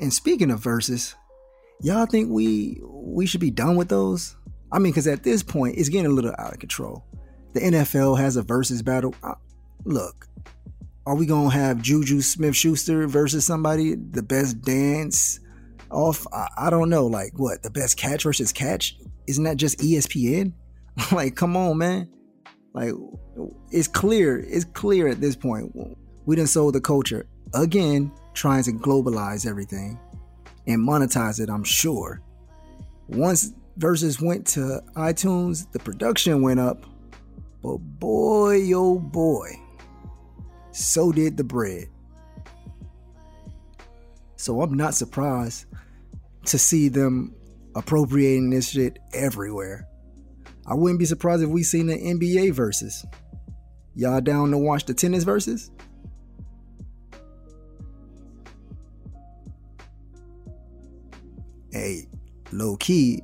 And 0.00 0.12
speaking 0.12 0.50
of 0.50 0.60
verses, 0.60 1.16
y'all 1.80 2.06
think 2.06 2.30
we 2.30 2.80
we 2.84 3.26
should 3.26 3.40
be 3.40 3.50
done 3.50 3.76
with 3.76 3.88
those? 3.88 4.36
I 4.70 4.78
mean, 4.78 4.92
because 4.92 5.06
at 5.08 5.24
this 5.24 5.42
point, 5.42 5.76
it's 5.76 5.88
getting 5.88 6.06
a 6.06 6.14
little 6.14 6.34
out 6.38 6.52
of 6.52 6.58
control. 6.60 7.04
The 7.54 7.60
NFL 7.60 8.18
has 8.18 8.36
a 8.36 8.42
versus 8.42 8.82
battle. 8.82 9.14
Uh, 9.22 9.34
look, 9.84 10.26
are 11.06 11.16
we 11.16 11.26
gonna 11.26 11.50
have 11.50 11.82
Juju 11.82 12.20
Smith 12.20 12.54
Schuster 12.54 13.08
versus 13.08 13.44
somebody? 13.44 13.96
The 13.96 14.22
best 14.22 14.60
dance 14.60 15.40
off? 15.90 16.26
I, 16.32 16.48
I, 16.56 16.70
don't 16.70 16.88
know. 16.88 17.06
Like 17.06 17.32
what? 17.36 17.62
The 17.62 17.70
best 17.70 17.96
catch 17.96 18.22
versus 18.22 18.52
catch? 18.52 18.96
isn't 19.28 19.44
that 19.44 19.58
just 19.58 19.78
ESPN? 19.78 20.52
like, 21.12 21.36
come 21.36 21.56
on, 21.56 21.78
man. 21.78 22.08
Like, 22.72 22.92
it's 23.70 23.86
clear. 23.86 24.40
It's 24.40 24.64
clear 24.64 25.08
at 25.08 25.20
this 25.20 25.36
point. 25.36 25.72
We 26.24 26.34
didn't 26.34 26.48
sold 26.48 26.74
the 26.74 26.80
culture 26.80 27.26
again, 27.54 28.10
trying 28.34 28.62
to 28.64 28.72
globalize 28.72 29.46
everything 29.46 29.98
and 30.66 30.86
monetize 30.86 31.40
it. 31.40 31.48
I'm 31.48 31.64
sure. 31.64 32.22
Once 33.08 33.52
Versus 33.78 34.20
went 34.20 34.44
to 34.48 34.82
iTunes, 34.96 35.70
the 35.70 35.78
production 35.78 36.42
went 36.42 36.58
up, 36.58 36.84
but 37.62 37.76
boy, 37.76 38.72
oh 38.74 38.98
boy, 38.98 39.50
so 40.72 41.12
did 41.12 41.36
the 41.36 41.44
bread. 41.44 41.86
So 44.38 44.62
I'm 44.62 44.74
not 44.74 44.94
surprised 44.94 45.66
to 46.44 46.58
see 46.58 46.88
them 46.88 47.34
appropriating 47.74 48.50
this 48.50 48.70
shit 48.70 49.00
everywhere. 49.12 49.88
I 50.64 50.74
wouldn't 50.74 51.00
be 51.00 51.06
surprised 51.06 51.42
if 51.42 51.48
we 51.48 51.64
seen 51.64 51.88
the 51.88 51.96
NBA 51.96 52.54
verses. 52.54 53.04
Y'all 53.96 54.20
down 54.20 54.52
to 54.52 54.58
watch 54.58 54.84
the 54.84 54.94
tennis 54.94 55.24
verses? 55.24 55.72
Hey, 61.72 62.06
low 62.52 62.76
key, 62.76 63.22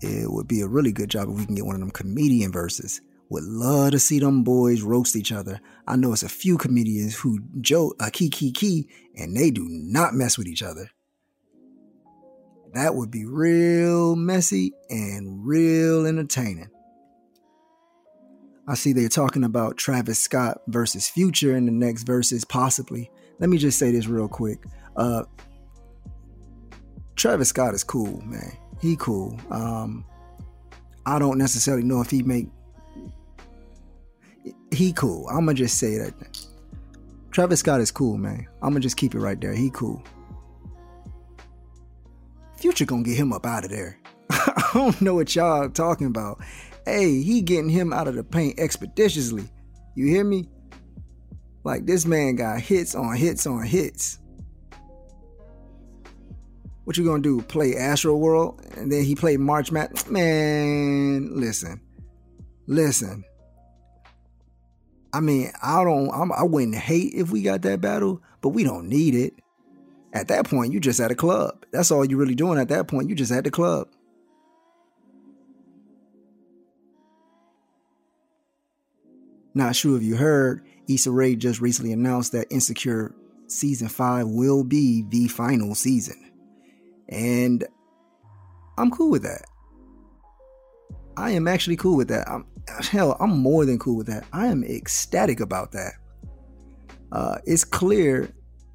it 0.00 0.30
would 0.30 0.48
be 0.48 0.62
a 0.62 0.66
really 0.66 0.92
good 0.92 1.10
job 1.10 1.28
if 1.28 1.36
we 1.36 1.44
can 1.44 1.54
get 1.54 1.66
one 1.66 1.74
of 1.74 1.80
them 1.80 1.90
comedian 1.90 2.50
verses. 2.50 3.02
Would 3.30 3.44
love 3.44 3.92
to 3.92 3.98
see 3.98 4.18
them 4.18 4.44
boys 4.44 4.82
roast 4.82 5.16
each 5.16 5.32
other. 5.32 5.60
I 5.86 5.96
know 5.96 6.12
it's 6.12 6.22
a 6.22 6.28
few 6.28 6.58
comedians 6.58 7.16
who 7.16 7.40
joke 7.60 7.96
a 8.00 8.10
key 8.10 8.28
key 8.28 8.52
key 8.52 8.88
and 9.16 9.36
they 9.36 9.50
do 9.50 9.66
not 9.68 10.14
mess 10.14 10.36
with 10.36 10.46
each 10.46 10.62
other. 10.62 10.90
That 12.74 12.94
would 12.96 13.10
be 13.10 13.24
real 13.24 14.16
messy 14.16 14.72
and 14.90 15.46
real 15.46 16.06
entertaining. 16.06 16.70
I 18.66 18.74
see 18.74 18.92
they're 18.92 19.08
talking 19.08 19.44
about 19.44 19.76
Travis 19.76 20.18
Scott 20.18 20.60
versus 20.68 21.08
Future 21.08 21.54
in 21.56 21.66
the 21.66 21.72
next 21.72 22.04
verses, 22.04 22.44
possibly. 22.44 23.10
Let 23.38 23.50
me 23.50 23.58
just 23.58 23.78
say 23.78 23.92
this 23.92 24.06
real 24.06 24.28
quick. 24.28 24.64
Uh, 24.96 25.24
Travis 27.14 27.50
Scott 27.50 27.74
is 27.74 27.84
cool, 27.84 28.20
man. 28.22 28.56
He 28.80 28.96
cool. 28.96 29.38
Um, 29.50 30.04
I 31.06 31.18
don't 31.18 31.38
necessarily 31.38 31.84
know 31.84 32.00
if 32.00 32.10
he 32.10 32.22
make 32.22 32.48
he 34.74 34.92
cool. 34.92 35.26
I'ma 35.30 35.52
just 35.52 35.78
say 35.78 35.98
that. 35.98 36.14
Travis 37.30 37.60
Scott 37.60 37.80
is 37.80 37.90
cool, 37.90 38.16
man. 38.16 38.46
I'ma 38.62 38.78
just 38.78 38.96
keep 38.96 39.14
it 39.14 39.18
right 39.18 39.40
there. 39.40 39.54
He 39.54 39.70
cool. 39.70 40.02
Future 42.56 42.84
gonna 42.84 43.02
get 43.02 43.16
him 43.16 43.32
up 43.32 43.44
out 43.44 43.64
of 43.64 43.70
there. 43.70 43.98
I 44.30 44.70
don't 44.72 45.00
know 45.02 45.14
what 45.14 45.34
y'all 45.34 45.68
talking 45.68 46.06
about. 46.06 46.38
Hey, 46.86 47.22
he 47.22 47.40
getting 47.40 47.68
him 47.68 47.92
out 47.92 48.08
of 48.08 48.14
the 48.14 48.22
paint 48.22 48.58
expeditiously. 48.58 49.48
You 49.94 50.06
hear 50.06 50.24
me? 50.24 50.48
Like 51.64 51.86
this 51.86 52.06
man 52.06 52.36
got 52.36 52.60
hits 52.60 52.94
on 52.94 53.16
hits 53.16 53.46
on 53.46 53.64
hits. 53.64 54.18
What 56.84 56.96
you 56.98 57.04
gonna 57.04 57.22
do? 57.22 57.40
Play 57.40 57.76
Astro 57.76 58.16
World 58.16 58.60
and 58.76 58.92
then 58.92 59.04
he 59.04 59.14
played 59.14 59.40
March 59.40 59.72
Mat? 59.72 60.10
Man, 60.10 61.34
listen, 61.34 61.80
listen. 62.66 63.24
I 65.14 65.20
mean, 65.20 65.52
I 65.62 65.84
don't. 65.84 66.10
I'm, 66.10 66.32
I 66.32 66.42
wouldn't 66.42 66.74
hate 66.74 67.14
if 67.14 67.30
we 67.30 67.42
got 67.42 67.62
that 67.62 67.80
battle, 67.80 68.20
but 68.40 68.48
we 68.48 68.64
don't 68.64 68.88
need 68.88 69.14
it. 69.14 69.34
At 70.12 70.26
that 70.28 70.48
point, 70.50 70.72
you 70.72 70.80
just 70.80 70.98
at 70.98 71.12
a 71.12 71.14
club. 71.14 71.64
That's 71.70 71.92
all 71.92 72.04
you're 72.04 72.18
really 72.18 72.34
doing 72.34 72.58
at 72.58 72.68
that 72.68 72.88
point. 72.88 73.08
You 73.08 73.14
just 73.14 73.30
at 73.30 73.44
the 73.44 73.50
club. 73.52 73.88
Not 79.54 79.76
sure 79.76 79.96
if 79.96 80.02
you 80.02 80.16
heard, 80.16 80.66
Issa 80.88 81.12
Rae 81.12 81.36
just 81.36 81.60
recently 81.60 81.92
announced 81.92 82.32
that 82.32 82.48
Insecure 82.50 83.14
season 83.46 83.88
5 83.88 84.26
will 84.26 84.64
be 84.64 85.04
the 85.08 85.28
final 85.28 85.76
season. 85.76 86.32
And 87.08 87.64
I'm 88.76 88.90
cool 88.90 89.12
with 89.12 89.22
that. 89.22 89.44
I 91.16 91.30
am 91.30 91.48
actually 91.48 91.76
cool 91.76 91.96
with 91.96 92.08
that. 92.08 92.28
I'm, 92.28 92.46
hell, 92.90 93.16
I'm 93.20 93.38
more 93.38 93.64
than 93.64 93.78
cool 93.78 93.96
with 93.96 94.06
that. 94.08 94.24
I 94.32 94.46
am 94.46 94.64
ecstatic 94.64 95.40
about 95.40 95.72
that. 95.72 95.92
Uh, 97.12 97.38
it's 97.44 97.64
clear 97.64 98.30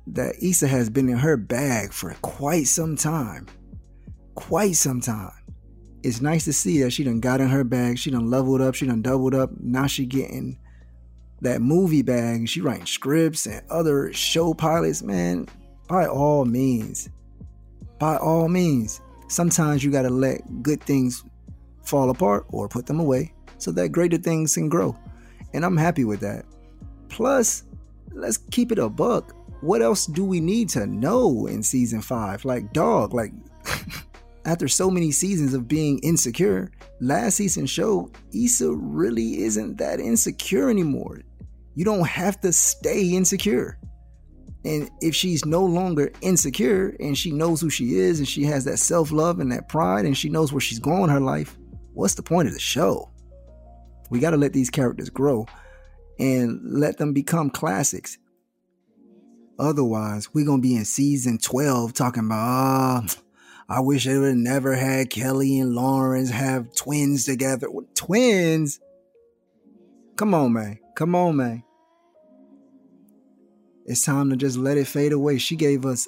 that 0.07 0.41
Issa 0.41 0.68
has 0.68 0.90
been 0.90 1.10
in 1.10 1.18
her 1.18 1.38
bag 1.38 1.91
for 1.91 2.16
quite 2.22 2.68
some 2.68 2.95
time. 2.95 3.48
Quite 4.36 4.76
some 4.76 5.02
time. 5.02 5.32
It's 6.02 6.22
nice 6.22 6.45
to 6.45 6.53
see 6.53 6.82
that 6.82 6.91
she 6.91 7.03
done 7.03 7.20
got 7.20 7.41
in 7.41 7.49
her 7.49 7.66
bag. 7.66 7.98
She 7.98 8.10
done 8.10 8.30
leveled 8.30 8.61
up. 8.61 8.76
She 8.76 8.88
done 8.88 9.02
doubled 9.02 9.36
up. 9.36 9.52
Now 9.60 9.88
she 9.88 10.06
getting 10.06 10.57
that 11.41 11.61
movie 11.61 12.02
bag. 12.02 12.48
She 12.48 12.61
writing 12.61 12.86
scripts 12.86 13.45
and 13.45 13.61
other 13.70 14.14
show 14.14 14.53
pilots. 14.53 15.03
Man, 15.03 15.48
by 15.90 16.07
all 16.07 16.45
means, 16.45 17.10
by 17.99 18.16
all 18.16 18.48
means, 18.48 19.02
Sometimes 19.30 19.84
you 19.84 19.91
got 19.91 20.02
to 20.02 20.10
let 20.10 20.41
good 20.64 20.82
things 20.82 21.24
fall 21.90 22.10
apart 22.10 22.45
or 22.49 22.70
put 22.70 22.86
them 22.86 22.99
away 22.99 23.34
so 23.57 23.72
that 23.72 23.90
greater 23.90 24.18
things 24.18 24.53
can 24.53 24.70
grow. 24.70 24.98
And 25.53 25.66
I'm 25.66 25.78
happy 25.78 26.06
with 26.06 26.20
that. 26.22 26.45
Plus, 27.10 27.64
let's 28.14 28.38
keep 28.38 28.72
it 28.72 28.80
a 28.80 28.88
buck. 28.88 29.36
What 29.61 29.82
else 29.82 30.06
do 30.06 30.24
we 30.24 30.40
need 30.40 30.70
to 30.70 30.86
know 30.86 31.48
in 31.48 31.64
season 31.64 32.02
five? 32.02 32.45
Like, 32.45 32.72
dog, 32.72 33.14
like, 33.14 33.34
after 34.45 34.68
so 34.68 34.90
many 34.90 35.11
seasons 35.11 35.53
of 35.53 35.68
being 35.68 35.99
insecure, 35.99 36.72
last 37.02 37.36
season 37.36 37.66
showed 37.66 38.11
Issa 38.34 38.72
really 38.72 39.41
isn't 39.41 39.78
that 39.78 39.99
insecure 39.99 40.70
anymore. 40.70 41.22
You 41.76 41.86
don't 41.86 42.07
have 42.07 42.40
to 42.41 42.53
stay 42.53 43.10
insecure. 43.10 43.78
And 44.66 44.90
if 45.02 45.16
she's 45.16 45.45
no 45.45 45.64
longer 45.64 46.11
insecure 46.22 46.95
and 46.99 47.18
she 47.18 47.32
knows 47.32 47.61
who 47.61 47.70
she 47.70 47.95
is 47.95 48.20
and 48.20 48.28
she 48.28 48.44
has 48.44 48.66
that 48.66 48.78
self 48.78 49.11
love 49.11 49.40
and 49.40 49.52
that 49.52 49.70
pride 49.70 50.06
and 50.06 50.18
she 50.18 50.30
knows 50.30 50.52
where 50.52 50.60
she's 50.60 50.80
going 50.80 51.03
in 51.03 51.10
her 51.10 51.22
life, 51.22 51.57
what's 51.94 52.16
the 52.16 52.24
point 52.24 52.48
of 52.48 52.53
the 52.53 52.60
show? 52.60 53.10
We 54.10 54.20
got 54.20 54.32
to 54.32 54.38
let 54.38 54.53
these 54.53 54.70
characters 54.70 55.10
grow 55.10 55.45
and 56.20 56.60
let 56.64 56.98
them 56.98 57.14
become 57.14 57.49
classics. 57.49 58.18
Otherwise, 59.57 60.34
we're 60.34 60.45
going 60.45 60.61
to 60.61 60.68
be 60.68 60.76
in 60.76 60.86
season 60.86 61.38
12 61.38 61.94
talking 61.94 62.26
about, 62.26 63.03
oh, 63.03 63.22
I 63.68 63.82
wish 63.82 64.06
they 64.06 64.18
would 64.18 64.38
never 64.38 64.76
had 64.76 65.10
Kelly 65.10 65.60
and 65.60 65.76
Lawrence 65.76 66.32
have 66.32 66.74
twins 66.74 67.26
together. 67.26 67.68
Twins? 67.94 68.80
Come 70.16 70.34
on, 70.34 70.53
man. 70.53 70.80
Come 70.95 71.14
on, 71.14 71.36
man. 71.36 71.64
It's 73.86 74.03
time 74.03 74.30
to 74.30 74.36
just 74.36 74.57
let 74.57 74.78
it 74.78 74.88
fade 74.88 75.11
away. 75.11 75.38
She 75.38 75.56
gave 75.56 75.86
us 75.86 76.07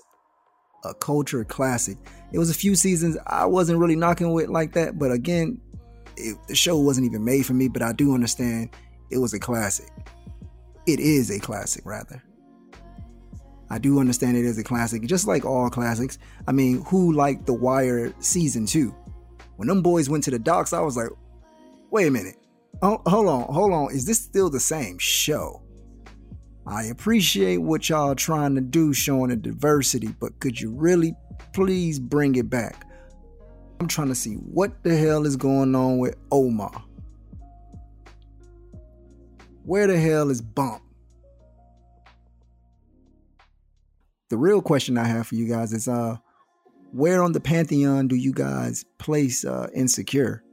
a 0.84 0.94
culture 0.94 1.44
classic. 1.44 1.98
It 2.32 2.40
was 2.40 2.50
a 2.50 2.56
few 2.56 2.76
seasons 2.76 3.18
I 3.28 3.46
wasn't 3.46 3.80
really 3.80 3.96
knocking 3.96 4.34
with 4.34 4.50
like 4.50 4.74
that, 4.74 4.98
but 4.98 5.12
again, 5.12 5.62
it, 6.18 6.38
the 6.48 6.56
show 6.56 6.78
wasn't 6.78 7.06
even 7.06 7.24
made 7.24 7.46
for 7.46 7.54
me, 7.54 7.68
but 7.68 7.82
I 7.82 7.94
do 7.94 8.14
understand 8.14 8.70
it 9.10 9.18
was 9.18 9.34
a 9.34 9.40
classic. 9.40 9.90
It 10.88 11.00
is 11.00 11.30
a 11.30 11.40
classic, 11.40 11.84
rather. 11.86 12.22
I 13.70 13.78
do 13.78 14.00
understand 14.00 14.36
it 14.36 14.46
is 14.46 14.58
a 14.58 14.64
classic, 14.64 15.04
just 15.04 15.28
like 15.28 15.46
all 15.46 15.70
classics. 15.70 16.18
I 16.48 16.52
mean, 16.52 16.84
who 16.86 17.14
liked 17.14 17.46
The 17.46 17.54
Wire 17.54 18.14
season 18.20 18.66
two? 18.66 18.94
When 19.56 19.68
them 19.68 19.82
boys 19.82 20.10
went 20.10 20.24
to 20.26 20.32
the 20.32 20.40
docks, 20.40 20.74
I 20.74 20.82
was 20.82 20.98
like, 20.98 21.10
wait 21.90 22.08
a 22.08 22.12
minute. 22.12 22.36
Oh, 22.82 23.02
hold 23.06 23.28
on, 23.28 23.44
hold 23.54 23.72
on. 23.72 23.92
Is 23.94 24.06
this 24.06 24.20
still 24.20 24.50
the 24.50 24.60
same 24.60 24.98
show? 24.98 25.62
I 26.66 26.86
appreciate 26.86 27.58
what 27.58 27.88
y'all 27.90 28.16
trying 28.16 28.56
to 28.56 28.62
do 28.62 28.94
showing 28.94 29.30
the 29.30 29.36
diversity, 29.36 30.10
but 30.20 30.40
could 30.40 30.60
you 30.60 30.72
really 30.72 31.14
please 31.54 32.00
bring 32.00 32.36
it 32.36 32.50
back? 32.50 32.88
I'm 33.82 33.88
trying 33.88 34.10
to 34.10 34.16
see 34.16 34.36
what 34.36 34.84
the 34.84 34.96
hell 34.96 35.26
is 35.26 35.36
going 35.36 35.74
on 35.74 35.98
with 35.98 36.16
Omar. 36.32 36.84
Where 39.64 39.88
the 39.88 40.00
hell 40.00 40.30
is 40.30 40.40
Bump? 40.40 40.84
The 44.30 44.38
real 44.38 44.62
question 44.62 45.00
I 45.00 45.06
have 45.06 45.26
for 45.26 45.34
you 45.34 45.48
guys 45.48 45.74
is 45.74 45.88
uh 45.88 46.18
where 46.92 47.24
on 47.24 47.32
the 47.32 47.40
pantheon 47.40 48.08
do 48.08 48.16
you 48.16 48.32
guys 48.32 48.86
place 49.00 49.44
uh 49.46 49.68
insecure? 49.74 50.44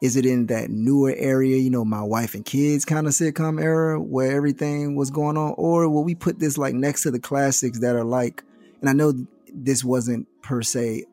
Is 0.00 0.16
it 0.16 0.24
in 0.24 0.46
that 0.46 0.70
newer 0.70 1.12
area, 1.18 1.58
you 1.58 1.68
know, 1.68 1.84
my 1.84 2.02
wife 2.02 2.34
and 2.34 2.46
kids 2.46 2.86
kind 2.86 3.06
of 3.06 3.12
sitcom 3.12 3.62
era 3.62 4.00
where 4.00 4.34
everything 4.34 4.96
was 4.96 5.10
going 5.10 5.36
on? 5.36 5.54
Or 5.58 5.86
will 5.90 6.02
we 6.02 6.14
put 6.14 6.38
this 6.38 6.56
like 6.56 6.74
next 6.74 7.02
to 7.02 7.10
the 7.10 7.20
classics 7.20 7.80
that 7.80 7.94
are 7.94 8.04
like, 8.04 8.42
and 8.80 8.88
I 8.88 8.94
know 8.94 9.12
this 9.52 9.84
wasn't 9.84 10.26
per 10.40 10.62
se 10.62 11.04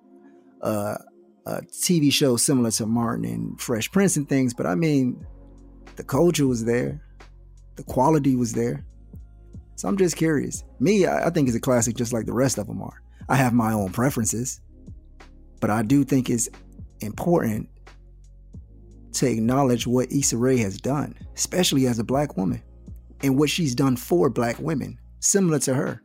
uh, 0.63 0.97
a 1.45 1.61
TV 1.61 2.11
show 2.11 2.37
similar 2.37 2.71
to 2.71 2.85
Martin 2.85 3.25
and 3.25 3.59
Fresh 3.61 3.91
Prince 3.91 4.17
and 4.17 4.27
things, 4.27 4.53
but 4.53 4.65
I 4.65 4.75
mean, 4.75 5.25
the 5.97 6.03
culture 6.03 6.47
was 6.47 6.65
there, 6.65 7.01
the 7.75 7.83
quality 7.83 8.35
was 8.35 8.53
there. 8.53 8.85
So 9.75 9.87
I'm 9.87 9.97
just 9.97 10.15
curious. 10.15 10.63
Me, 10.79 11.05
I, 11.05 11.27
I 11.27 11.29
think 11.29 11.47
it's 11.47 11.57
a 11.57 11.61
classic 11.61 11.95
just 11.95 12.13
like 12.13 12.25
the 12.25 12.33
rest 12.33 12.57
of 12.57 12.67
them 12.67 12.81
are. 12.81 13.01
I 13.29 13.35
have 13.35 13.53
my 13.53 13.73
own 13.73 13.91
preferences, 13.91 14.61
but 15.59 15.69
I 15.69 15.83
do 15.83 16.03
think 16.03 16.29
it's 16.29 16.49
important 17.01 17.69
to 19.13 19.29
acknowledge 19.29 19.85
what 19.85 20.11
Issa 20.11 20.37
Rae 20.37 20.57
has 20.57 20.79
done, 20.79 21.15
especially 21.35 21.87
as 21.87 21.99
a 21.99 22.03
black 22.03 22.37
woman, 22.37 22.61
and 23.21 23.37
what 23.37 23.49
she's 23.49 23.75
done 23.75 23.95
for 23.95 24.29
black 24.29 24.59
women, 24.59 24.97
similar 25.19 25.59
to 25.59 25.73
her. 25.73 26.01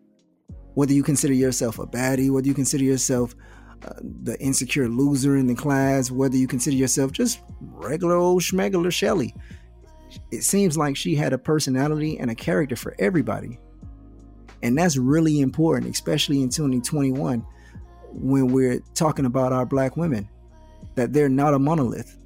Whether 0.75 0.93
you 0.93 1.03
consider 1.03 1.35
yourself 1.35 1.79
a 1.79 1.87
baddie, 1.87 2.31
whether 2.31 2.47
you 2.47 2.55
consider 2.55 2.85
yourself 2.85 3.35
the 4.01 4.37
insecure 4.41 4.89
loser 4.89 5.37
in 5.37 5.47
the 5.47 5.55
class, 5.55 6.11
whether 6.11 6.37
you 6.37 6.47
consider 6.47 6.77
yourself 6.77 7.13
just 7.13 7.41
regular 7.61 8.17
old 8.17 8.43
schmegular 8.43 8.93
Shelly. 8.93 9.35
It 10.31 10.43
seems 10.43 10.77
like 10.77 10.97
she 10.97 11.15
had 11.15 11.33
a 11.33 11.39
personality 11.39 12.19
and 12.19 12.31
a 12.31 12.35
character 12.35 12.77
for 12.77 12.95
everybody. 12.99 13.59
And 14.63 14.77
that's 14.77 14.97
really 14.97 15.41
important, 15.41 15.93
especially 15.93 16.43
in 16.43 16.49
2021 16.49 17.47
when 18.11 18.49
we're 18.49 18.81
talking 18.95 19.27
about 19.27 19.53
our 19.53 19.67
black 19.67 19.97
women, 19.97 20.29
that 20.95 21.13
they're 21.13 21.29
not 21.29 21.55
a 21.55 21.59
monolith. 21.59 22.17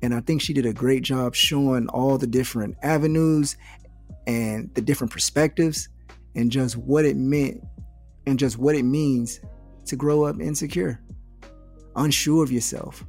And 0.00 0.14
I 0.14 0.20
think 0.20 0.40
she 0.40 0.52
did 0.52 0.66
a 0.66 0.72
great 0.72 1.02
job 1.02 1.34
showing 1.34 1.88
all 1.88 2.18
the 2.18 2.26
different 2.26 2.76
avenues 2.82 3.56
and 4.26 4.72
the 4.74 4.80
different 4.80 5.12
perspectives 5.12 5.88
and 6.34 6.50
just 6.50 6.76
what 6.76 7.04
it 7.04 7.16
meant 7.16 7.62
and 8.26 8.38
just 8.38 8.58
what 8.58 8.74
it 8.74 8.84
means 8.84 9.40
to 9.86 9.96
grow 9.96 10.24
up 10.24 10.40
insecure, 10.40 11.00
unsure 11.96 12.44
of 12.44 12.52
yourself. 12.52 13.04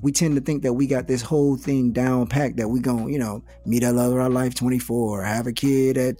We 0.00 0.12
tend 0.12 0.34
to 0.34 0.40
think 0.40 0.62
that 0.62 0.74
we 0.74 0.86
got 0.86 1.06
this 1.06 1.22
whole 1.22 1.56
thing 1.56 1.92
down 1.92 2.26
packed 2.26 2.58
that 2.58 2.68
we 2.68 2.80
gonna, 2.80 3.10
you 3.10 3.18
know, 3.18 3.42
meet 3.64 3.84
a 3.84 3.92
love 3.92 4.12
of 4.12 4.18
our 4.18 4.28
life 4.28 4.54
24, 4.54 5.22
have 5.22 5.46
a 5.46 5.52
kid 5.52 5.96
at 5.96 6.16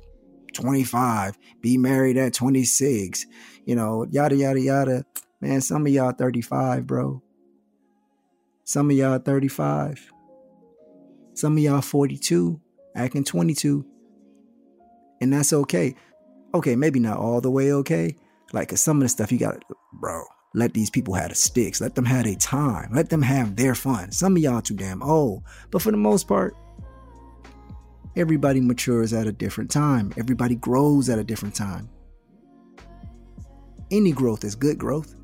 25, 0.54 1.36
be 1.60 1.76
married 1.76 2.16
at 2.16 2.32
26, 2.32 3.26
you 3.66 3.74
know, 3.74 4.06
yada, 4.10 4.36
yada, 4.36 4.60
yada. 4.60 5.04
Man, 5.40 5.60
some 5.60 5.86
of 5.86 5.92
y'all 5.92 6.12
35, 6.12 6.86
bro. 6.86 7.22
Some 8.64 8.90
of 8.90 8.96
y'all 8.96 9.18
35. 9.18 10.10
Some 11.34 11.58
of 11.58 11.62
y'all 11.62 11.82
42, 11.82 12.60
acting 12.94 13.24
22. 13.24 13.84
And 15.20 15.32
that's 15.32 15.52
okay. 15.52 15.94
Okay, 16.54 16.76
maybe 16.76 17.00
not 17.00 17.18
all 17.18 17.40
the 17.40 17.50
way 17.50 17.72
okay, 17.72 18.16
like, 18.54 18.68
cause 18.68 18.80
some 18.80 18.98
of 18.98 19.02
the 19.02 19.08
stuff 19.08 19.32
you 19.32 19.38
got, 19.38 19.62
bro. 19.92 20.24
Let 20.54 20.72
these 20.72 20.88
people 20.88 21.14
have 21.14 21.30
the 21.30 21.34
sticks. 21.34 21.80
Let 21.80 21.96
them 21.96 22.04
have 22.04 22.26
a 22.26 22.36
time. 22.36 22.90
Let 22.92 23.10
them 23.10 23.22
have 23.22 23.56
their 23.56 23.74
fun. 23.74 24.12
Some 24.12 24.36
of 24.36 24.42
y'all 24.42 24.62
too 24.62 24.76
damn 24.76 25.02
old, 25.02 25.42
but 25.72 25.82
for 25.82 25.90
the 25.90 25.96
most 25.96 26.28
part, 26.28 26.56
everybody 28.16 28.60
matures 28.60 29.12
at 29.12 29.26
a 29.26 29.32
different 29.32 29.70
time. 29.70 30.12
Everybody 30.16 30.54
grows 30.54 31.08
at 31.08 31.18
a 31.18 31.24
different 31.24 31.56
time. 31.56 31.90
Any 33.90 34.12
growth 34.12 34.44
is 34.44 34.54
good 34.54 34.78
growth. 34.78 35.16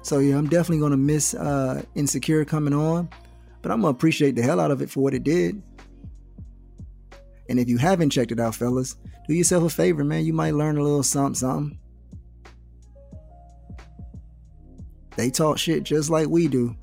So 0.00 0.20
yeah, 0.20 0.38
I'm 0.38 0.48
definitely 0.48 0.80
gonna 0.80 0.96
miss 0.96 1.34
uh, 1.34 1.82
Insecure 1.94 2.46
coming 2.46 2.72
on, 2.72 3.10
but 3.60 3.70
I'm 3.70 3.82
gonna 3.82 3.90
appreciate 3.90 4.34
the 4.34 4.42
hell 4.42 4.58
out 4.58 4.70
of 4.70 4.80
it 4.80 4.88
for 4.88 5.00
what 5.00 5.12
it 5.12 5.24
did. 5.24 5.62
And 7.50 7.58
if 7.58 7.68
you 7.68 7.76
haven't 7.76 8.10
checked 8.10 8.32
it 8.32 8.40
out, 8.40 8.54
fellas, 8.54 8.96
do 9.28 9.34
yourself 9.34 9.64
a 9.64 9.68
favor, 9.68 10.02
man. 10.02 10.24
You 10.24 10.32
might 10.32 10.54
learn 10.54 10.78
a 10.78 10.82
little 10.82 11.02
something, 11.02 11.34
something. 11.34 11.78
They 15.16 15.30
talk 15.30 15.58
shit 15.58 15.82
just 15.82 16.10
like 16.10 16.28
we 16.28 16.48
do. 16.48 16.74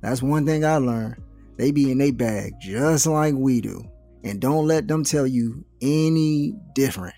That's 0.00 0.22
one 0.22 0.46
thing 0.46 0.64
I 0.64 0.76
learned. 0.76 1.22
They 1.56 1.72
be 1.72 1.90
in 1.90 1.98
their 1.98 2.12
bag 2.12 2.54
just 2.58 3.06
like 3.06 3.34
we 3.34 3.60
do. 3.60 3.84
And 4.24 4.40
don't 4.40 4.66
let 4.66 4.88
them 4.88 5.04
tell 5.04 5.26
you 5.26 5.64
any 5.82 6.54
different. 6.74 7.16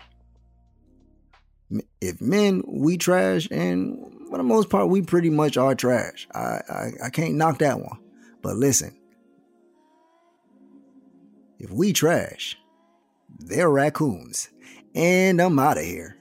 If 2.01 2.21
men, 2.21 2.61
we 2.67 2.97
trash, 2.97 3.47
and 3.51 3.97
for 4.29 4.37
the 4.37 4.43
most 4.43 4.69
part, 4.69 4.89
we 4.89 5.01
pretty 5.01 5.29
much 5.29 5.57
are 5.57 5.75
trash. 5.75 6.27
I, 6.35 6.59
I, 6.69 6.91
I 7.05 7.09
can't 7.09 7.35
knock 7.35 7.59
that 7.59 7.79
one. 7.79 7.99
But 8.41 8.57
listen, 8.57 8.97
if 11.59 11.71
we 11.71 11.93
trash, 11.93 12.57
they're 13.39 13.69
raccoons. 13.69 14.49
And 14.95 15.41
I'm 15.41 15.57
out 15.57 15.77
of 15.77 15.83
here. 15.83 16.17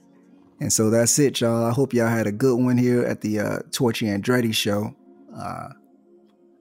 And 0.60 0.72
so 0.72 0.90
that's 0.90 1.18
it, 1.18 1.40
y'all. 1.40 1.64
I 1.64 1.72
hope 1.72 1.92
y'all 1.92 2.08
had 2.08 2.26
a 2.26 2.32
good 2.32 2.56
one 2.56 2.78
here 2.78 3.02
at 3.02 3.20
the 3.20 3.40
uh, 3.40 3.58
Torchy 3.72 4.06
Andretti 4.06 4.54
show. 4.54 4.94
Uh, 5.36 5.70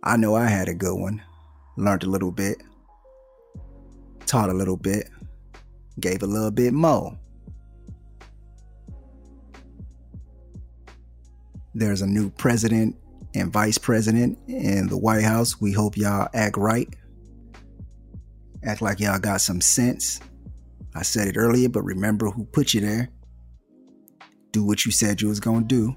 I 0.04 0.18
know 0.18 0.36
I 0.36 0.48
had 0.48 0.68
a 0.68 0.74
good 0.74 1.00
one. 1.00 1.22
Learned 1.78 2.04
a 2.04 2.10
little 2.10 2.32
bit, 2.32 2.62
taught 4.26 4.50
a 4.50 4.54
little 4.54 4.76
bit, 4.76 5.10
gave 6.00 6.24
a 6.24 6.28
little 6.28 6.52
bit 6.52 6.74
more. 6.74 7.18
There's 11.74 12.02
a 12.02 12.08
new 12.08 12.30
president 12.32 12.98
and 13.34 13.54
vice 13.54 13.78
president 13.78 14.38
in 14.48 14.88
the 14.88 14.98
White 14.98 15.24
House. 15.24 15.62
We 15.62 15.72
hope 15.72 15.96
y'all 15.96 16.28
act 16.34 16.58
right. 16.58 16.90
Act 18.64 18.82
like 18.82 19.00
y'all 19.00 19.20
got 19.20 19.42
some 19.42 19.62
sense 19.62 20.20
I 20.96 21.04
said 21.04 21.28
it 21.28 21.38
earlier, 21.38 21.70
but 21.70 21.84
remember 21.84 22.30
who 22.30 22.46
put 22.46 22.74
you 22.74 22.82
there. 22.82 23.10
Do 24.52 24.64
what 24.64 24.86
you 24.86 24.92
said 24.92 25.22
you 25.22 25.30
was 25.30 25.40
going 25.40 25.68
to 25.68 25.68
do. 25.68 25.96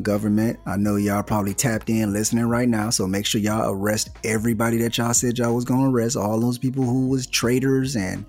Government, 0.00 0.58
I 0.64 0.76
know 0.76 0.96
y'all 0.96 1.22
probably 1.22 1.52
tapped 1.52 1.90
in 1.90 2.14
listening 2.14 2.46
right 2.46 2.68
now, 2.68 2.88
so 2.88 3.06
make 3.06 3.26
sure 3.26 3.42
y'all 3.42 3.70
arrest 3.70 4.08
everybody 4.24 4.78
that 4.78 4.96
y'all 4.96 5.12
said 5.12 5.36
y'all 5.36 5.54
was 5.54 5.66
going 5.66 5.82
to 5.82 5.94
arrest, 5.94 6.16
all 6.16 6.40
those 6.40 6.56
people 6.56 6.82
who 6.82 7.08
was 7.08 7.26
traitors 7.26 7.94
and 7.94 8.24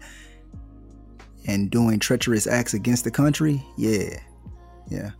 and 1.47 1.69
doing 1.69 1.99
treacherous 1.99 2.47
acts 2.47 2.73
against 2.73 3.05
the 3.05 3.11
country. 3.11 3.63
Yeah. 3.77 4.19
Yeah. 4.89 5.11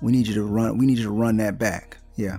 We 0.00 0.10
need 0.10 0.26
you 0.26 0.34
to 0.34 0.42
run 0.42 0.76
we 0.76 0.86
need 0.86 0.98
you 0.98 1.04
to 1.04 1.10
run 1.10 1.36
that 1.36 1.58
back. 1.58 1.98
Yeah. 2.16 2.38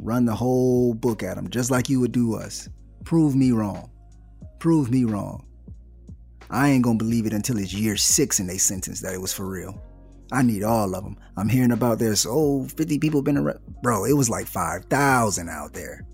Run 0.00 0.24
the 0.24 0.34
whole 0.34 0.94
book 0.94 1.22
at 1.22 1.36
them 1.36 1.48
just 1.50 1.70
like 1.70 1.88
you 1.88 2.00
would 2.00 2.12
do 2.12 2.34
us. 2.34 2.68
Prove 3.08 3.34
me 3.34 3.52
wrong. 3.52 3.90
Prove 4.58 4.90
me 4.90 5.04
wrong. 5.04 5.46
I 6.50 6.68
ain't 6.68 6.84
gonna 6.84 6.98
believe 6.98 7.24
it 7.24 7.32
until 7.32 7.56
it's 7.56 7.72
year 7.72 7.96
six 7.96 8.38
and 8.38 8.46
they 8.46 8.58
sentence 8.58 9.00
that 9.00 9.14
it 9.14 9.20
was 9.22 9.32
for 9.32 9.46
real. 9.46 9.80
I 10.30 10.42
need 10.42 10.62
all 10.62 10.94
of 10.94 11.04
them. 11.04 11.16
I'm 11.38 11.48
hearing 11.48 11.72
about 11.72 11.98
this. 11.98 12.26
Oh, 12.28 12.64
50 12.64 12.98
people 12.98 13.22
been 13.22 13.38
arrested. 13.38 13.62
Bro, 13.82 14.04
it 14.04 14.12
was 14.12 14.28
like 14.28 14.46
5,000 14.46 15.48
out 15.48 15.72
there. 15.72 16.06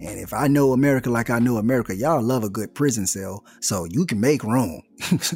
And 0.00 0.18
if 0.18 0.32
I 0.34 0.48
know 0.48 0.72
America 0.72 1.08
like 1.08 1.30
I 1.30 1.38
know 1.38 1.58
America, 1.58 1.94
y'all 1.94 2.20
love 2.20 2.42
a 2.42 2.50
good 2.50 2.74
prison 2.74 3.06
cell. 3.06 3.44
So 3.60 3.84
you 3.84 4.04
can 4.04 4.18
make 4.18 4.42
room. 4.42 4.82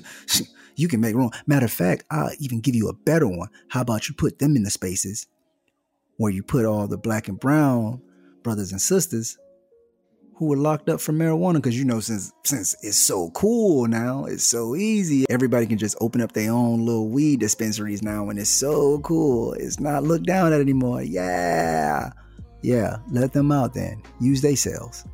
you 0.74 0.88
can 0.88 1.00
make 1.00 1.14
room. 1.14 1.30
Matter 1.46 1.66
of 1.66 1.72
fact, 1.72 2.02
I'll 2.10 2.32
even 2.40 2.60
give 2.60 2.74
you 2.74 2.88
a 2.88 2.92
better 2.92 3.28
one. 3.28 3.50
How 3.68 3.82
about 3.82 4.08
you 4.08 4.16
put 4.16 4.40
them 4.40 4.56
in 4.56 4.64
the 4.64 4.70
spaces 4.70 5.28
where 6.16 6.32
you 6.32 6.42
put 6.42 6.66
all 6.66 6.88
the 6.88 6.98
black 6.98 7.28
and 7.28 7.38
brown 7.38 8.02
brothers 8.48 8.72
and 8.72 8.80
sisters 8.80 9.36
who 10.36 10.46
were 10.46 10.56
locked 10.56 10.88
up 10.88 11.02
for 11.02 11.12
marijuana 11.12 11.56
because 11.56 11.78
you 11.78 11.84
know 11.84 12.00
since 12.00 12.32
since 12.44 12.74
it's 12.82 12.96
so 12.96 13.28
cool 13.32 13.86
now 13.86 14.24
it's 14.24 14.46
so 14.46 14.74
easy. 14.74 15.26
Everybody 15.28 15.66
can 15.66 15.76
just 15.76 15.98
open 16.00 16.22
up 16.22 16.32
their 16.32 16.50
own 16.50 16.86
little 16.86 17.10
weed 17.10 17.40
dispensaries 17.40 18.02
now 18.02 18.30
and 18.30 18.38
it's 18.38 18.48
so 18.48 19.00
cool. 19.00 19.52
It's 19.52 19.78
not 19.78 20.02
looked 20.02 20.24
down 20.24 20.54
at 20.54 20.62
anymore. 20.62 21.02
Yeah. 21.02 22.10
Yeah. 22.62 22.96
Let 23.10 23.34
them 23.34 23.52
out 23.52 23.74
then. 23.74 24.02
Use 24.18 24.40
they 24.40 24.54
cells. 24.54 25.04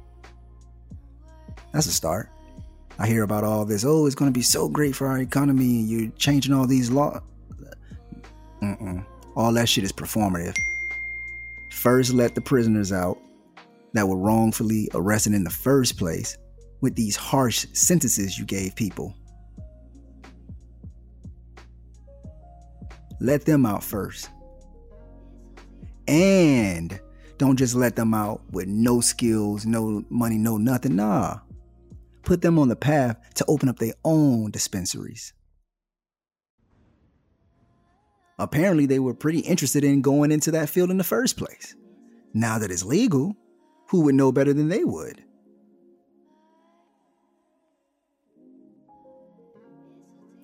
That's 1.73 1.87
a 1.87 1.91
start. 1.91 2.29
I 3.01 3.09
hear 3.09 3.25
about 3.25 3.43
all 3.43 3.65
this. 3.65 3.85
Oh 3.85 4.07
it's 4.07 4.15
going 4.15 4.33
to 4.33 4.39
be 4.39 4.45
so 4.45 4.69
great 4.69 4.95
for 4.95 5.09
our 5.09 5.19
economy. 5.19 5.83
You're 5.83 6.13
changing 6.13 6.53
all 6.53 6.69
these 6.69 6.89
laws 6.89 7.21
all 9.35 9.53
that 9.55 9.69
shit 9.69 9.83
is 9.83 9.93
performative. 9.93 10.55
First 11.73 12.13
let 12.13 12.37
the 12.37 12.41
prisoners 12.41 12.93
out 12.93 13.19
that 13.95 14.07
were 14.07 14.19
wrongfully 14.19 14.89
arrested 14.93 15.33
in 15.33 15.45
the 15.45 15.51
first 15.51 15.97
place 15.97 16.37
with 16.81 16.95
these 16.97 17.17
harsh 17.17 17.67
sentences 17.73 18.39
you 18.39 18.45
gave 18.45 18.77
people. 18.77 19.15
Let 23.21 23.47
them 23.47 23.65
out 23.65 23.83
first. 23.83 24.29
And 26.07 27.01
don't 27.39 27.57
just 27.57 27.75
let 27.75 27.97
them 27.97 28.13
out 28.13 28.43
with 28.51 28.67
no 28.67 29.01
skills, 29.01 29.65
no 29.65 30.05
money, 30.11 30.37
no 30.37 30.59
nothing. 30.59 30.97
Nah. 30.97 31.39
Put 32.23 32.43
them 32.43 32.59
on 32.59 32.69
the 32.69 32.77
path 32.77 33.17
to 33.35 33.45
open 33.49 33.69
up 33.69 33.79
their 33.79 33.95
own 34.05 34.51
dispensaries. 34.51 35.33
Apparently, 38.39 38.87
they 38.87 38.99
were 38.99 39.15
pretty 39.15 39.41
interested 39.41 39.85
in 39.85 40.03
going 40.03 40.33
into 40.33 40.51
that 40.51 40.69
field 40.69 40.91
in 40.91 40.99
the 40.99 41.05
first 41.05 41.37
place. 41.37 41.77
Now 42.35 42.59
that 42.59 42.71
it's 42.71 42.85
legal, 42.85 43.37
who 43.87 44.01
would 44.03 44.15
know 44.15 44.33
better 44.33 44.53
than 44.53 44.69
they 44.69 44.85
would? 44.85 45.23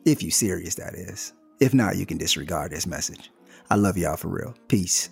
If 0.05 0.23
you 0.23 0.31
serious, 0.31 0.77
that 0.77 0.95
is. 0.95 1.33
If 1.61 1.75
not, 1.75 1.97
you 1.97 2.07
can 2.07 2.17
disregard 2.17 2.73
this 2.73 2.87
message. 2.87 3.31
I 3.71 3.75
love 3.77 3.99
y'all 3.99 4.17
for 4.17 4.29
real. 4.29 4.55
Peace. 4.67 5.11